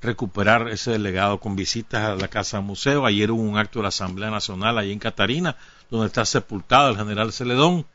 recuperar 0.00 0.68
ese 0.68 0.98
legado 0.98 1.38
con 1.38 1.56
visitas 1.56 2.02
a 2.02 2.16
la 2.16 2.28
Casa 2.28 2.60
Museo. 2.60 3.06
Ayer 3.06 3.30
hubo 3.30 3.42
un 3.42 3.58
acto 3.58 3.78
de 3.78 3.84
la 3.84 3.88
Asamblea 3.88 4.30
Nacional 4.30 4.78
allí 4.78 4.92
en 4.92 4.98
Catarina, 4.98 5.56
donde 5.90 6.06
está 6.06 6.24
sepultado 6.24 6.90
el 6.90 6.96
general 6.96 7.32
Celedón. 7.32 7.86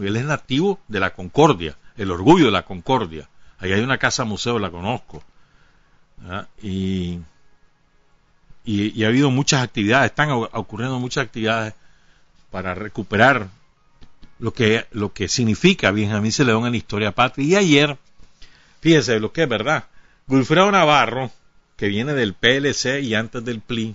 Él 0.00 0.16
es 0.16 0.24
nativo 0.24 0.80
de 0.88 1.00
la 1.00 1.14
Concordia, 1.14 1.76
el 1.96 2.10
orgullo 2.10 2.46
de 2.46 2.52
la 2.52 2.64
Concordia. 2.64 3.28
Ahí 3.58 3.72
hay 3.72 3.80
una 3.80 3.98
casa 3.98 4.24
museo, 4.24 4.58
la 4.58 4.70
conozco. 4.70 5.22
Y, 6.62 7.18
y, 8.66 9.04
ha 9.04 9.08
habido 9.08 9.30
muchas 9.30 9.62
actividades, 9.62 10.10
están 10.10 10.30
ocurriendo 10.30 10.98
muchas 10.98 11.24
actividades 11.24 11.72
para 12.50 12.74
recuperar 12.74 13.48
lo 14.40 14.52
que, 14.52 14.86
lo 14.90 15.12
que 15.12 15.28
significa 15.28 15.92
Benjamín 15.92 16.32
Celedón 16.32 16.66
en 16.66 16.72
la 16.72 16.76
historia 16.76 17.12
patria. 17.12 17.46
Y 17.46 17.54
ayer, 17.54 17.96
fíjese 18.80 19.20
lo 19.20 19.32
que 19.32 19.44
es 19.44 19.48
verdad, 19.48 19.84
Wilfredo 20.26 20.70
Navarro, 20.72 21.30
que 21.76 21.86
viene 21.86 22.12
del 22.14 22.34
PLC 22.34 23.00
y 23.02 23.14
antes 23.14 23.44
del 23.44 23.60
PLI, 23.60 23.94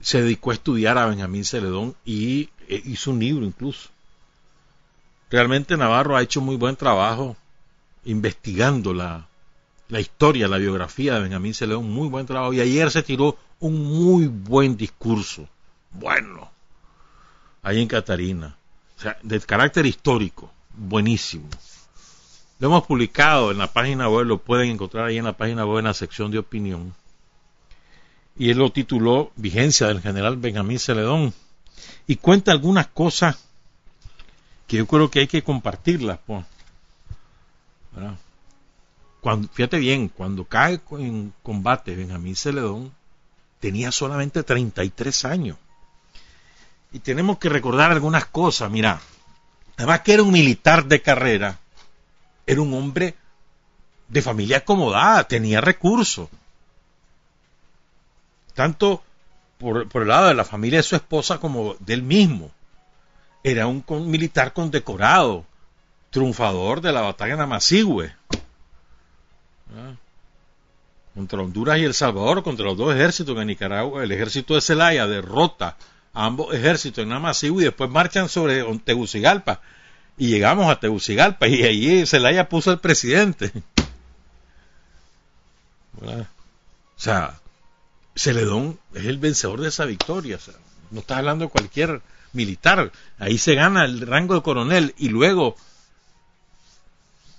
se 0.00 0.22
dedicó 0.22 0.50
a 0.50 0.54
estudiar 0.54 0.96
a 0.96 1.06
Benjamín 1.06 1.44
Celedón 1.44 1.94
y 2.04 2.48
eh, 2.66 2.82
hizo 2.86 3.10
un 3.10 3.20
libro 3.20 3.44
incluso. 3.44 3.90
Realmente 5.30 5.76
Navarro 5.76 6.16
ha 6.16 6.22
hecho 6.22 6.40
muy 6.40 6.56
buen 6.56 6.76
trabajo 6.76 7.36
investigando 8.04 8.94
la, 8.94 9.26
la 9.92 10.00
historia, 10.00 10.48
la 10.48 10.56
biografía 10.56 11.14
de 11.14 11.20
Benjamín 11.20 11.52
Celedón, 11.52 11.90
muy 11.90 12.08
buen 12.08 12.24
trabajo. 12.24 12.54
Y 12.54 12.60
ayer 12.62 12.90
se 12.90 13.02
tiró 13.02 13.36
un 13.60 13.84
muy 13.84 14.26
buen 14.26 14.74
discurso, 14.74 15.46
bueno, 15.90 16.50
ahí 17.62 17.82
en 17.82 17.88
Catarina, 17.88 18.56
o 18.96 19.00
sea, 19.00 19.18
de 19.22 19.38
carácter 19.40 19.84
histórico, 19.84 20.50
buenísimo. 20.74 21.46
Lo 22.58 22.68
hemos 22.68 22.86
publicado 22.86 23.50
en 23.50 23.58
la 23.58 23.70
página 23.70 24.08
web, 24.08 24.24
lo 24.24 24.38
pueden 24.38 24.70
encontrar 24.70 25.08
ahí 25.08 25.18
en 25.18 25.24
la 25.24 25.36
página 25.36 25.66
web 25.66 25.80
en 25.80 25.84
la 25.84 25.94
sección 25.94 26.30
de 26.30 26.38
opinión. 26.38 26.94
Y 28.34 28.48
él 28.48 28.56
lo 28.56 28.72
tituló 28.72 29.30
Vigencia 29.36 29.88
del 29.88 30.00
general 30.00 30.38
Benjamín 30.38 30.78
Celedón. 30.78 31.34
Y 32.06 32.16
cuenta 32.16 32.50
algunas 32.50 32.86
cosas 32.86 33.44
que 34.66 34.78
yo 34.78 34.86
creo 34.86 35.10
que 35.10 35.20
hay 35.20 35.26
que 35.26 35.42
compartirlas. 35.42 36.18
Pues. 36.26 36.46
Cuando, 39.22 39.46
fíjate 39.46 39.78
bien, 39.78 40.08
cuando 40.08 40.44
cae 40.44 40.80
en 40.98 41.32
combate 41.44 41.94
Benjamín 41.94 42.34
Celedón, 42.34 42.92
tenía 43.60 43.92
solamente 43.92 44.42
33 44.42 45.24
años. 45.26 45.58
Y 46.90 46.98
tenemos 46.98 47.38
que 47.38 47.48
recordar 47.48 47.92
algunas 47.92 48.24
cosas. 48.24 48.68
Mira, 48.68 49.00
además 49.76 50.00
que 50.00 50.14
era 50.14 50.24
un 50.24 50.32
militar 50.32 50.86
de 50.86 51.02
carrera, 51.02 51.60
era 52.48 52.60
un 52.60 52.74
hombre 52.74 53.14
de 54.08 54.22
familia 54.22 54.56
acomodada, 54.56 55.22
tenía 55.22 55.60
recursos. 55.60 56.28
Tanto 58.54 59.04
por, 59.56 59.86
el 60.02 60.08
lado 60.08 60.26
de 60.26 60.34
la 60.34 60.44
familia 60.44 60.80
de 60.80 60.82
su 60.82 60.96
esposa 60.96 61.38
como 61.38 61.76
del 61.78 62.02
mismo. 62.02 62.50
Era 63.44 63.68
un 63.68 63.84
militar 64.10 64.52
condecorado, 64.52 65.46
triunfador 66.10 66.80
de 66.80 66.90
la 66.90 67.02
batalla 67.02 67.34
de 67.34 67.38
Namacigüe. 67.38 68.16
¿Ah? 69.76 69.94
Contra 71.14 71.40
Honduras 71.40 71.78
y 71.78 71.84
El 71.84 71.94
Salvador, 71.94 72.42
contra 72.42 72.64
los 72.66 72.76
dos 72.76 72.94
ejércitos 72.94 73.38
en 73.38 73.46
Nicaragua, 73.46 74.02
el 74.02 74.12
ejército 74.12 74.54
de 74.54 74.60
Celaya 74.60 75.06
derrota 75.06 75.76
a 76.14 76.26
ambos 76.26 76.54
ejércitos 76.54 77.02
en 77.02 77.10
Namacigüe 77.10 77.62
y 77.62 77.64
después 77.66 77.90
marchan 77.90 78.28
sobre 78.28 78.64
Tegucigalpa 78.78 79.60
y 80.16 80.28
llegamos 80.28 80.70
a 80.70 80.78
Tegucigalpa 80.78 81.48
y 81.48 81.64
allí 81.64 82.06
Zelaya 82.06 82.48
puso 82.48 82.70
al 82.70 82.80
presidente. 82.80 83.52
O 86.00 86.24
sea, 86.96 87.40
Celedón 88.14 88.78
es 88.94 89.06
el 89.06 89.18
vencedor 89.18 89.60
de 89.60 89.68
esa 89.68 89.84
victoria. 89.84 90.38
no 90.90 91.00
estás 91.00 91.18
hablando 91.18 91.46
de 91.46 91.50
cualquier 91.50 92.02
militar. 92.32 92.92
Ahí 93.18 93.38
se 93.38 93.54
gana 93.54 93.84
el 93.84 94.00
rango 94.06 94.34
de 94.34 94.42
coronel 94.42 94.94
y 94.98 95.08
luego 95.08 95.56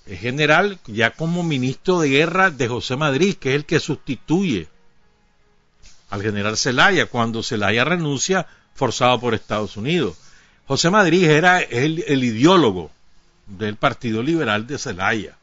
general 0.05 0.79
ya 0.85 1.11
como 1.11 1.43
ministro 1.43 1.99
de 1.99 2.09
guerra 2.09 2.51
de 2.51 2.67
José 2.67 2.95
Madrid, 2.95 3.35
que 3.35 3.49
es 3.49 3.55
el 3.55 3.65
que 3.65 3.79
sustituye 3.79 4.67
al 6.09 6.21
general 6.21 6.57
Zelaya 6.57 7.07
cuando 7.07 7.41
Zelaya 7.41 7.83
renuncia 7.83 8.45
forzado 8.75 9.19
por 9.19 9.33
Estados 9.33 9.77
Unidos. 9.77 10.17
José 10.67 10.89
Madrid 10.89 11.23
era 11.25 11.59
el, 11.59 11.99
ideólogo 12.23 12.91
del 13.47 13.75
Partido 13.77 14.21
Liberal 14.21 14.67
de 14.67 14.77
Celaya. 14.77 15.37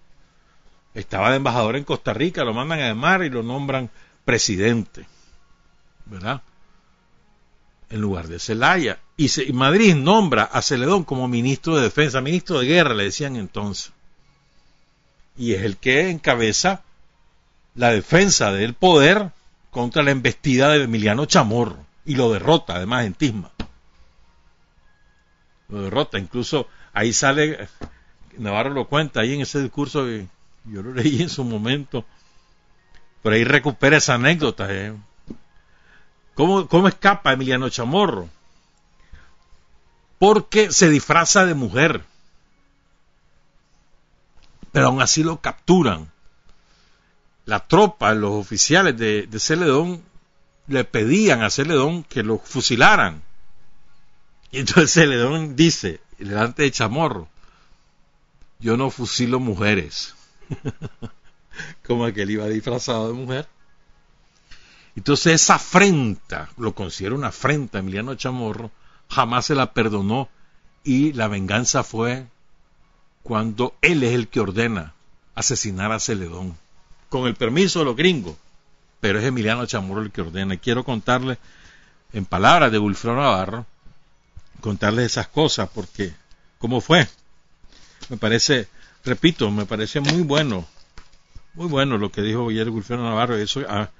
Estaba 0.94 1.30
de 1.30 1.36
embajador 1.36 1.76
en 1.76 1.84
Costa 1.84 2.14
Rica, 2.14 2.44
lo 2.44 2.54
mandan 2.54 2.80
a 2.82 2.94
mar 2.94 3.22
y 3.22 3.30
lo 3.30 3.42
nombran 3.42 3.90
presidente. 4.24 5.06
¿Verdad? 6.06 6.42
En 7.90 8.00
lugar 8.00 8.28
de 8.28 8.38
Celaya. 8.38 8.98
Y, 9.16 9.28
Madrid 9.52 9.94
nombra 9.94 10.44
a 10.44 10.62
Celedón 10.62 11.04
como 11.04 11.28
ministro 11.28 11.76
de 11.76 11.82
defensa, 11.82 12.20
ministro 12.20 12.60
de 12.60 12.66
guerra, 12.66 12.94
le 12.94 13.04
decían 13.04 13.36
entonces. 13.36 13.92
Y 15.36 15.54
es 15.54 15.62
el 15.62 15.76
que 15.76 16.10
encabeza 16.10 16.82
la 17.74 17.90
defensa 17.90 18.52
del 18.52 18.74
poder 18.74 19.30
contra 19.70 20.02
la 20.02 20.10
embestida 20.10 20.68
de 20.70 20.84
Emiliano 20.84 21.26
Chamorro. 21.26 21.86
Y 22.04 22.16
lo 22.16 22.32
derrota, 22.32 22.76
además, 22.76 23.06
en 23.06 23.14
Tisma 23.14 23.50
lo 25.70 25.82
derrota. 25.82 26.18
Incluso 26.18 26.68
ahí 26.92 27.12
sale, 27.12 27.68
Navarro 28.38 28.70
lo 28.70 28.88
cuenta 28.88 29.20
ahí 29.20 29.34
en 29.34 29.40
ese 29.40 29.62
discurso 29.62 30.04
que 30.04 30.26
yo 30.64 30.82
lo 30.82 30.92
leí 30.92 31.22
en 31.22 31.28
su 31.28 31.44
momento. 31.44 32.04
Por 33.22 33.32
ahí 33.32 33.44
recupera 33.44 33.98
esa 33.98 34.14
anécdota. 34.14 34.66
¿eh? 34.70 34.94
¿Cómo, 36.34 36.68
¿Cómo 36.68 36.88
escapa 36.88 37.32
Emiliano 37.32 37.68
Chamorro? 37.68 38.28
Porque 40.18 40.70
se 40.70 40.90
disfraza 40.90 41.46
de 41.46 41.54
mujer. 41.54 42.04
Pero 44.72 44.86
aún 44.86 45.02
así 45.02 45.22
lo 45.22 45.40
capturan. 45.40 46.10
La 47.44 47.60
tropa, 47.66 48.14
los 48.14 48.32
oficiales 48.32 48.96
de, 48.96 49.26
de 49.26 49.40
Celedón, 49.40 50.02
le 50.66 50.84
pedían 50.84 51.42
a 51.42 51.50
Celedón 51.50 52.04
que 52.04 52.22
lo 52.22 52.38
fusilaran 52.38 53.22
y 54.52 54.58
entonces 54.58 54.92
Celedón 54.92 55.54
dice, 55.54 56.00
delante 56.18 56.64
de 56.64 56.72
Chamorro, 56.72 57.28
yo 58.58 58.76
no 58.76 58.90
fusilo 58.90 59.38
mujeres. 59.38 60.14
Como 61.86 62.12
que 62.12 62.22
él 62.22 62.30
iba 62.30 62.46
disfrazado 62.46 63.08
de 63.08 63.14
mujer. 63.14 63.48
Entonces 64.96 65.40
esa 65.40 65.54
afrenta, 65.54 66.50
lo 66.56 66.74
considero 66.74 67.14
una 67.14 67.28
afrenta 67.28 67.78
Emiliano 67.78 68.16
Chamorro, 68.16 68.72
jamás 69.08 69.46
se 69.46 69.54
la 69.54 69.72
perdonó 69.72 70.28
y 70.82 71.12
la 71.12 71.28
venganza 71.28 71.84
fue 71.84 72.26
cuando 73.22 73.74
él 73.82 74.02
es 74.02 74.14
el 74.14 74.28
que 74.28 74.40
ordena 74.40 74.94
asesinar 75.34 75.92
a 75.92 76.00
Celedón, 76.00 76.56
con 77.08 77.26
el 77.26 77.34
permiso 77.34 77.80
de 77.80 77.84
los 77.86 77.96
gringos, 77.96 78.36
pero 79.00 79.18
es 79.18 79.24
Emiliano 79.24 79.66
Chamorro 79.66 80.02
el 80.02 80.10
que 80.10 80.20
ordena. 80.20 80.54
Y 80.54 80.58
quiero 80.58 80.84
contarle 80.84 81.38
en 82.12 82.24
palabras 82.24 82.70
de 82.70 82.78
Wilfredo 82.78 83.16
Navarro 83.16 83.66
contarles 84.60 85.06
esas 85.06 85.28
cosas, 85.28 85.68
porque 85.74 86.12
¿cómo 86.58 86.80
fue? 86.80 87.08
Me 88.08 88.16
parece, 88.16 88.68
repito, 89.04 89.50
me 89.50 89.66
parece 89.66 90.00
muy 90.00 90.22
bueno, 90.22 90.66
muy 91.54 91.66
bueno 91.66 91.98
lo 91.98 92.12
que 92.12 92.22
dijo 92.22 92.50
ayer 92.50 92.68
Wilfredo 92.68 93.02
Navarro, 93.02 93.36
eso 93.36 93.62
ah, 93.68 93.90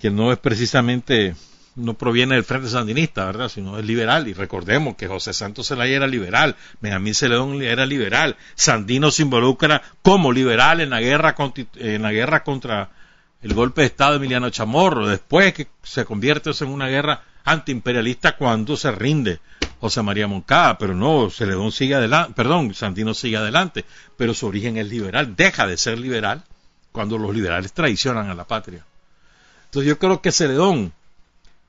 que 0.00 0.10
no 0.10 0.32
es 0.32 0.38
precisamente, 0.38 1.34
no 1.76 1.94
proviene 1.94 2.34
del 2.34 2.44
Frente 2.44 2.68
Sandinista, 2.68 3.24
¿verdad? 3.26 3.48
Sino 3.48 3.78
es 3.78 3.84
liberal, 3.84 4.28
y 4.28 4.32
recordemos 4.32 4.96
que 4.96 5.06
José 5.06 5.32
Santos 5.32 5.68
Zelaya 5.68 5.96
era 5.96 6.06
liberal, 6.06 6.56
Benjamín 6.80 7.14
Celedón 7.14 7.62
era 7.62 7.86
liberal, 7.86 8.36
Sandino 8.54 9.10
se 9.10 9.22
involucra 9.22 9.82
como 10.02 10.32
liberal 10.32 10.80
en 10.80 10.90
la 10.90 11.00
guerra, 11.00 11.34
en 11.76 12.02
la 12.02 12.12
guerra 12.12 12.42
contra 12.42 12.90
el 13.42 13.54
golpe 13.54 13.82
de 13.82 13.86
Estado 13.86 14.12
de 14.12 14.16
Emiliano 14.18 14.50
Chamorro, 14.50 15.06
después 15.06 15.54
que 15.54 15.68
se 15.82 16.04
convierte 16.04 16.50
en 16.60 16.68
una 16.68 16.88
guerra 16.88 17.22
antiimperialista 17.44 18.36
cuando 18.36 18.76
se 18.76 18.92
rinde 18.92 19.40
José 19.80 20.02
María 20.02 20.26
Moncada, 20.26 20.76
pero 20.76 20.94
no, 20.94 21.30
Celedón 21.30 21.72
sigue 21.72 21.94
adelante, 21.94 22.34
perdón, 22.34 22.74
Santino 22.74 23.14
sigue 23.14 23.38
adelante, 23.38 23.86
pero 24.16 24.34
su 24.34 24.46
origen 24.46 24.76
es 24.76 24.88
liberal, 24.88 25.34
deja 25.36 25.66
de 25.66 25.78
ser 25.78 25.98
liberal 25.98 26.44
cuando 26.92 27.16
los 27.16 27.34
liberales 27.34 27.72
traicionan 27.72 28.28
a 28.28 28.34
la 28.34 28.46
patria. 28.46 28.84
Entonces 29.66 29.88
yo 29.88 29.98
creo 29.98 30.20
que 30.20 30.32
Celedón 30.32 30.92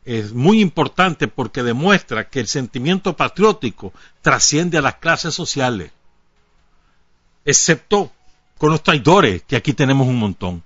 es 0.05 0.33
muy 0.33 0.61
importante 0.61 1.27
porque 1.27 1.63
demuestra 1.63 2.29
que 2.29 2.39
el 2.39 2.47
sentimiento 2.47 3.15
patriótico 3.15 3.93
trasciende 4.21 4.77
a 4.77 4.81
las 4.81 4.95
clases 4.95 5.33
sociales, 5.33 5.91
excepto 7.45 8.11
con 8.57 8.71
los 8.71 8.83
traidores, 8.83 9.43
que 9.43 9.55
aquí 9.55 9.73
tenemos 9.73 10.07
un 10.07 10.17
montón. 10.17 10.63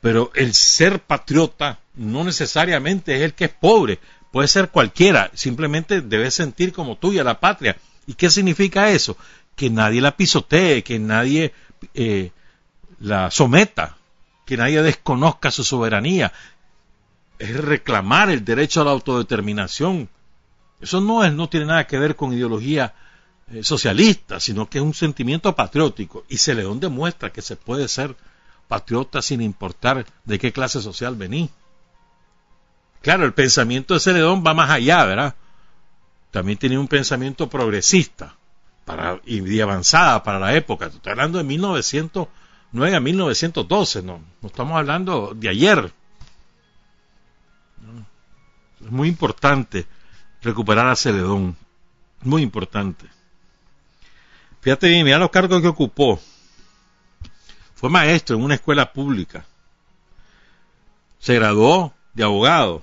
Pero 0.00 0.30
el 0.34 0.54
ser 0.54 1.00
patriota 1.00 1.78
no 1.94 2.24
necesariamente 2.24 3.16
es 3.16 3.22
el 3.22 3.34
que 3.34 3.46
es 3.46 3.52
pobre, 3.52 3.98
puede 4.30 4.48
ser 4.48 4.70
cualquiera, 4.70 5.30
simplemente 5.34 6.00
debe 6.00 6.30
sentir 6.30 6.72
como 6.72 6.96
tuya 6.96 7.24
la 7.24 7.40
patria. 7.40 7.76
¿Y 8.06 8.14
qué 8.14 8.30
significa 8.30 8.90
eso? 8.90 9.16
Que 9.56 9.70
nadie 9.70 10.00
la 10.00 10.16
pisotee, 10.16 10.82
que 10.82 10.98
nadie 10.98 11.54
eh, 11.94 12.32
la 13.00 13.30
someta, 13.30 13.96
que 14.44 14.56
nadie 14.56 14.82
desconozca 14.82 15.50
su 15.50 15.64
soberanía. 15.64 16.32
Es 17.38 17.56
reclamar 17.56 18.30
el 18.30 18.44
derecho 18.44 18.80
a 18.80 18.84
la 18.84 18.92
autodeterminación. 18.92 20.08
Eso 20.80 21.00
no, 21.00 21.24
es, 21.24 21.32
no 21.32 21.48
tiene 21.48 21.66
nada 21.66 21.86
que 21.86 21.98
ver 21.98 22.16
con 22.16 22.32
ideología 22.32 22.94
eh, 23.50 23.62
socialista, 23.62 24.40
sino 24.40 24.68
que 24.68 24.78
es 24.78 24.84
un 24.84 24.94
sentimiento 24.94 25.54
patriótico. 25.54 26.24
Y 26.28 26.38
Celedón 26.38 26.80
demuestra 26.80 27.32
que 27.32 27.42
se 27.42 27.56
puede 27.56 27.88
ser 27.88 28.16
patriota 28.68 29.20
sin 29.20 29.40
importar 29.40 30.06
de 30.24 30.38
qué 30.38 30.52
clase 30.52 30.80
social 30.80 31.16
vení. 31.16 31.50
Claro, 33.02 33.24
el 33.24 33.34
pensamiento 33.34 33.94
de 33.94 34.00
Celedón 34.00 34.42
va 34.46 34.54
más 34.54 34.70
allá, 34.70 35.04
¿verdad? 35.04 35.34
También 36.30 36.58
tenía 36.58 36.80
un 36.80 36.88
pensamiento 36.88 37.48
progresista 37.50 38.34
para, 38.84 39.20
y 39.26 39.60
avanzada 39.60 40.22
para 40.22 40.38
la 40.38 40.54
época. 40.54 40.86
Estoy 40.86 41.12
hablando 41.12 41.38
de 41.38 41.44
1909 41.44 42.96
a 42.96 43.00
1912, 43.00 44.02
no, 44.02 44.20
no 44.40 44.48
estamos 44.48 44.76
hablando 44.76 45.32
de 45.34 45.48
ayer. 45.48 45.92
Es 48.84 48.90
muy 48.90 49.08
importante 49.08 49.86
recuperar 50.42 50.88
a 50.88 50.96
Celedón, 50.96 51.56
muy 52.20 52.42
importante. 52.42 53.06
Fíjate 54.60 54.88
bien, 54.88 55.04
mira 55.04 55.18
los 55.18 55.30
cargos 55.30 55.62
que 55.62 55.68
ocupó. 55.68 56.20
Fue 57.74 57.88
maestro 57.88 58.36
en 58.36 58.42
una 58.42 58.54
escuela 58.54 58.92
pública. 58.92 59.46
Se 61.18 61.34
graduó 61.34 61.94
de 62.12 62.24
abogado. 62.24 62.82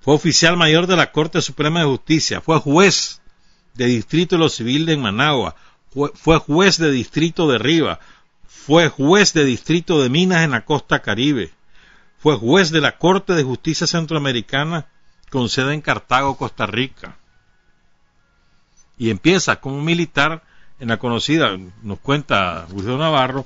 Fue 0.00 0.14
oficial 0.14 0.56
mayor 0.56 0.86
de 0.86 0.96
la 0.96 1.10
Corte 1.10 1.40
Suprema 1.42 1.80
de 1.80 1.86
Justicia. 1.86 2.40
Fue 2.40 2.58
juez 2.58 3.20
de 3.74 3.86
distrito 3.86 4.36
de 4.36 4.40
lo 4.40 4.48
civil 4.48 4.86
de 4.86 4.96
Managua. 4.96 5.56
Fue, 6.14 6.38
juez 6.38 6.78
de 6.78 6.90
distrito 6.90 7.50
de 7.50 7.58
Riva. 7.58 8.00
Fue 8.46 8.88
juez 8.88 9.32
de 9.32 9.44
distrito 9.44 10.02
de 10.02 10.08
Minas 10.08 10.44
en 10.44 10.52
la 10.52 10.64
costa 10.64 11.02
caribe. 11.02 11.52
Fue 12.22 12.36
juez 12.36 12.70
de 12.70 12.80
la 12.80 12.98
Corte 12.98 13.34
de 13.34 13.42
Justicia 13.42 13.88
Centroamericana 13.88 14.86
con 15.28 15.48
sede 15.48 15.74
en 15.74 15.80
Cartago, 15.80 16.36
Costa 16.36 16.66
Rica. 16.66 17.16
Y 18.96 19.10
empieza 19.10 19.56
como 19.56 19.82
militar 19.82 20.44
en 20.78 20.86
la 20.86 20.98
conocida, 20.98 21.58
nos 21.82 21.98
cuenta 21.98 22.68
Julio 22.70 22.96
Navarro, 22.96 23.44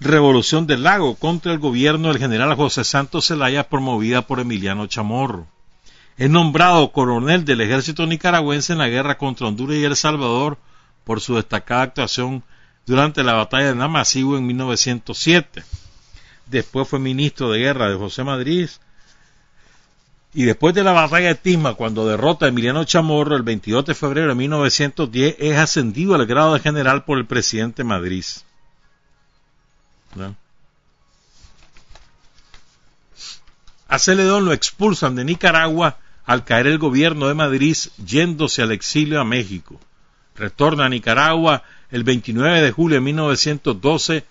Revolución 0.00 0.66
del 0.66 0.84
Lago 0.84 1.16
contra 1.16 1.52
el 1.52 1.58
gobierno 1.58 2.08
del 2.08 2.16
general 2.16 2.54
José 2.54 2.84
Santos 2.84 3.26
Zelaya 3.26 3.68
promovida 3.68 4.22
por 4.22 4.40
Emiliano 4.40 4.86
Chamorro. 4.86 5.46
Es 6.16 6.30
nombrado 6.30 6.90
coronel 6.90 7.44
del 7.44 7.60
ejército 7.60 8.06
nicaragüense 8.06 8.72
en 8.72 8.78
la 8.78 8.88
guerra 8.88 9.18
contra 9.18 9.46
Honduras 9.46 9.76
y 9.76 9.84
El 9.84 9.94
Salvador 9.94 10.56
por 11.04 11.20
su 11.20 11.34
destacada 11.34 11.82
actuación 11.82 12.44
durante 12.86 13.22
la 13.22 13.34
batalla 13.34 13.66
de 13.66 13.74
Namasigo 13.74 14.38
en 14.38 14.46
1907. 14.46 15.64
Después 16.50 16.88
fue 16.88 16.98
ministro 16.98 17.50
de 17.50 17.58
guerra 17.58 17.88
de 17.88 17.96
José 17.96 18.24
Madrid 18.24 18.68
y 20.34 20.44
después 20.44 20.74
de 20.74 20.84
la 20.84 20.92
batalla 20.92 21.28
de 21.28 21.34
Tisma, 21.34 21.74
cuando 21.74 22.06
derrota 22.06 22.46
a 22.46 22.48
Emiliano 22.48 22.84
Chamorro 22.84 23.34
el 23.34 23.42
22 23.42 23.86
de 23.86 23.94
febrero 23.94 24.28
de 24.28 24.34
1910, 24.34 25.36
es 25.38 25.56
ascendido 25.56 26.14
al 26.14 26.26
grado 26.26 26.54
de 26.54 26.60
general 26.60 27.04
por 27.04 27.18
el 27.18 27.26
presidente 27.26 27.82
Madrid. 27.82 28.24
A 33.88 33.98
Celedón 33.98 34.44
lo 34.44 34.52
expulsan 34.52 35.16
de 35.16 35.24
Nicaragua 35.24 35.98
al 36.26 36.44
caer 36.44 36.66
el 36.66 36.78
gobierno 36.78 37.28
de 37.28 37.34
Madrid 37.34 37.76
yéndose 37.96 38.62
al 38.62 38.72
exilio 38.72 39.20
a 39.20 39.24
México. 39.24 39.80
Retorna 40.36 40.84
a 40.84 40.88
Nicaragua 40.90 41.62
el 41.90 42.04
29 42.04 42.60
de 42.60 42.70
julio 42.70 42.96
de 42.96 43.00
1912 43.00 44.24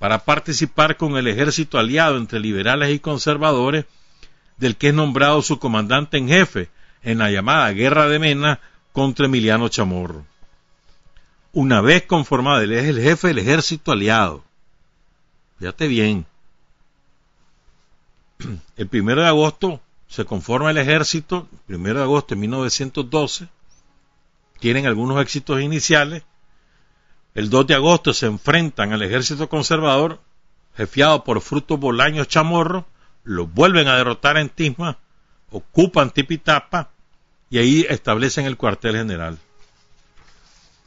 para 0.00 0.24
participar 0.24 0.96
con 0.96 1.18
el 1.18 1.28
ejército 1.28 1.78
aliado 1.78 2.16
entre 2.16 2.40
liberales 2.40 2.90
y 2.90 3.00
conservadores 3.00 3.84
del 4.56 4.76
que 4.76 4.88
es 4.88 4.94
nombrado 4.94 5.42
su 5.42 5.58
comandante 5.58 6.16
en 6.16 6.26
jefe 6.26 6.70
en 7.02 7.18
la 7.18 7.30
llamada 7.30 7.70
Guerra 7.72 8.08
de 8.08 8.18
Mena 8.18 8.60
contra 8.92 9.26
Emiliano 9.26 9.68
Chamorro. 9.68 10.24
Una 11.52 11.82
vez 11.82 12.04
conformado, 12.04 12.62
él 12.62 12.72
es 12.72 12.86
el 12.86 12.98
jefe 12.98 13.28
del 13.28 13.40
ejército 13.40 13.92
aliado. 13.92 14.42
Fíjate 15.58 15.86
bien. 15.86 16.24
El 18.78 18.88
primero 18.88 19.20
de 19.20 19.28
agosto 19.28 19.82
se 20.08 20.24
conforma 20.24 20.70
el 20.70 20.78
ejército, 20.78 21.46
primero 21.66 21.98
de 21.98 22.04
agosto 22.04 22.34
de 22.34 22.40
1912, 22.40 23.48
tienen 24.60 24.86
algunos 24.86 25.20
éxitos 25.20 25.60
iniciales. 25.60 26.22
El 27.34 27.48
2 27.48 27.66
de 27.66 27.74
agosto 27.74 28.12
se 28.12 28.26
enfrentan 28.26 28.92
al 28.92 29.02
ejército 29.02 29.48
conservador, 29.48 30.20
jefiado 30.76 31.22
por 31.24 31.40
Fruto 31.40 31.76
Bolaños 31.76 32.28
Chamorro, 32.28 32.86
lo 33.22 33.46
vuelven 33.46 33.86
a 33.88 33.96
derrotar 33.96 34.36
en 34.36 34.48
Tisma, 34.48 34.98
ocupan 35.50 36.10
Tipitapa 36.10 36.90
y 37.48 37.58
ahí 37.58 37.86
establecen 37.88 38.46
el 38.46 38.56
cuartel 38.56 38.96
general. 38.96 39.38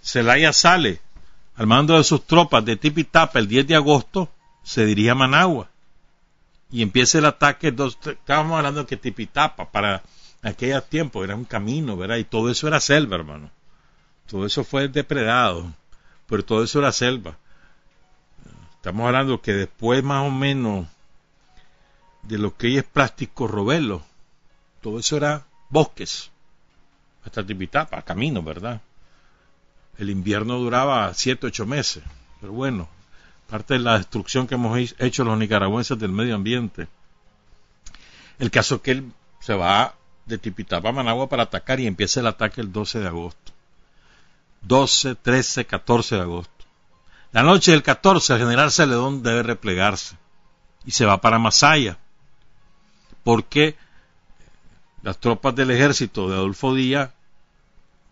Celaya 0.01 0.51
sale 0.51 0.99
al 1.55 1.67
mando 1.67 1.97
de 1.97 2.03
sus 2.03 2.25
tropas 2.25 2.65
de 2.65 2.75
Tipitapa 2.75 3.39
el 3.39 3.47
10 3.47 3.67
de 3.67 3.75
agosto, 3.75 4.29
se 4.63 4.85
dirige 4.85 5.11
a 5.11 5.15
Managua 5.15 5.69
y 6.71 6.81
empieza 6.81 7.19
el 7.19 7.25
ataque. 7.25 7.71
Dos, 7.71 7.97
estábamos 8.03 8.57
hablando 8.57 8.81
de 8.81 8.87
que 8.87 8.97
Tipitapa 8.97 9.71
para 9.71 10.03
aquellos 10.41 10.89
tiempos 10.89 11.23
era 11.23 11.35
un 11.35 11.45
camino, 11.45 11.95
¿verdad? 11.95 12.17
Y 12.17 12.23
todo 12.25 12.49
eso 12.49 12.67
era 12.67 12.79
selva, 12.79 13.15
hermano. 13.15 13.51
Todo 14.27 14.45
eso 14.45 14.63
fue 14.63 14.87
depredado, 14.87 15.71
pero 16.27 16.43
todo 16.43 16.63
eso 16.63 16.79
era 16.79 16.91
selva. 16.91 17.37
Estamos 18.75 19.05
hablando 19.05 19.41
que 19.41 19.53
después 19.53 20.03
más 20.03 20.27
o 20.27 20.31
menos 20.31 20.87
de 22.23 22.37
lo 22.37 22.55
que 22.55 22.67
hoy 22.67 22.77
es 22.77 22.83
plástico 22.83 23.47
robelo. 23.47 24.03
Todo 24.81 24.99
eso 24.99 25.17
era 25.17 25.45
bosques, 25.69 26.31
hasta 27.25 27.45
Tipitapa, 27.45 28.01
camino, 28.01 28.43
¿verdad? 28.43 28.81
El 29.97 30.09
invierno 30.09 30.57
duraba 30.57 31.13
siete, 31.13 31.47
ocho 31.47 31.65
meses, 31.65 32.03
pero 32.41 32.51
bueno, 32.51 32.89
parte 33.49 33.75
de 33.75 33.79
la 33.79 33.97
destrucción 33.97 34.47
que 34.47 34.55
hemos 34.55 34.95
hecho 34.99 35.23
los 35.23 35.37
nicaragüenses 35.37 35.97
del 35.97 36.11
medio 36.11 36.35
ambiente. 36.35 36.87
El 38.39 38.51
caso 38.51 38.75
es 38.75 38.81
que 38.81 38.91
él 38.91 39.11
se 39.39 39.53
va 39.53 39.95
de 40.25 40.37
Tipitapa 40.37 40.89
a 40.89 40.91
Managua 40.91 41.29
para 41.29 41.43
atacar 41.43 41.79
y 41.79 41.87
empieza 41.87 42.19
el 42.19 42.27
ataque 42.27 42.59
el 42.59 42.71
12 42.71 42.99
de 42.99 43.07
agosto. 43.07 43.52
12, 44.63 45.15
13, 45.15 45.65
14 45.65 46.15
de 46.15 46.21
agosto. 46.21 46.65
La 47.31 47.43
noche 47.43 47.71
del 47.71 47.83
14 47.83 48.33
el 48.33 48.39
general 48.39 48.71
Celedón 48.71 49.23
debe 49.23 49.43
replegarse 49.43 50.15
y 50.85 50.91
se 50.91 51.05
va 51.05 51.19
para 51.19 51.39
Masaya 51.39 51.97
porque 53.23 53.75
las 55.01 55.17
tropas 55.19 55.55
del 55.55 55.71
ejército 55.71 56.29
de 56.29 56.35
Adolfo 56.35 56.73
Díaz 56.73 57.11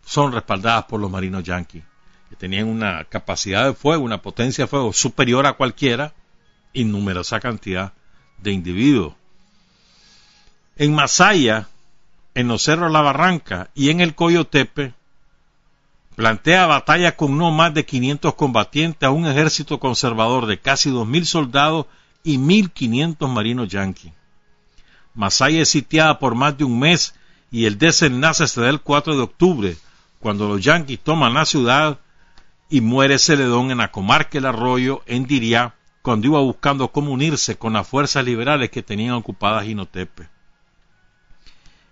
son 0.06 0.32
respaldadas 0.32 0.86
por 0.86 1.00
los 1.00 1.12
marinos 1.12 1.44
yanquis, 1.44 1.84
que 2.30 2.36
tenían 2.36 2.68
una 2.68 3.06
capacidad 3.06 3.66
de 3.66 3.74
fuego, 3.74 4.04
una 4.04 4.22
potencia 4.22 4.64
de 4.64 4.68
fuego 4.68 4.92
superior 4.94 5.46
a 5.46 5.54
cualquiera 5.54 6.14
y 6.74 6.84
numerosa 6.84 7.40
cantidad 7.40 7.94
de 8.38 8.52
individuos. 8.52 9.14
En 10.76 10.96
Masaya, 10.96 11.68
en 12.34 12.48
los 12.48 12.64
cerros 12.64 12.92
La 12.92 13.02
Barranca 13.02 13.70
y 13.76 13.90
en 13.90 14.02
el 14.02 14.16
Coyotepe, 14.16 14.94
plantea 16.22 16.68
batalla 16.68 17.16
con 17.16 17.36
no 17.36 17.50
más 17.50 17.74
de 17.74 17.84
500 17.84 18.36
combatientes 18.36 19.08
a 19.08 19.10
un 19.10 19.26
ejército 19.26 19.80
conservador 19.80 20.46
de 20.46 20.60
casi 20.60 20.92
2.000 20.92 21.26
soldados 21.26 21.88
y 22.24 22.38
1.500 22.38 23.28
marinos 23.28 23.70
yanquis. 23.70 24.14
Masaya 25.16 25.64
es 25.64 25.70
sitiada 25.70 26.20
por 26.20 26.36
más 26.36 26.56
de 26.56 26.64
un 26.64 26.78
mes 26.78 27.16
y 27.50 27.66
el 27.66 27.80
desenlace 27.80 28.48
se 28.48 28.62
da 28.62 28.70
el 28.70 28.82
4 28.82 29.16
de 29.16 29.24
octubre, 29.24 29.78
cuando 30.20 30.48
los 30.48 30.62
yanquis 30.62 31.00
toman 31.00 31.34
la 31.34 31.44
ciudad 31.44 31.98
y 32.70 32.82
muere 32.82 33.18
Celedón 33.18 33.72
en 33.72 33.80
la 33.80 33.90
comarca 33.90 34.38
El 34.38 34.46
Arroyo, 34.46 35.02
en 35.08 35.26
Diriá, 35.26 35.74
cuando 36.04 36.28
iba 36.28 36.40
buscando 36.40 36.90
cómo 36.90 37.10
unirse 37.10 37.58
con 37.58 37.74
las 37.74 37.88
fuerzas 37.88 38.24
liberales 38.24 38.70
que 38.70 38.84
tenían 38.84 39.16
ocupadas 39.16 39.66
Jinotepe. 39.66 40.30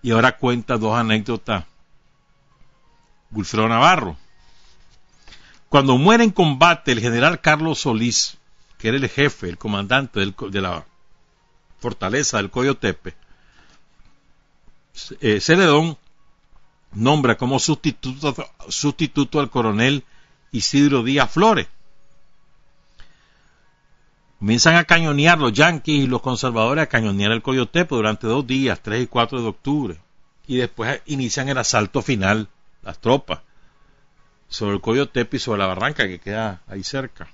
Y 0.03 0.11
ahora 0.11 0.37
cuenta 0.37 0.77
dos 0.77 0.95
anécdotas. 0.95 1.65
Wilfredo 3.31 3.67
Navarro. 3.67 4.17
Cuando 5.69 5.97
muere 5.97 6.23
en 6.23 6.31
combate 6.31 6.91
el 6.91 6.99
general 6.99 7.41
Carlos 7.41 7.79
Solís, 7.79 8.37
que 8.77 8.87
era 8.87 8.97
el 8.97 9.09
jefe, 9.09 9.49
el 9.49 9.57
comandante 9.57 10.19
de 10.19 10.61
la 10.61 10.85
fortaleza 11.79 12.37
del 12.37 12.49
Coyotepe, 12.49 13.15
eh, 15.21 15.39
Celedón 15.39 15.97
nombra 16.93 17.37
como 17.37 17.59
sustituto, 17.59 18.35
sustituto 18.67 19.39
al 19.39 19.49
coronel 19.49 20.03
Isidro 20.51 21.03
Díaz 21.03 21.31
Flores. 21.31 21.67
Comienzan 24.39 24.75
a 24.75 24.85
cañonear 24.85 25.37
los 25.37 25.51
yanquis 25.51 26.05
y 26.05 26.07
los 26.07 26.21
conservadores 26.21 26.83
a 26.83 26.87
cañonear 26.87 27.31
el 27.33 27.41
Coyotepe 27.41 27.93
durante 27.93 28.25
dos 28.25 28.47
días, 28.47 28.79
3 28.81 29.03
y 29.03 29.07
4 29.07 29.41
de 29.41 29.47
octubre. 29.47 29.99
Y 30.47 30.55
después 30.55 31.01
inician 31.05 31.49
el 31.49 31.57
asalto 31.57 32.01
final, 32.01 32.47
las 32.81 32.99
tropas, 32.99 33.39
sobre 34.47 34.75
el 34.75 34.81
Coyotepe 34.81 35.37
y 35.37 35.39
sobre 35.39 35.59
la 35.59 35.67
barranca 35.67 36.07
que 36.07 36.19
queda 36.19 36.61
ahí 36.67 36.83
cerca. 36.83 37.29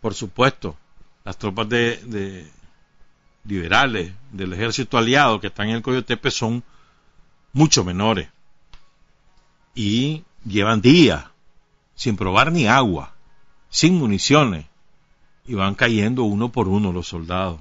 Por 0.00 0.14
supuesto, 0.14 0.76
las 1.24 1.38
tropas 1.38 1.68
de, 1.68 2.50
liberales 3.44 4.12
del 4.30 4.52
ejército 4.52 4.98
aliado 4.98 5.40
que 5.40 5.48
están 5.48 5.68
en 5.68 5.76
el 5.76 5.82
Coyotepe 5.82 6.30
son 6.30 6.64
mucho 7.52 7.84
menores 7.84 8.28
y 9.74 10.24
llevan 10.44 10.80
días 10.80 11.24
sin 11.94 12.16
probar 12.16 12.50
ni 12.50 12.66
agua, 12.66 13.14
sin 13.68 13.98
municiones, 13.98 14.66
y 15.46 15.54
van 15.54 15.74
cayendo 15.74 16.24
uno 16.24 16.50
por 16.50 16.68
uno 16.68 16.92
los 16.92 17.08
soldados. 17.08 17.60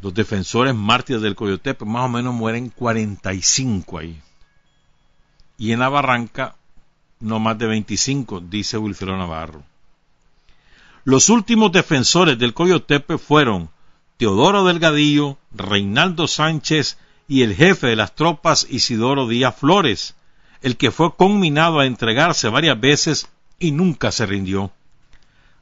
Los 0.00 0.14
defensores 0.14 0.74
mártires 0.74 1.22
del 1.22 1.34
Coyotepe 1.34 1.84
más 1.84 2.04
o 2.04 2.08
menos 2.08 2.34
mueren 2.34 2.70
45 2.70 3.98
ahí. 3.98 4.20
Y 5.58 5.72
en 5.72 5.80
la 5.80 5.88
barranca 5.88 6.56
no 7.20 7.38
más 7.38 7.58
de 7.58 7.66
25, 7.66 8.40
dice 8.40 8.76
Wilfredo 8.78 9.16
Navarro. 9.16 9.62
Los 11.04 11.28
últimos 11.28 11.72
defensores 11.72 12.38
del 12.38 12.52
Coyotepe 12.52 13.16
fueron 13.16 13.70
Teodoro 14.16 14.64
Delgadillo, 14.64 15.38
Reinaldo 15.52 16.26
Sánchez 16.26 16.98
y 17.28 17.42
el 17.42 17.54
jefe 17.54 17.86
de 17.88 17.96
las 17.96 18.14
tropas 18.14 18.66
Isidoro 18.68 19.28
Díaz 19.28 19.56
Flores, 19.56 20.14
el 20.62 20.76
que 20.76 20.90
fue 20.90 21.14
conminado 21.14 21.80
a 21.80 21.86
entregarse 21.86 22.48
varias 22.48 22.80
veces 22.80 23.28
y 23.58 23.72
nunca 23.72 24.10
se 24.12 24.26
rindió. 24.26 24.72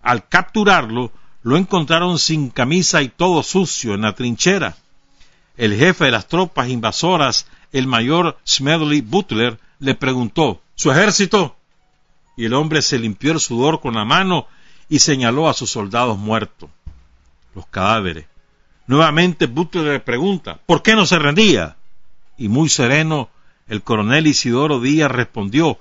Al 0.02 0.28
capturarlo, 0.28 1.12
lo 1.44 1.58
encontraron 1.58 2.18
sin 2.18 2.48
camisa 2.48 3.02
y 3.02 3.10
todo 3.10 3.42
sucio 3.42 3.94
en 3.94 4.00
la 4.00 4.14
trinchera. 4.14 4.76
El 5.58 5.76
jefe 5.76 6.06
de 6.06 6.10
las 6.10 6.26
tropas 6.26 6.70
invasoras, 6.70 7.46
el 7.70 7.86
mayor 7.86 8.38
Smedley 8.48 9.02
Butler, 9.02 9.60
le 9.78 9.94
preguntó 9.94 10.62
¿Su 10.74 10.90
ejército? 10.90 11.54
Y 12.36 12.46
el 12.46 12.54
hombre 12.54 12.80
se 12.80 12.98
limpió 12.98 13.32
el 13.32 13.40
sudor 13.40 13.80
con 13.80 13.94
la 13.94 14.06
mano 14.06 14.48
y 14.88 15.00
señaló 15.00 15.48
a 15.48 15.54
sus 15.54 15.70
soldados 15.70 16.18
muertos, 16.18 16.70
los 17.54 17.66
cadáveres. 17.66 18.24
Nuevamente 18.86 19.46
Butler 19.46 19.84
le 19.84 20.00
pregunta 20.00 20.58
¿Por 20.64 20.82
qué 20.82 20.96
no 20.96 21.04
se 21.04 21.18
rendía? 21.18 21.76
Y 22.38 22.48
muy 22.48 22.70
sereno, 22.70 23.28
el 23.68 23.82
coronel 23.82 24.26
Isidoro 24.26 24.80
Díaz 24.80 25.10
respondió 25.10 25.78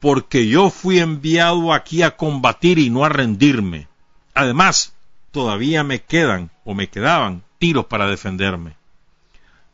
porque 0.00 0.48
yo 0.48 0.70
fui 0.70 1.00
enviado 1.00 1.74
aquí 1.74 2.02
a 2.02 2.16
combatir 2.16 2.78
y 2.78 2.88
no 2.88 3.04
a 3.04 3.10
rendirme. 3.10 3.88
Además, 4.34 4.94
todavía 5.32 5.82
me 5.82 6.02
quedan 6.02 6.50
o 6.64 6.74
me 6.74 6.88
quedaban 6.88 7.42
tiros 7.58 7.86
para 7.86 8.06
defenderme. 8.06 8.76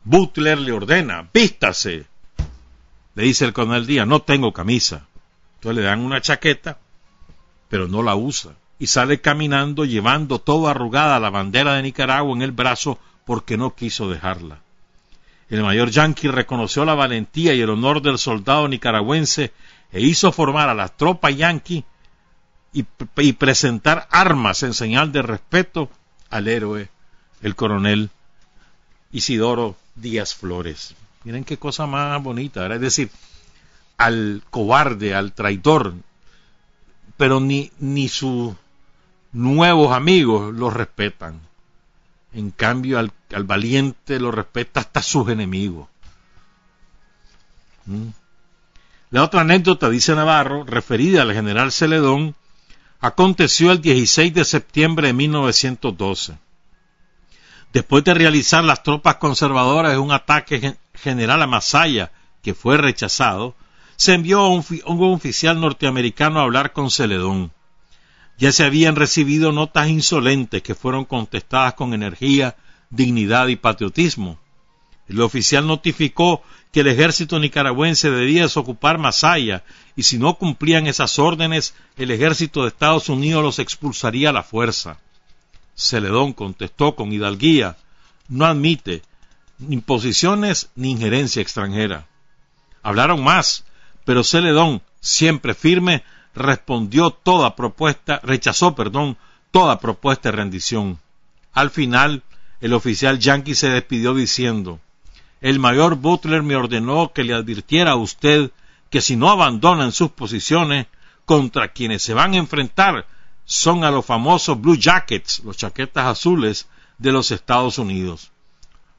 Butler 0.04 0.58
le 0.58 0.72
ordena, 0.72 1.28
vístase. 1.34 2.06
Le 3.14 3.22
dice 3.24 3.44
el 3.44 3.52
coronel 3.52 3.86
Díaz, 3.86 4.06
no 4.06 4.22
tengo 4.22 4.52
camisa. 4.52 5.06
Entonces 5.56 5.76
le 5.76 5.82
dan 5.82 6.00
una 6.00 6.20
chaqueta, 6.20 6.78
pero 7.68 7.88
no 7.88 8.02
la 8.02 8.14
usa. 8.14 8.52
Y 8.78 8.86
sale 8.86 9.20
caminando 9.20 9.84
llevando 9.84 10.38
toda 10.38 10.70
arrugada 10.70 11.18
la 11.18 11.30
bandera 11.30 11.74
de 11.74 11.82
Nicaragua 11.82 12.34
en 12.34 12.42
el 12.42 12.52
brazo 12.52 12.98
porque 13.26 13.56
no 13.56 13.74
quiso 13.74 14.08
dejarla. 14.08 14.60
El 15.50 15.62
mayor 15.62 15.90
Yankee 15.90 16.28
reconoció 16.28 16.84
la 16.84 16.94
valentía 16.94 17.54
y 17.54 17.60
el 17.60 17.70
honor 17.70 18.00
del 18.02 18.18
soldado 18.18 18.68
nicaragüense 18.68 19.52
e 19.90 20.00
hizo 20.00 20.30
formar 20.30 20.68
a 20.68 20.74
la 20.74 20.88
tropa 20.88 21.30
yanqui 21.30 21.84
y, 22.72 23.32
presentar 23.32 24.06
armas 24.10 24.62
en 24.62 24.74
señal 24.74 25.12
de 25.12 25.22
respeto 25.22 25.90
al 26.30 26.48
héroe, 26.48 26.88
el 27.42 27.56
coronel 27.56 28.10
Isidoro 29.10 29.76
Díaz 29.94 30.34
Flores. 30.34 30.94
Miren 31.24 31.44
qué 31.44 31.56
cosa 31.56 31.86
más 31.86 32.22
bonita, 32.22 32.72
es 32.72 32.80
decir, 32.80 33.10
al 33.96 34.42
cobarde, 34.50 35.14
al 35.14 35.32
traidor, 35.32 35.94
pero 37.16 37.40
ni, 37.40 37.72
ni 37.78 38.08
sus 38.08 38.54
nuevos 39.32 39.92
amigos 39.92 40.54
lo 40.54 40.70
respetan. 40.70 41.40
En 42.32 42.50
cambio, 42.50 42.98
al, 42.98 43.12
valiente 43.44 44.20
lo 44.20 44.30
respeta 44.30 44.80
hasta 44.80 45.02
sus 45.02 45.28
enemigos. 45.28 45.88
¿Mm? 47.86 48.08
La 49.10 49.24
otra 49.24 49.40
anécdota, 49.40 49.88
dice 49.88 50.14
Navarro, 50.14 50.64
referida 50.64 51.22
al 51.22 51.32
general 51.32 51.72
Celedón, 51.72 52.34
aconteció 53.00 53.72
el 53.72 53.80
16 53.80 54.34
de 54.34 54.44
septiembre 54.44 55.08
de 55.08 55.12
1912. 55.14 56.38
Después 57.72 58.02
de 58.04 58.14
realizar 58.14 58.64
las 58.64 58.82
tropas 58.82 59.16
conservadoras 59.16 59.98
un 59.98 60.12
ataque 60.12 60.76
general 60.94 61.42
a 61.42 61.46
Masaya, 61.46 62.10
que 62.42 62.54
fue 62.54 62.76
rechazado, 62.76 63.54
se 63.96 64.14
envió 64.14 64.40
a 64.40 64.48
un, 64.48 64.64
oficial 64.86 65.60
norteamericano 65.60 66.40
a 66.40 66.44
hablar 66.44 66.72
con 66.72 66.90
Celedón. 66.90 67.52
Ya 68.38 68.52
se 68.52 68.64
habían 68.64 68.96
recibido 68.96 69.52
notas 69.52 69.88
insolentes 69.88 70.62
que 70.62 70.74
fueron 70.74 71.04
contestadas 71.04 71.74
con 71.74 71.92
energía, 71.92 72.56
dignidad 72.90 73.48
y 73.48 73.56
patriotismo. 73.56 74.38
El 75.08 75.22
oficial 75.22 75.66
notificó 75.66 76.42
que 76.70 76.80
el 76.80 76.88
ejército 76.88 77.38
nicaragüense 77.38 78.10
debía 78.10 78.42
desocupar 78.42 78.98
Masaya 78.98 79.64
y 79.96 80.02
si 80.02 80.18
no 80.18 80.34
cumplían 80.34 80.86
esas 80.86 81.18
órdenes, 81.18 81.74
el 81.96 82.10
ejército 82.10 82.62
de 82.62 82.68
Estados 82.68 83.08
Unidos 83.08 83.42
los 83.42 83.58
expulsaría 83.58 84.30
a 84.30 84.34
la 84.34 84.42
fuerza. 84.42 85.00
Celedón 85.74 86.34
contestó 86.34 86.94
con 86.94 87.12
hidalguía, 87.12 87.78
no 88.28 88.44
admite 88.44 89.02
imposiciones 89.68 90.70
ni 90.76 90.90
injerencia 90.90 91.40
extranjera. 91.40 92.06
Hablaron 92.82 93.24
más, 93.24 93.64
pero 94.04 94.22
Celedón, 94.22 94.82
siempre 95.00 95.54
firme, 95.54 96.04
respondió 96.34 97.10
toda 97.10 97.56
propuesta, 97.56 98.20
rechazó, 98.22 98.74
perdón, 98.74 99.16
toda 99.50 99.80
propuesta 99.80 100.30
de 100.30 100.36
rendición. 100.36 100.98
Al 101.54 101.70
final, 101.70 102.22
el 102.60 102.74
oficial 102.74 103.18
yanqui 103.18 103.54
se 103.54 103.70
despidió 103.70 104.14
diciendo 104.14 104.80
el 105.40 105.58
mayor 105.58 105.96
Butler 105.96 106.42
me 106.42 106.56
ordenó 106.56 107.12
que 107.12 107.24
le 107.24 107.34
advirtiera 107.34 107.92
a 107.92 107.96
usted 107.96 108.50
que 108.90 109.00
si 109.00 109.16
no 109.16 109.30
abandonan 109.30 109.92
sus 109.92 110.10
posiciones, 110.10 110.86
contra 111.24 111.68
quienes 111.68 112.02
se 112.02 112.14
van 112.14 112.32
a 112.32 112.38
enfrentar 112.38 113.06
son 113.44 113.84
a 113.84 113.90
los 113.90 114.06
famosos 114.06 114.58
Blue 114.60 114.78
Jackets, 114.78 115.40
los 115.44 115.58
chaquetas 115.58 116.06
azules 116.06 116.68
de 116.96 117.12
los 117.12 117.30
Estados 117.30 117.78
Unidos. 117.78 118.30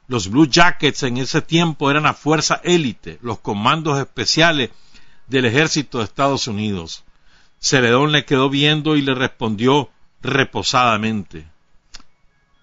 Los 0.06 0.28
Blue 0.28 0.48
Jackets 0.48 1.02
en 1.02 1.18
ese 1.18 1.42
tiempo 1.42 1.90
eran 1.90 2.04
la 2.04 2.14
fuerza 2.14 2.60
élite, 2.62 3.18
los 3.20 3.40
comandos 3.40 3.98
especiales 3.98 4.70
del 5.26 5.44
ejército 5.44 5.98
de 5.98 6.04
Estados 6.04 6.46
Unidos. 6.46 7.04
Celedón 7.60 8.12
le 8.12 8.24
quedó 8.24 8.48
viendo 8.48 8.96
y 8.96 9.02
le 9.02 9.14
respondió 9.14 9.90
reposadamente. 10.22 11.46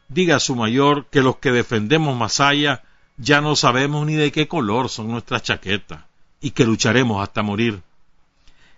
Diga 0.07 0.37
a 0.37 0.41
su 0.41 0.55
mayor 0.55 1.07
que 1.07 1.21
los 1.21 1.37
que 1.37 1.51
defendemos 1.51 2.17
Masaya 2.17 2.83
ya 3.17 3.41
no 3.41 3.55
sabemos 3.55 4.05
ni 4.05 4.13
de 4.13 4.31
qué 4.31 4.47
color 4.47 4.89
son 4.89 5.09
nuestras 5.09 5.43
chaquetas 5.43 6.03
y 6.39 6.51
que 6.51 6.65
lucharemos 6.65 7.21
hasta 7.21 7.41
morir. 7.41 7.81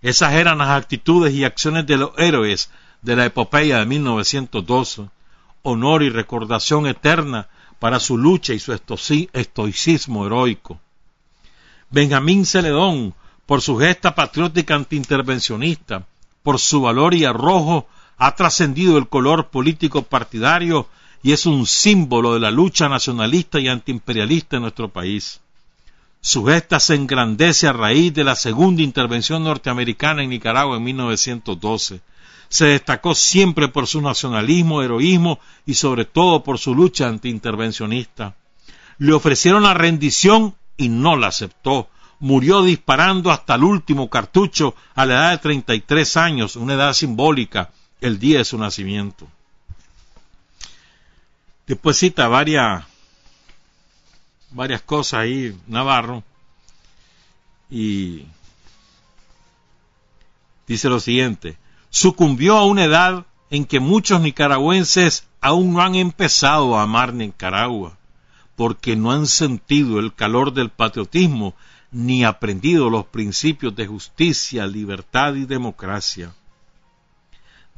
Esas 0.01 0.33
eran 0.33 0.59
las 0.59 0.69
actitudes 0.69 1.33
y 1.33 1.43
acciones 1.43 1.85
de 1.85 1.97
los 1.97 2.11
héroes 2.17 2.71
de 3.01 3.15
la 3.17 3.25
epopeya 3.25 3.79
de 3.79 3.85
1912, 3.85 5.09
honor 5.63 6.03
y 6.03 6.09
recordación 6.09 6.87
eterna 6.87 7.49
para 7.79 7.99
su 7.99 8.17
lucha 8.17 8.53
y 8.53 8.59
su 8.59 8.73
estoicismo 8.73 10.25
heroico. 10.25 10.79
Benjamín 11.89 12.45
Celedón, 12.45 13.13
por 13.45 13.61
su 13.61 13.77
gesta 13.77 14.15
patriótica 14.15 14.75
antiintervencionista, 14.75 16.05
por 16.43 16.59
su 16.59 16.81
valor 16.81 17.13
y 17.13 17.25
arrojo, 17.25 17.87
ha 18.17 18.35
trascendido 18.35 18.97
el 18.97 19.07
color 19.07 19.47
político 19.49 20.03
partidario 20.03 20.87
y 21.21 21.31
es 21.33 21.45
un 21.45 21.65
símbolo 21.65 22.33
de 22.33 22.39
la 22.39 22.51
lucha 22.51 22.87
nacionalista 22.87 23.59
y 23.59 23.67
antiimperialista 23.67 24.55
en 24.55 24.63
nuestro 24.63 24.89
país. 24.89 25.41
Su 26.21 26.45
gesta 26.45 26.79
se 26.79 26.95
engrandece 26.95 27.67
a 27.67 27.73
raíz 27.73 28.13
de 28.13 28.23
la 28.23 28.35
segunda 28.35 28.81
intervención 28.81 29.43
norteamericana 29.43 30.23
en 30.23 30.29
Nicaragua 30.29 30.77
en 30.77 30.83
1912. 30.83 32.01
Se 32.49 32.65
destacó 32.65 33.15
siempre 33.15 33.67
por 33.69 33.87
su 33.87 34.01
nacionalismo, 34.01 34.81
heroísmo 34.81 35.39
y 35.65 35.75
sobre 35.75 36.05
todo 36.05 36.43
por 36.43 36.57
su 36.57 36.75
lucha 36.75 37.07
antiintervencionista. 37.07 38.35
Le 38.97 39.13
ofrecieron 39.13 39.63
la 39.63 39.73
rendición 39.73 40.55
y 40.75 40.89
no 40.89 41.15
la 41.15 41.27
aceptó. 41.27 41.87
Murió 42.19 42.63
disparando 42.63 43.31
hasta 43.31 43.55
el 43.55 43.63
último 43.63 44.09
cartucho 44.09 44.75
a 44.95 45.05
la 45.05 45.13
edad 45.13 45.31
de 45.31 45.37
33 45.37 46.17
años, 46.17 46.57
una 46.57 46.73
edad 46.73 46.91
simbólica, 46.93 47.71
el 48.01 48.19
día 48.19 48.39
de 48.39 48.45
su 48.45 48.57
nacimiento. 48.57 49.27
Después 51.69 51.97
cita 51.99 52.27
varias, 52.27 52.83
varias 54.49 54.81
cosas 54.81 55.19
ahí, 55.19 55.55
Navarro, 55.67 56.23
y 57.69 58.25
dice 60.65 60.89
lo 60.89 60.99
siguiente, 60.99 61.59
sucumbió 61.91 62.57
a 62.57 62.65
una 62.65 62.85
edad 62.85 63.27
en 63.51 63.65
que 63.65 63.79
muchos 63.79 64.19
nicaragüenses 64.19 65.27
aún 65.41 65.73
no 65.73 65.83
han 65.83 65.93
empezado 65.93 66.75
a 66.75 66.81
amar 66.81 67.13
Nicaragua, 67.13 67.99
porque 68.55 68.95
no 68.95 69.11
han 69.11 69.27
sentido 69.27 69.99
el 69.99 70.15
calor 70.15 70.51
del 70.55 70.71
patriotismo 70.71 71.53
ni 71.91 72.23
aprendido 72.23 72.89
los 72.89 73.05
principios 73.05 73.75
de 73.75 73.85
justicia, 73.85 74.65
libertad 74.65 75.35
y 75.35 75.45
democracia. 75.45 76.33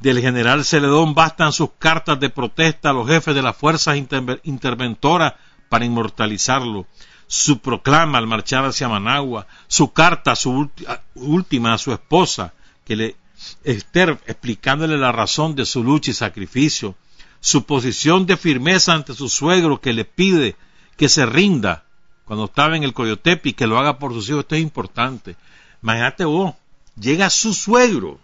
Del 0.02 0.20
general 0.20 0.64
Celedón 0.64 1.14
bastan 1.14 1.52
sus 1.52 1.70
cartas 1.78 2.18
de 2.18 2.28
protesta 2.28 2.90
a 2.90 2.92
los 2.92 3.06
jefes 3.06 3.36
de 3.36 3.42
las 3.42 3.56
fuerzas 3.56 3.96
interventoras 4.42 5.34
para 5.68 5.84
inmortalizarlo, 5.84 6.86
su 7.28 7.60
proclama 7.60 8.18
al 8.18 8.26
marchar 8.26 8.64
hacia 8.64 8.88
Managua, 8.88 9.46
su 9.68 9.92
carta 9.92 10.34
su 10.34 10.68
última 11.14 11.74
a 11.74 11.78
su 11.78 11.92
esposa, 11.92 12.52
que 12.84 12.96
le 12.96 13.16
Esther 13.62 14.18
explicándole 14.26 14.98
la 14.98 15.12
razón 15.12 15.54
de 15.54 15.64
su 15.64 15.84
lucha 15.84 16.10
y 16.10 16.14
sacrificio, 16.14 16.96
su 17.38 17.64
posición 17.64 18.26
de 18.26 18.36
firmeza 18.36 18.94
ante 18.94 19.14
su 19.14 19.28
suegro 19.28 19.80
que 19.80 19.92
le 19.92 20.04
pide 20.04 20.56
que 20.96 21.08
se 21.08 21.26
rinda 21.26 21.84
cuando 22.24 22.46
estaba 22.46 22.76
en 22.76 22.82
el 22.82 22.92
Coyotepe 22.92 23.50
y 23.50 23.52
que 23.52 23.68
lo 23.68 23.78
haga 23.78 24.00
por 24.00 24.12
sus 24.14 24.28
hijos, 24.28 24.40
esto 24.40 24.56
es 24.56 24.62
importante. 24.62 25.36
Imagínate 25.80 26.24
vos, 26.24 26.54
llega 26.98 27.30
su 27.30 27.54
suegro, 27.54 28.18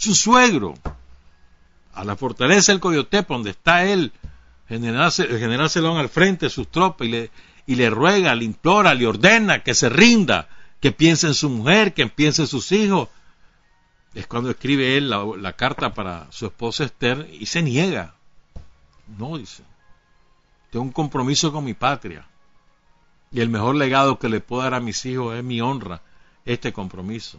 su 0.00 0.14
suegro, 0.14 0.74
a 1.92 2.04
la 2.04 2.16
fortaleza 2.16 2.72
del 2.72 2.80
Coyotepe, 2.80 3.34
donde 3.34 3.50
está 3.50 3.84
él, 3.84 4.12
general, 4.66 5.12
general 5.12 5.68
Celón 5.68 5.98
al 5.98 6.08
frente 6.08 6.46
de 6.46 6.50
sus 6.50 6.68
tropas, 6.68 7.06
y 7.06 7.10
le, 7.10 7.30
y 7.66 7.74
le 7.74 7.90
ruega, 7.90 8.34
le 8.34 8.46
implora, 8.46 8.94
le 8.94 9.06
ordena 9.06 9.62
que 9.62 9.74
se 9.74 9.90
rinda, 9.90 10.48
que 10.80 10.90
piense 10.90 11.26
en 11.26 11.34
su 11.34 11.50
mujer, 11.50 11.92
que 11.92 12.06
piense 12.06 12.42
en 12.42 12.48
sus 12.48 12.72
hijos. 12.72 13.10
Es 14.14 14.26
cuando 14.26 14.48
escribe 14.50 14.96
él 14.96 15.10
la, 15.10 15.22
la 15.38 15.52
carta 15.52 15.92
para 15.92 16.32
su 16.32 16.46
esposa 16.46 16.84
Esther 16.84 17.28
y 17.38 17.44
se 17.44 17.62
niega. 17.62 18.14
No, 19.18 19.36
dice. 19.36 19.62
Tengo 20.70 20.84
un 20.84 20.92
compromiso 20.92 21.52
con 21.52 21.64
mi 21.64 21.74
patria. 21.74 22.26
Y 23.30 23.40
el 23.40 23.50
mejor 23.50 23.74
legado 23.76 24.18
que 24.18 24.30
le 24.30 24.40
puedo 24.40 24.62
dar 24.62 24.72
a 24.72 24.80
mis 24.80 25.04
hijos 25.04 25.36
es 25.36 25.44
mi 25.44 25.60
honra, 25.60 26.00
este 26.46 26.72
compromiso. 26.72 27.38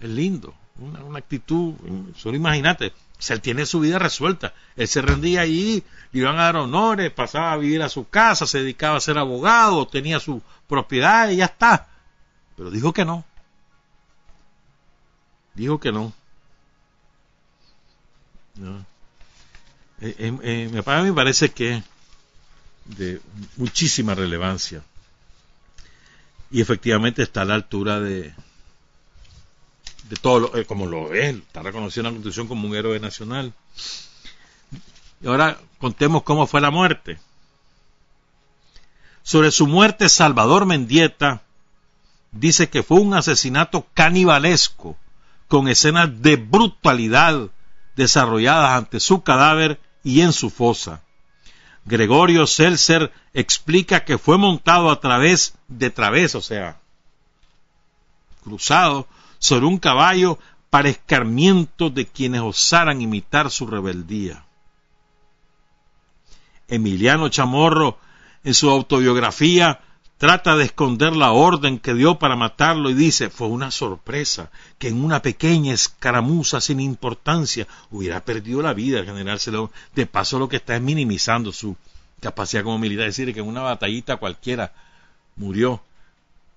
Es 0.00 0.08
lindo, 0.08 0.54
una, 0.78 1.18
actitud, 1.18 1.74
solo 2.16 2.36
imagínate, 2.36 2.92
él 3.28 3.40
tiene 3.40 3.66
su 3.66 3.80
vida 3.80 3.98
resuelta. 3.98 4.52
Él 4.76 4.88
se 4.88 5.00
rendía 5.00 5.42
allí, 5.42 5.84
le 6.10 6.20
iban 6.20 6.38
a 6.38 6.44
dar 6.44 6.56
honores, 6.56 7.12
pasaba 7.12 7.52
a 7.52 7.56
vivir 7.56 7.82
a 7.82 7.88
su 7.88 8.08
casa, 8.08 8.46
se 8.46 8.58
dedicaba 8.58 8.96
a 8.96 9.00
ser 9.00 9.18
abogado, 9.18 9.86
tenía 9.86 10.18
su 10.18 10.42
propiedad 10.66 11.30
y 11.30 11.36
ya 11.36 11.46
está. 11.46 11.88
Pero 12.56 12.70
dijo 12.70 12.92
que 12.92 13.04
no. 13.04 13.24
Dijo 15.54 15.78
que 15.78 15.92
no. 15.92 16.12
no. 18.56 18.84
Eh, 20.00 20.16
eh, 20.18 20.38
eh 20.42 20.70
me 20.72 21.12
parece 21.12 21.50
que 21.50 21.82
de 22.84 23.20
muchísima 23.56 24.14
relevancia 24.14 24.82
y 26.50 26.60
efectivamente 26.60 27.22
está 27.22 27.42
a 27.42 27.44
la 27.44 27.54
altura 27.54 28.00
de, 28.00 28.34
de 30.08 30.16
todo, 30.16 30.40
lo, 30.40 30.56
eh, 30.56 30.64
como 30.64 30.86
lo 30.86 31.12
es, 31.14 31.36
está 31.36 31.62
reconocido 31.62 32.02
en 32.02 32.04
la 32.06 32.10
Constitución 32.10 32.48
como 32.48 32.68
un 32.68 32.74
héroe 32.74 32.98
nacional. 33.00 33.52
Y 35.20 35.26
ahora 35.26 35.58
contemos 35.78 36.22
cómo 36.22 36.46
fue 36.46 36.60
la 36.60 36.70
muerte. 36.70 37.18
Sobre 39.22 39.52
su 39.52 39.66
muerte, 39.66 40.08
Salvador 40.08 40.66
Mendieta 40.66 41.42
dice 42.32 42.68
que 42.68 42.82
fue 42.82 43.00
un 43.00 43.14
asesinato 43.14 43.86
canibalesco, 43.94 44.96
con 45.48 45.68
escenas 45.68 46.22
de 46.22 46.36
brutalidad 46.36 47.50
desarrolladas 47.94 48.70
ante 48.70 49.00
su 49.00 49.22
cadáver 49.22 49.78
y 50.02 50.22
en 50.22 50.32
su 50.32 50.50
fosa. 50.50 51.02
Gregorio 51.84 52.46
Seltzer 52.46 53.12
explica 53.34 54.04
que 54.04 54.18
fue 54.18 54.38
montado 54.38 54.90
a 54.90 55.00
través 55.00 55.54
de 55.68 55.90
través, 55.90 56.34
o 56.34 56.40
sea, 56.40 56.80
cruzado 58.42 59.06
sobre 59.42 59.66
un 59.66 59.78
caballo 59.78 60.38
para 60.70 60.88
escarmiento 60.88 61.90
de 61.90 62.06
quienes 62.06 62.42
osaran 62.42 63.02
imitar 63.02 63.50
su 63.50 63.66
rebeldía. 63.66 64.44
Emiliano 66.68 67.28
Chamorro, 67.28 67.98
en 68.44 68.54
su 68.54 68.70
autobiografía, 68.70 69.80
trata 70.16 70.54
de 70.54 70.66
esconder 70.66 71.16
la 71.16 71.32
orden 71.32 71.80
que 71.80 71.92
dio 71.92 72.20
para 72.20 72.36
matarlo 72.36 72.88
y 72.88 72.94
dice, 72.94 73.30
fue 73.30 73.48
una 73.48 73.72
sorpresa 73.72 74.52
que 74.78 74.86
en 74.86 75.02
una 75.02 75.20
pequeña 75.22 75.74
escaramuza 75.74 76.60
sin 76.60 76.78
importancia 76.78 77.66
hubiera 77.90 78.24
perdido 78.24 78.62
la 78.62 78.74
vida 78.74 79.00
el 79.00 79.06
general 79.06 79.40
Celedón. 79.40 79.72
De 79.96 80.06
paso 80.06 80.38
lo 80.38 80.48
que 80.48 80.58
está 80.58 80.76
es 80.76 80.82
minimizando 80.82 81.50
su 81.50 81.76
capacidad 82.20 82.62
como 82.62 82.78
militar, 82.78 83.08
es 83.08 83.16
decir, 83.16 83.34
que 83.34 83.40
en 83.40 83.48
una 83.48 83.62
batallita 83.62 84.18
cualquiera 84.18 84.72
murió 85.34 85.82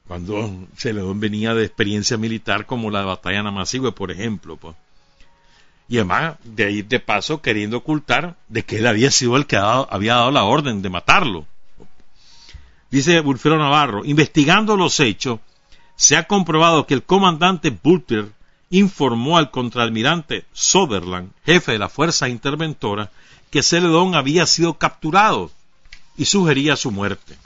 cuando 0.08 0.68
Celedón 0.78 1.20
venía 1.20 1.54
de 1.54 1.66
experiencia 1.66 2.18
militar 2.18 2.66
como 2.66 2.92
la 2.92 3.04
batalla 3.04 3.38
de 3.38 3.44
Namasigüe, 3.44 3.92
por 3.92 4.12
ejemplo. 4.12 4.56
Pues. 4.58 4.76
Y 5.88 5.98
además, 5.98 6.36
de 6.44 6.66
ahí 6.66 6.82
de 6.82 7.00
paso, 7.00 7.42
queriendo 7.42 7.78
ocultar 7.78 8.36
de 8.48 8.64
que 8.64 8.78
él 8.78 8.88
había 8.88 9.12
sido 9.12 9.36
el 9.38 9.48
que 9.48 9.58
había 9.58 10.16
dado 10.16 10.32
la 10.32 10.44
orden 10.44 10.82
de 10.82 10.90
matarlo. 10.90 11.46
Dice 12.92 13.20
Bulfero 13.22 13.58
Navarro, 13.58 14.06
investigando 14.06 14.78
los 14.78 15.00
hechos, 15.00 15.40
se 15.96 16.18
ha 16.18 16.28
comprobado 16.28 16.86
que 16.86 16.94
el 16.94 17.04
comandante 17.04 17.70
Butler 17.70 18.32
informó 18.70 19.38
al 19.38 19.52
contraalmirante 19.52 20.46
Sutherland, 20.54 21.32
jefe 21.46 21.74
de 21.74 21.80
la 21.80 21.90
fuerza 21.90 22.30
interventora, 22.30 23.12
que 23.50 23.64
Celedón 23.64 24.16
había 24.16 24.46
sido 24.46 24.76
capturado 24.76 25.52
y 26.18 26.26
sugería 26.26 26.76
su 26.76 26.92
muerte. 26.92 27.38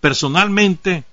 Personalmente, 0.00 1.04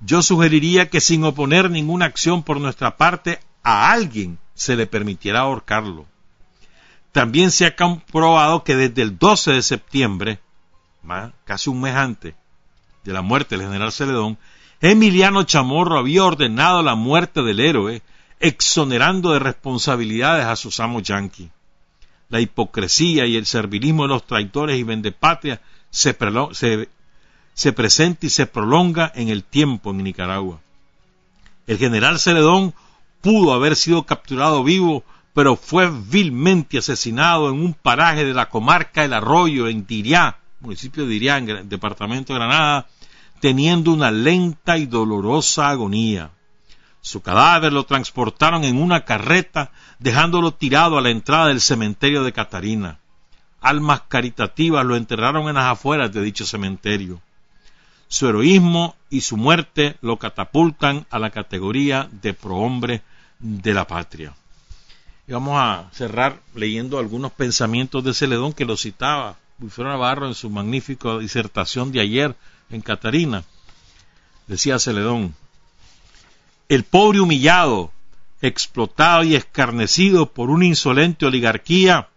yo 0.00 0.22
sugeriría 0.22 0.88
que 0.88 1.00
sin 1.00 1.24
oponer 1.24 1.70
ninguna 1.70 2.06
acción 2.06 2.42
por 2.42 2.60
nuestra 2.60 2.96
parte, 2.96 3.40
a 3.62 3.90
alguien 3.92 4.38
se 4.54 4.76
le 4.76 4.86
permitiera 4.86 5.40
ahorcarlo. 5.40 6.06
También 7.12 7.50
se 7.50 7.66
ha 7.66 7.76
comprobado 7.76 8.64
que 8.64 8.76
desde 8.76 9.02
el 9.02 9.18
12 9.18 9.52
de 9.52 9.62
septiembre, 9.62 10.40
casi 11.44 11.70
un 11.70 11.80
mes 11.80 11.94
antes, 11.94 12.34
de 13.04 13.12
la 13.12 13.22
muerte 13.22 13.56
del 13.56 13.66
general 13.66 13.92
Celedón, 13.92 14.38
Emiliano 14.80 15.42
Chamorro 15.42 15.98
había 15.98 16.24
ordenado 16.24 16.82
la 16.82 16.94
muerte 16.94 17.42
del 17.42 17.60
héroe, 17.60 18.02
exonerando 18.38 19.32
de 19.32 19.40
responsabilidades 19.40 20.46
a 20.46 20.54
sus 20.54 20.78
amos 20.78 21.02
yanquis. 21.02 21.50
La 22.28 22.40
hipocresía 22.40 23.26
y 23.26 23.36
el 23.36 23.46
servilismo 23.46 24.02
de 24.02 24.10
los 24.10 24.26
traidores 24.26 24.78
y 24.78 24.82
vendepatrias 24.82 25.60
se, 25.90 26.16
se, 26.52 26.88
se 27.58 27.72
presenta 27.72 28.24
y 28.24 28.30
se 28.30 28.46
prolonga 28.46 29.10
en 29.16 29.30
el 29.30 29.42
tiempo 29.42 29.90
en 29.90 30.04
Nicaragua. 30.04 30.60
El 31.66 31.76
general 31.76 32.20
Celedón 32.20 32.72
pudo 33.20 33.52
haber 33.52 33.74
sido 33.74 34.04
capturado 34.04 34.62
vivo, 34.62 35.02
pero 35.34 35.56
fue 35.56 35.90
vilmente 35.90 36.78
asesinado 36.78 37.48
en 37.48 37.56
un 37.56 37.74
paraje 37.74 38.24
de 38.24 38.32
la 38.32 38.48
comarca 38.48 39.04
El 39.04 39.12
Arroyo, 39.12 39.66
en 39.66 39.84
Diriá, 39.88 40.38
municipio 40.60 41.02
de 41.02 41.10
Diriá, 41.10 41.38
en 41.38 41.68
departamento 41.68 42.32
de 42.32 42.38
Granada, 42.38 42.86
teniendo 43.40 43.90
una 43.90 44.12
lenta 44.12 44.78
y 44.78 44.86
dolorosa 44.86 45.68
agonía. 45.68 46.30
Su 47.00 47.22
cadáver 47.22 47.72
lo 47.72 47.82
transportaron 47.82 48.62
en 48.62 48.80
una 48.80 49.04
carreta, 49.04 49.72
dejándolo 49.98 50.52
tirado 50.52 50.96
a 50.96 51.00
la 51.00 51.10
entrada 51.10 51.48
del 51.48 51.60
cementerio 51.60 52.22
de 52.22 52.32
Catarina. 52.32 53.00
Almas 53.60 54.02
caritativas 54.02 54.86
lo 54.86 54.94
enterraron 54.94 55.48
en 55.48 55.56
las 55.56 55.72
afueras 55.72 56.12
de 56.12 56.22
dicho 56.22 56.46
cementerio. 56.46 57.20
Su 58.08 58.28
heroísmo 58.28 58.96
y 59.10 59.20
su 59.20 59.36
muerte 59.36 59.96
lo 60.00 60.18
catapultan 60.18 61.06
a 61.10 61.18
la 61.18 61.30
categoría 61.30 62.08
de 62.10 62.34
prohombre 62.34 63.02
de 63.38 63.74
la 63.74 63.86
patria. 63.86 64.34
Y 65.26 65.32
vamos 65.32 65.54
a 65.56 65.88
cerrar 65.92 66.40
leyendo 66.54 66.98
algunos 66.98 67.32
pensamientos 67.32 68.02
de 68.02 68.14
Celedón 68.14 68.54
que 68.54 68.64
lo 68.64 68.76
citaba 68.76 69.36
Bufero 69.58 69.90
Navarro 69.90 70.26
en 70.26 70.34
su 70.34 70.48
magnífica 70.48 71.18
disertación 71.18 71.92
de 71.92 72.00
ayer 72.00 72.34
en 72.70 72.80
Catarina. 72.80 73.44
Decía 74.46 74.78
Celedón, 74.78 75.34
el 76.68 76.84
pobre 76.84 77.20
humillado, 77.20 77.92
explotado 78.40 79.24
y 79.24 79.34
escarnecido 79.34 80.32
por 80.32 80.48
una 80.48 80.64
insolente 80.64 81.26
oligarquía, 81.26 82.08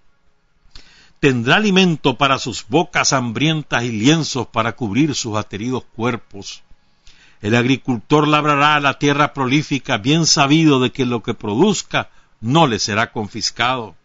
tendrá 1.21 1.57
alimento 1.57 2.17
para 2.17 2.39
sus 2.39 2.65
bocas 2.67 3.13
hambrientas 3.13 3.83
y 3.83 3.91
lienzos 3.91 4.47
para 4.47 4.75
cubrir 4.75 5.13
sus 5.13 5.37
ateridos 5.37 5.83
cuerpos. 5.95 6.63
El 7.41 7.55
agricultor 7.55 8.27
labrará 8.27 8.79
la 8.79 8.97
tierra 8.97 9.31
prolífica, 9.31 9.99
bien 9.99 10.25
sabido 10.25 10.79
de 10.79 10.91
que 10.91 11.05
lo 11.05 11.21
que 11.21 11.35
produzca 11.35 12.09
no 12.39 12.65
le 12.65 12.79
será 12.79 13.11
confiscado. 13.11 13.95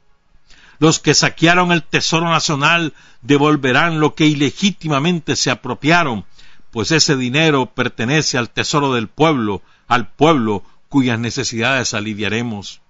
Los 0.78 1.00
que 1.00 1.14
saquearon 1.14 1.72
el 1.72 1.82
tesoro 1.82 2.28
nacional 2.28 2.92
devolverán 3.22 3.98
lo 3.98 4.14
que 4.14 4.26
ilegítimamente 4.26 5.36
se 5.36 5.50
apropiaron, 5.50 6.26
pues 6.70 6.90
ese 6.90 7.16
dinero 7.16 7.64
pertenece 7.64 8.36
al 8.36 8.50
tesoro 8.50 8.92
del 8.92 9.08
pueblo, 9.08 9.62
al 9.88 10.06
pueblo 10.06 10.64
cuyas 10.90 11.18
necesidades 11.18 11.94
aliviaremos. 11.94 12.82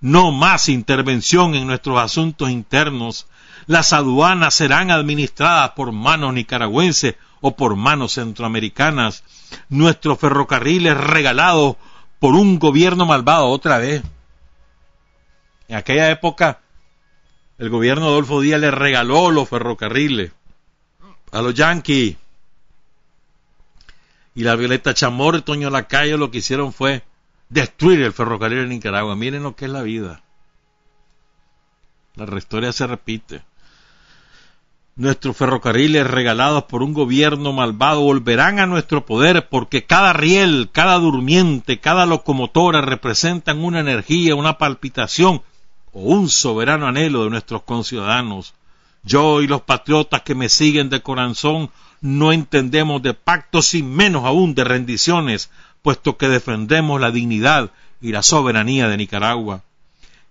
No 0.00 0.32
más 0.32 0.68
intervención 0.68 1.54
en 1.54 1.66
nuestros 1.66 1.98
asuntos 1.98 2.50
internos. 2.50 3.26
Las 3.66 3.92
aduanas 3.92 4.54
serán 4.54 4.90
administradas 4.90 5.70
por 5.70 5.92
manos 5.92 6.32
nicaragüenses 6.32 7.16
o 7.40 7.54
por 7.56 7.76
manos 7.76 8.14
centroamericanas. 8.14 9.24
Nuestros 9.68 10.18
ferrocarriles 10.18 10.96
regalados 10.96 11.76
por 12.18 12.34
un 12.34 12.58
gobierno 12.58 13.04
malvado 13.06 13.48
otra 13.48 13.78
vez. 13.78 14.02
En 15.68 15.76
aquella 15.76 16.10
época, 16.10 16.60
el 17.58 17.68
gobierno 17.68 18.06
de 18.06 18.12
Adolfo 18.12 18.40
Díaz 18.40 18.60
le 18.60 18.70
regaló 18.70 19.30
los 19.30 19.48
ferrocarriles 19.48 20.32
a 21.30 21.42
los 21.42 21.54
yanquis. 21.54 22.16
Y 24.34 24.44
la 24.44 24.56
Violeta 24.56 24.94
Chamorro 24.94 25.38
y 25.38 25.42
Toño 25.42 25.70
Lacayo 25.70 26.16
lo 26.16 26.30
que 26.30 26.38
hicieron 26.38 26.72
fue 26.72 27.02
destruir 27.50 28.00
el 28.00 28.12
ferrocarril 28.12 28.60
en 28.60 28.70
Nicaragua. 28.70 29.14
Miren 29.16 29.42
lo 29.42 29.54
que 29.54 29.66
es 29.66 29.70
la 29.70 29.82
vida. 29.82 30.22
La 32.14 32.38
historia 32.38 32.72
se 32.72 32.86
repite. 32.86 33.42
Nuestros 34.96 35.36
ferrocarriles 35.36 36.06
regalados 36.06 36.64
por 36.64 36.82
un 36.82 36.92
gobierno 36.92 37.52
malvado 37.52 38.02
volverán 38.02 38.58
a 38.58 38.66
nuestro 38.66 39.06
poder 39.06 39.48
porque 39.48 39.84
cada 39.84 40.12
riel, 40.12 40.68
cada 40.72 40.98
durmiente, 40.98 41.78
cada 41.78 42.06
locomotora 42.06 42.82
representan 42.82 43.64
una 43.64 43.80
energía, 43.80 44.34
una 44.34 44.58
palpitación 44.58 45.42
o 45.92 46.00
un 46.00 46.28
soberano 46.28 46.86
anhelo 46.86 47.24
de 47.24 47.30
nuestros 47.30 47.62
conciudadanos. 47.62 48.54
Yo 49.02 49.40
y 49.40 49.46
los 49.46 49.62
patriotas 49.62 50.22
que 50.22 50.34
me 50.34 50.50
siguen 50.50 50.90
de 50.90 51.00
corazón 51.00 51.70
no 52.02 52.32
entendemos 52.32 53.00
de 53.00 53.14
pactos 53.14 53.74
y 53.74 53.82
menos 53.82 54.24
aún 54.24 54.54
de 54.54 54.64
rendiciones, 54.64 55.50
puesto 55.82 56.16
que 56.16 56.28
defendemos 56.28 57.00
la 57.00 57.10
dignidad 57.10 57.70
y 58.00 58.12
la 58.12 58.22
soberanía 58.22 58.88
de 58.88 58.96
Nicaragua. 58.96 59.62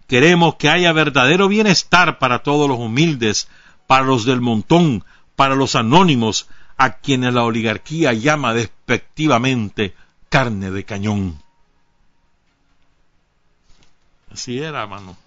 Queremos 0.08 0.56
que 0.56 0.70
haya 0.70 0.91
verdadero 0.91 1.47
bienestar 1.47 2.18
para 2.18 2.39
todos 2.39 2.68
los 2.68 2.80
humildes, 2.80 3.47
para 3.88 4.06
los 4.06 4.26
del 4.26 4.41
montón, 4.41 5.04
para 5.36 5.56
los 5.56 5.76
anónimos, 5.76 6.47
a 6.78 6.93
quienes 6.97 7.34
la 7.34 7.43
oligarquía 7.43 8.14
llama 8.14 8.54
despectivamente 8.54 9.93
carne 10.30 10.72
de 10.72 10.84
cañón. 10.86 11.41
Así 14.32 14.60
era, 14.60 14.86
mano. 14.88 15.18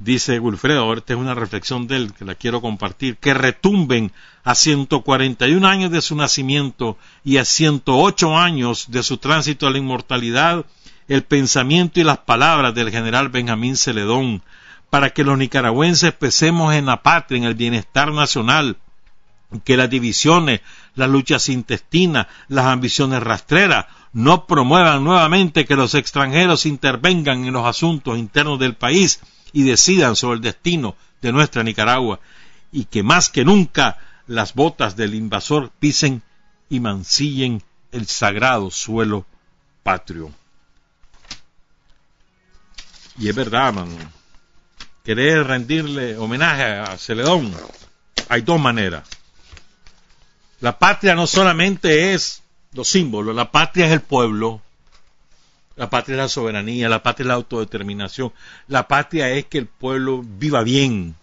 Dice 0.00 0.38
Wilfredo, 0.38 0.92
esta 0.94 1.14
es 1.14 1.18
una 1.18 1.34
reflexión 1.34 1.88
de 1.88 1.96
él 1.96 2.12
que 2.14 2.24
la 2.24 2.36
quiero 2.36 2.60
compartir, 2.60 3.16
que 3.16 3.34
retumben 3.34 4.12
a 4.44 4.54
141 4.54 5.66
años 5.66 5.90
de 5.90 6.00
su 6.00 6.14
nacimiento 6.14 6.96
y 7.24 7.38
a 7.38 7.44
108 7.44 8.38
años 8.38 8.92
de 8.92 9.02
su 9.02 9.18
tránsito 9.18 9.66
a 9.66 9.70
la 9.70 9.78
inmortalidad 9.78 10.64
el 11.08 11.24
pensamiento 11.24 11.98
y 11.98 12.04
las 12.04 12.18
palabras 12.18 12.74
del 12.74 12.90
general 12.90 13.30
Benjamín 13.30 13.76
Celedón, 13.76 14.42
para 14.88 15.10
que 15.10 15.24
los 15.24 15.36
nicaragüenses 15.36 16.12
pesemos 16.12 16.74
en 16.74 16.86
la 16.86 17.02
patria, 17.02 17.38
en 17.38 17.44
el 17.44 17.54
bienestar 17.54 18.12
nacional, 18.12 18.76
que 19.64 19.76
las 19.76 19.90
divisiones, 19.90 20.60
las 20.94 21.08
luchas 21.08 21.48
intestinas, 21.48 22.26
las 22.48 22.66
ambiciones 22.66 23.22
rastreras 23.22 23.86
no 24.12 24.46
promuevan 24.46 25.02
nuevamente 25.02 25.64
que 25.64 25.76
los 25.76 25.94
extranjeros 25.94 26.66
intervengan 26.66 27.44
en 27.46 27.52
los 27.54 27.66
asuntos 27.66 28.18
internos 28.18 28.58
del 28.58 28.74
país 28.74 29.20
y 29.52 29.62
decidan 29.62 30.16
sobre 30.16 30.36
el 30.36 30.42
destino 30.42 30.96
de 31.20 31.32
nuestra 31.32 31.62
Nicaragua, 31.62 32.20
y 32.70 32.84
que 32.84 33.02
más 33.02 33.30
que 33.30 33.44
nunca 33.44 33.98
las 34.26 34.54
botas 34.54 34.96
del 34.96 35.14
invasor 35.14 35.70
pisen 35.78 36.22
y 36.68 36.80
mancillen 36.80 37.62
el 37.92 38.06
sagrado 38.06 38.70
suelo 38.70 39.26
patrio. 39.82 40.30
Y 43.18 43.28
es 43.28 43.34
verdad, 43.34 43.74
querer 45.04 45.46
rendirle 45.46 46.16
homenaje 46.16 46.64
a 46.64 46.96
Celedón, 46.98 47.52
hay 48.28 48.42
dos 48.42 48.60
maneras. 48.60 49.08
La 50.60 50.78
patria 50.78 51.14
no 51.14 51.26
solamente 51.26 52.14
es 52.14 52.42
los 52.72 52.88
símbolos, 52.88 53.34
la 53.34 53.50
patria 53.50 53.86
es 53.86 53.92
el 53.92 54.02
pueblo, 54.02 54.60
la 55.78 55.88
patria 55.88 56.14
es 56.16 56.18
la 56.18 56.28
soberanía, 56.28 56.88
la 56.88 57.04
patria 57.04 57.22
es 57.22 57.28
la 57.28 57.34
autodeterminación, 57.34 58.32
la 58.66 58.88
patria 58.88 59.30
es 59.30 59.46
que 59.46 59.58
el 59.58 59.66
pueblo 59.66 60.22
viva 60.24 60.64
bien, 60.64 61.14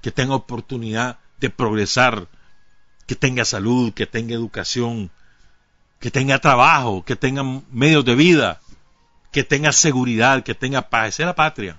que 0.00 0.12
tenga 0.12 0.36
oportunidad 0.36 1.18
de 1.40 1.50
progresar, 1.50 2.28
que 3.08 3.16
tenga 3.16 3.44
salud, 3.44 3.92
que 3.92 4.06
tenga 4.06 4.34
educación, 4.34 5.10
que 5.98 6.12
tenga 6.12 6.38
trabajo, 6.38 7.04
que 7.04 7.16
tenga 7.16 7.42
medios 7.72 8.04
de 8.04 8.14
vida, 8.14 8.60
que 9.32 9.42
tenga 9.42 9.72
seguridad, 9.72 10.44
que 10.44 10.54
tenga 10.54 10.88
paz. 10.88 11.08
Esa 11.08 11.24
es 11.24 11.26
la 11.26 11.34
patria. 11.34 11.76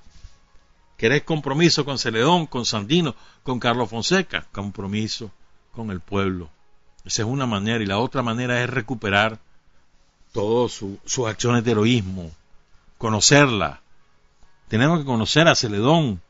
¿Querés 0.98 1.24
compromiso 1.24 1.86
con 1.86 1.98
Celedón, 1.98 2.46
con 2.46 2.66
Sandino, 2.66 3.16
con 3.44 3.58
Carlos 3.58 3.90
Fonseca? 3.90 4.46
Compromiso 4.52 5.32
con 5.72 5.92
el 5.92 6.02
pueblo. 6.02 6.50
Esa 7.06 7.22
es 7.22 7.28
una 7.28 7.46
manera. 7.46 7.82
Y 7.82 7.88
la 7.88 8.00
otra 8.00 8.22
manera 8.22 8.62
es 8.62 8.70
recuperar 8.70 9.40
todas 10.32 10.72
sus 10.72 11.28
acciones 11.28 11.64
de 11.64 11.72
heroísmo, 11.72 12.32
conocerla. 12.98 13.82
Tenemos 14.68 15.00
que 15.00 15.06
conocer 15.06 15.48
a 15.48 15.56
Celedón, 15.56 16.22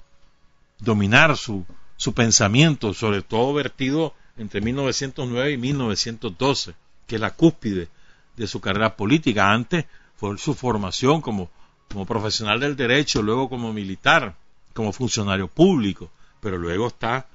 dominar 0.79 1.37
su, 1.37 1.65
su 1.97 2.13
pensamiento, 2.13 2.93
sobre 2.93 3.21
todo 3.21 3.53
vertido 3.53 4.13
entre 4.37 4.61
1909 4.61 5.51
y 5.51 5.57
1912, 5.57 6.73
que 7.05 7.15
es 7.15 7.21
la 7.21 7.35
cúspide 7.35 7.89
de 8.37 8.47
su 8.47 8.59
carrera 8.59 8.95
política. 8.95 9.51
Antes 9.51 9.85
fue 10.15 10.37
su 10.37 10.55
formación 10.55 11.21
como, 11.21 11.49
como 11.89 12.05
profesional 12.05 12.59
del 12.59 12.75
derecho, 12.75 13.21
luego 13.21 13.49
como 13.49 13.73
militar 13.73 14.35
como 14.73 14.93
funcionario 14.93 15.47
público, 15.47 16.09
pero 16.39 16.57
luego 16.57 16.87
está 16.87 17.27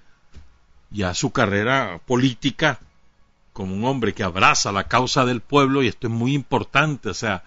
ya 0.90 1.14
su 1.14 1.30
carrera 1.30 2.00
política 2.06 2.80
como 3.56 3.74
un 3.74 3.86
hombre 3.86 4.12
que 4.12 4.22
abraza 4.22 4.70
la 4.70 4.84
causa 4.84 5.24
del 5.24 5.40
pueblo 5.40 5.82
y 5.82 5.88
esto 5.88 6.08
es 6.08 6.12
muy 6.12 6.34
importante, 6.34 7.08
o 7.08 7.14
sea, 7.14 7.42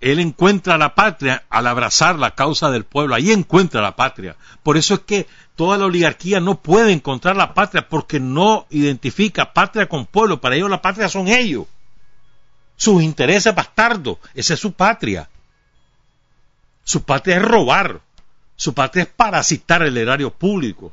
él 0.00 0.18
encuentra 0.18 0.78
la 0.78 0.94
patria 0.94 1.44
al 1.50 1.66
abrazar 1.66 2.18
la 2.18 2.30
causa 2.30 2.70
del 2.70 2.84
pueblo, 2.84 3.14
ahí 3.14 3.30
encuentra 3.30 3.82
la 3.82 3.94
patria. 3.94 4.36
Por 4.62 4.78
eso 4.78 4.94
es 4.94 5.00
que 5.00 5.26
toda 5.54 5.76
la 5.76 5.84
oligarquía 5.84 6.40
no 6.40 6.62
puede 6.62 6.92
encontrar 6.92 7.36
la 7.36 7.52
patria 7.52 7.86
porque 7.90 8.20
no 8.20 8.66
identifica 8.70 9.52
patria 9.52 9.86
con 9.86 10.06
pueblo, 10.06 10.40
para 10.40 10.56
ellos 10.56 10.70
la 10.70 10.80
patria 10.80 11.10
son 11.10 11.28
ellos. 11.28 11.66
Sus 12.76 13.02
intereses 13.02 13.54
bastardos, 13.54 14.16
esa 14.32 14.54
es 14.54 14.60
su 14.60 14.72
patria. 14.72 15.28
Su 16.84 17.02
patria 17.02 17.36
es 17.36 17.42
robar, 17.42 18.00
su 18.56 18.72
patria 18.72 19.02
es 19.02 19.10
parasitar 19.10 19.82
el 19.82 19.98
erario 19.98 20.30
público. 20.30 20.90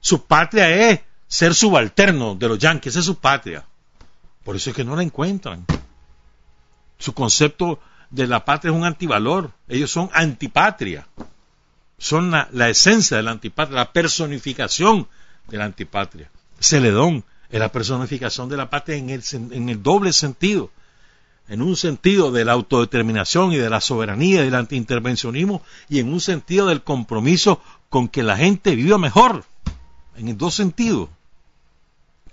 Su 0.00 0.24
patria 0.24 0.90
es 0.90 1.00
ser 1.34 1.52
subalterno 1.52 2.36
de 2.36 2.46
los 2.46 2.60
yanquis, 2.60 2.94
es 2.94 3.04
su 3.04 3.16
patria. 3.16 3.64
Por 4.44 4.54
eso 4.54 4.70
es 4.70 4.76
que 4.76 4.84
no 4.84 4.94
la 4.94 5.02
encuentran. 5.02 5.66
Su 6.96 7.12
concepto 7.12 7.80
de 8.08 8.28
la 8.28 8.44
patria 8.44 8.70
es 8.70 8.76
un 8.76 8.84
antivalor. 8.84 9.50
Ellos 9.66 9.90
son 9.90 10.08
antipatria. 10.12 11.08
Son 11.98 12.30
la, 12.30 12.68
esencia 12.68 13.16
de 13.16 13.24
la 13.24 13.32
antipatria, 13.32 13.74
la 13.74 13.92
personificación 13.92 15.08
de 15.48 15.56
la 15.56 15.64
antipatria. 15.64 16.30
Celedón 16.60 17.24
es 17.50 17.58
la 17.58 17.72
personificación 17.72 18.48
de 18.48 18.56
la 18.56 18.70
patria 18.70 18.96
en 18.96 19.68
el 19.68 19.82
doble 19.82 20.12
sentido 20.12 20.70
en 21.48 21.62
un 21.62 21.74
sentido 21.74 22.30
de 22.30 22.44
la 22.44 22.52
autodeterminación 22.52 23.52
y 23.52 23.56
de 23.56 23.68
la 23.68 23.80
soberanía 23.80 24.42
y 24.42 24.44
del 24.44 24.54
antiintervencionismo 24.54 25.62
y 25.88 25.98
en 25.98 26.12
un 26.12 26.20
sentido 26.20 26.68
del 26.68 26.82
compromiso 26.82 27.60
con 27.90 28.06
que 28.06 28.22
la 28.22 28.36
gente 28.36 28.76
viva 28.76 28.98
mejor, 28.98 29.44
en 30.16 30.38
dos 30.38 30.54
sentidos. 30.54 31.10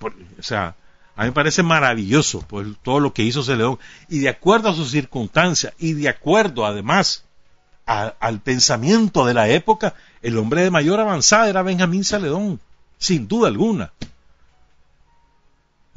O 0.01 0.43
sea, 0.43 0.75
a 1.15 1.21
mí 1.21 1.27
me 1.27 1.33
parece 1.33 1.63
maravilloso 1.63 2.41
pues, 2.47 2.67
todo 2.83 2.99
lo 2.99 3.13
que 3.13 3.23
hizo 3.23 3.43
Celedón 3.43 3.79
y 4.09 4.19
de 4.19 4.29
acuerdo 4.29 4.69
a 4.69 4.75
sus 4.75 4.91
circunstancias 4.91 5.73
y 5.77 5.93
de 5.93 6.09
acuerdo 6.09 6.65
además 6.65 7.25
al 7.85 8.39
pensamiento 8.39 9.25
de 9.25 9.33
la 9.33 9.49
época, 9.49 9.95
el 10.21 10.37
hombre 10.37 10.63
de 10.63 10.71
mayor 10.71 10.99
avanzada 10.99 11.49
era 11.49 11.61
Benjamín 11.61 12.05
Celedón, 12.05 12.59
sin 12.97 13.27
duda 13.27 13.49
alguna. 13.49 13.91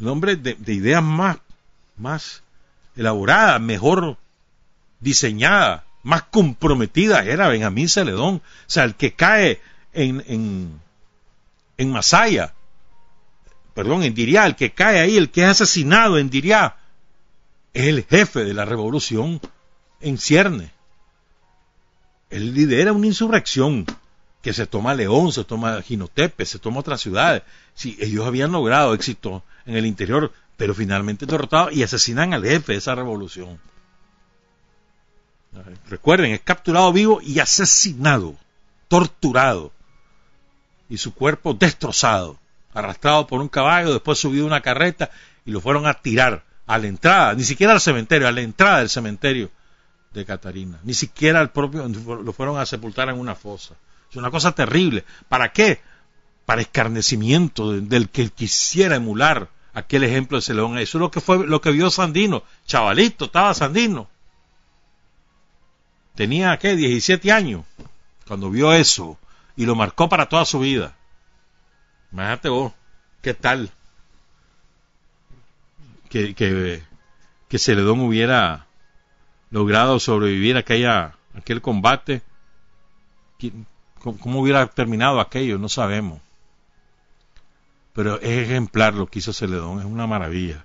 El 0.01 0.09
hombre 0.09 0.35
de, 0.35 0.55
de 0.55 0.75
ideas 0.75 1.03
más, 1.03 1.37
más 1.97 2.43
elaborada, 2.97 3.61
mejor 3.61 4.17
diseñada, 4.99 5.85
más 6.03 6.23
comprometida 6.25 7.25
era 7.25 7.49
Benjamín 7.49 7.89
Celedón. 7.89 8.37
O 8.37 8.43
sea, 8.67 8.85
el 8.85 8.97
que 8.97 9.13
cae 9.13 9.61
en, 9.93 10.25
en, 10.27 10.81
en 11.77 11.93
Masaya, 11.93 12.55
perdón, 13.75 14.05
en 14.05 14.15
Diria, 14.15 14.47
el 14.47 14.57
que 14.57 14.73
cae 14.73 15.01
ahí, 15.01 15.17
el 15.17 15.31
que 15.31 15.43
es 15.43 15.49
asesinado 15.49 16.19
en 16.19 16.31
Diria, 16.31 16.77
es 17.73 17.87
el 17.87 18.05
jefe 18.05 18.45
de 18.45 18.55
la 18.55 18.65
revolución 18.65 19.41
en 20.01 20.19
cierne. 20.19 20.71
Él 22.31 22.55
lidera 22.55 22.93
una 22.93 23.07
insurrección 23.07 23.85
que 24.43 24.53
se 24.53 24.67
toma 24.67 24.95
León, 24.95 25.33
se 25.33 25.45
toma 25.45 25.83
Ginotepe, 25.83 26.45
se 26.45 26.59
toma 26.59 26.81
otras 26.81 27.01
ciudades. 27.01 27.43
Si 27.75 27.97
ellos 28.01 28.27
habían 28.27 28.53
logrado 28.53 28.95
éxito 28.95 29.43
en 29.67 29.77
el 29.77 29.87
interior, 29.87 30.33
pero 30.57 30.75
finalmente 30.75 31.27
derrotados 31.27 31.73
y 31.73 31.83
asesinan 31.83 32.35
al 32.35 32.45
jefe 32.45 32.73
de 32.73 32.79
esa 32.79 32.95
revolución. 32.95 33.59
Recuerden, 35.89 36.33
es 36.33 36.41
capturado 36.41 36.93
vivo 36.93 37.21
y 37.23 37.39
asesinado, 37.39 38.37
torturado, 38.89 39.73
y 40.89 40.99
su 40.99 41.15
cuerpo 41.15 41.55
destrozado, 41.55 42.39
arrastrado 42.75 43.27
por 43.27 43.41
un 43.41 43.49
caballo, 43.49 43.93
después 43.93 44.19
subido 44.19 44.45
una 44.45 44.61
carreta 44.61 45.11
y 45.47 45.53
lo 45.53 45.61
fueron 45.61 45.87
a 45.87 45.95
tirar 45.95 46.45
a 46.67 46.79
la 46.79 46.87
entrada, 46.87 47.35
ni 47.35 47.45
siquiera 47.45 47.73
al 47.73 47.81
cementerio, 47.81 48.29
a 48.29 48.33
la 48.33 48.41
entrada 48.41 48.79
del 48.79 48.89
cementerio 48.89 49.51
de 50.13 50.25
Catarina, 50.25 50.79
ni 50.83 50.95
siquiera 50.95 51.41
al 51.41 51.51
propio, 51.51 51.89
lo 51.89 52.33
fueron 52.33 52.59
a 52.59 52.67
sepultar 52.67 53.09
en 53.09 53.19
una 53.19 53.35
fosa. 53.35 53.75
Es 54.11 54.17
una 54.17 54.31
cosa 54.31 54.53
terrible. 54.53 55.05
¿Para 55.29 55.53
qué? 55.53 55.81
Para 56.47 56.61
escarnecimiento 56.61 57.73
del 57.73 58.09
que 58.09 58.29
quisiera 58.29 58.97
emular 58.97 59.49
aquel 59.73 60.05
ejemplo 60.05 60.39
de 60.39 60.43
Celedón. 60.43 60.79
Eso 60.79 60.99
es 60.99 61.01
lo 61.01 61.11
que 61.11 61.21
fue 61.21 61.47
lo 61.47 61.61
que 61.61 61.73
vio 61.73 61.91
Sandino. 61.91 62.45
Chavalito, 62.65 63.27
estaba 63.27 63.53
Sandino. 63.55 64.09
Tenía, 66.15 66.57
¿qué? 66.59 66.77
17 66.77 67.33
años 67.33 67.65
cuando 68.27 68.51
vio 68.51 68.73
eso 68.73 69.19
y 69.57 69.67
lo 69.67 69.75
marcó 69.75 70.09
para 70.09 70.29
toda 70.29 70.45
su 70.45 70.61
vida. 70.61 70.97
Imagínate 72.15 72.49
vos, 72.49 72.73
¿qué 73.23 73.35
tal? 73.35 73.73
Que, 76.09 76.33
que, 76.33 76.81
que 77.49 77.59
Celedón 77.59 77.99
hubiera 78.03 78.69
logrado 79.51 79.99
sobrevivir 79.99 80.57
aquella, 80.57 81.17
aquel 81.35 81.61
combate. 81.61 82.23
¿Cómo 83.99 84.41
hubiera 84.41 84.65
terminado 84.69 85.19
aquello? 85.19 85.59
No 85.59 85.69
sabemos. 85.69 86.21
Pero 87.95 88.21
es 88.21 88.45
ejemplar 88.45 88.95
lo 88.95 89.09
que 89.09 89.19
hizo 89.19 89.33
Celedón, 89.33 89.81
es 89.81 89.85
una 89.85 90.07
maravilla. 90.07 90.65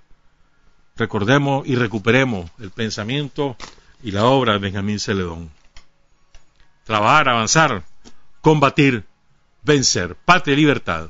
Recordemos 0.97 1.66
y 1.66 1.74
recuperemos 1.74 2.52
el 2.60 2.70
pensamiento 2.70 3.58
y 4.04 4.12
la 4.12 4.26
obra 4.26 4.54
de 4.54 4.60
Benjamín 4.60 5.00
Celedón. 5.00 5.50
Trabajar, 6.84 7.28
avanzar, 7.28 7.86
combatir, 8.41 9.04
vencer. 9.64 10.16
Patria 10.16 10.54
y 10.54 10.58
libertad. 10.58 11.10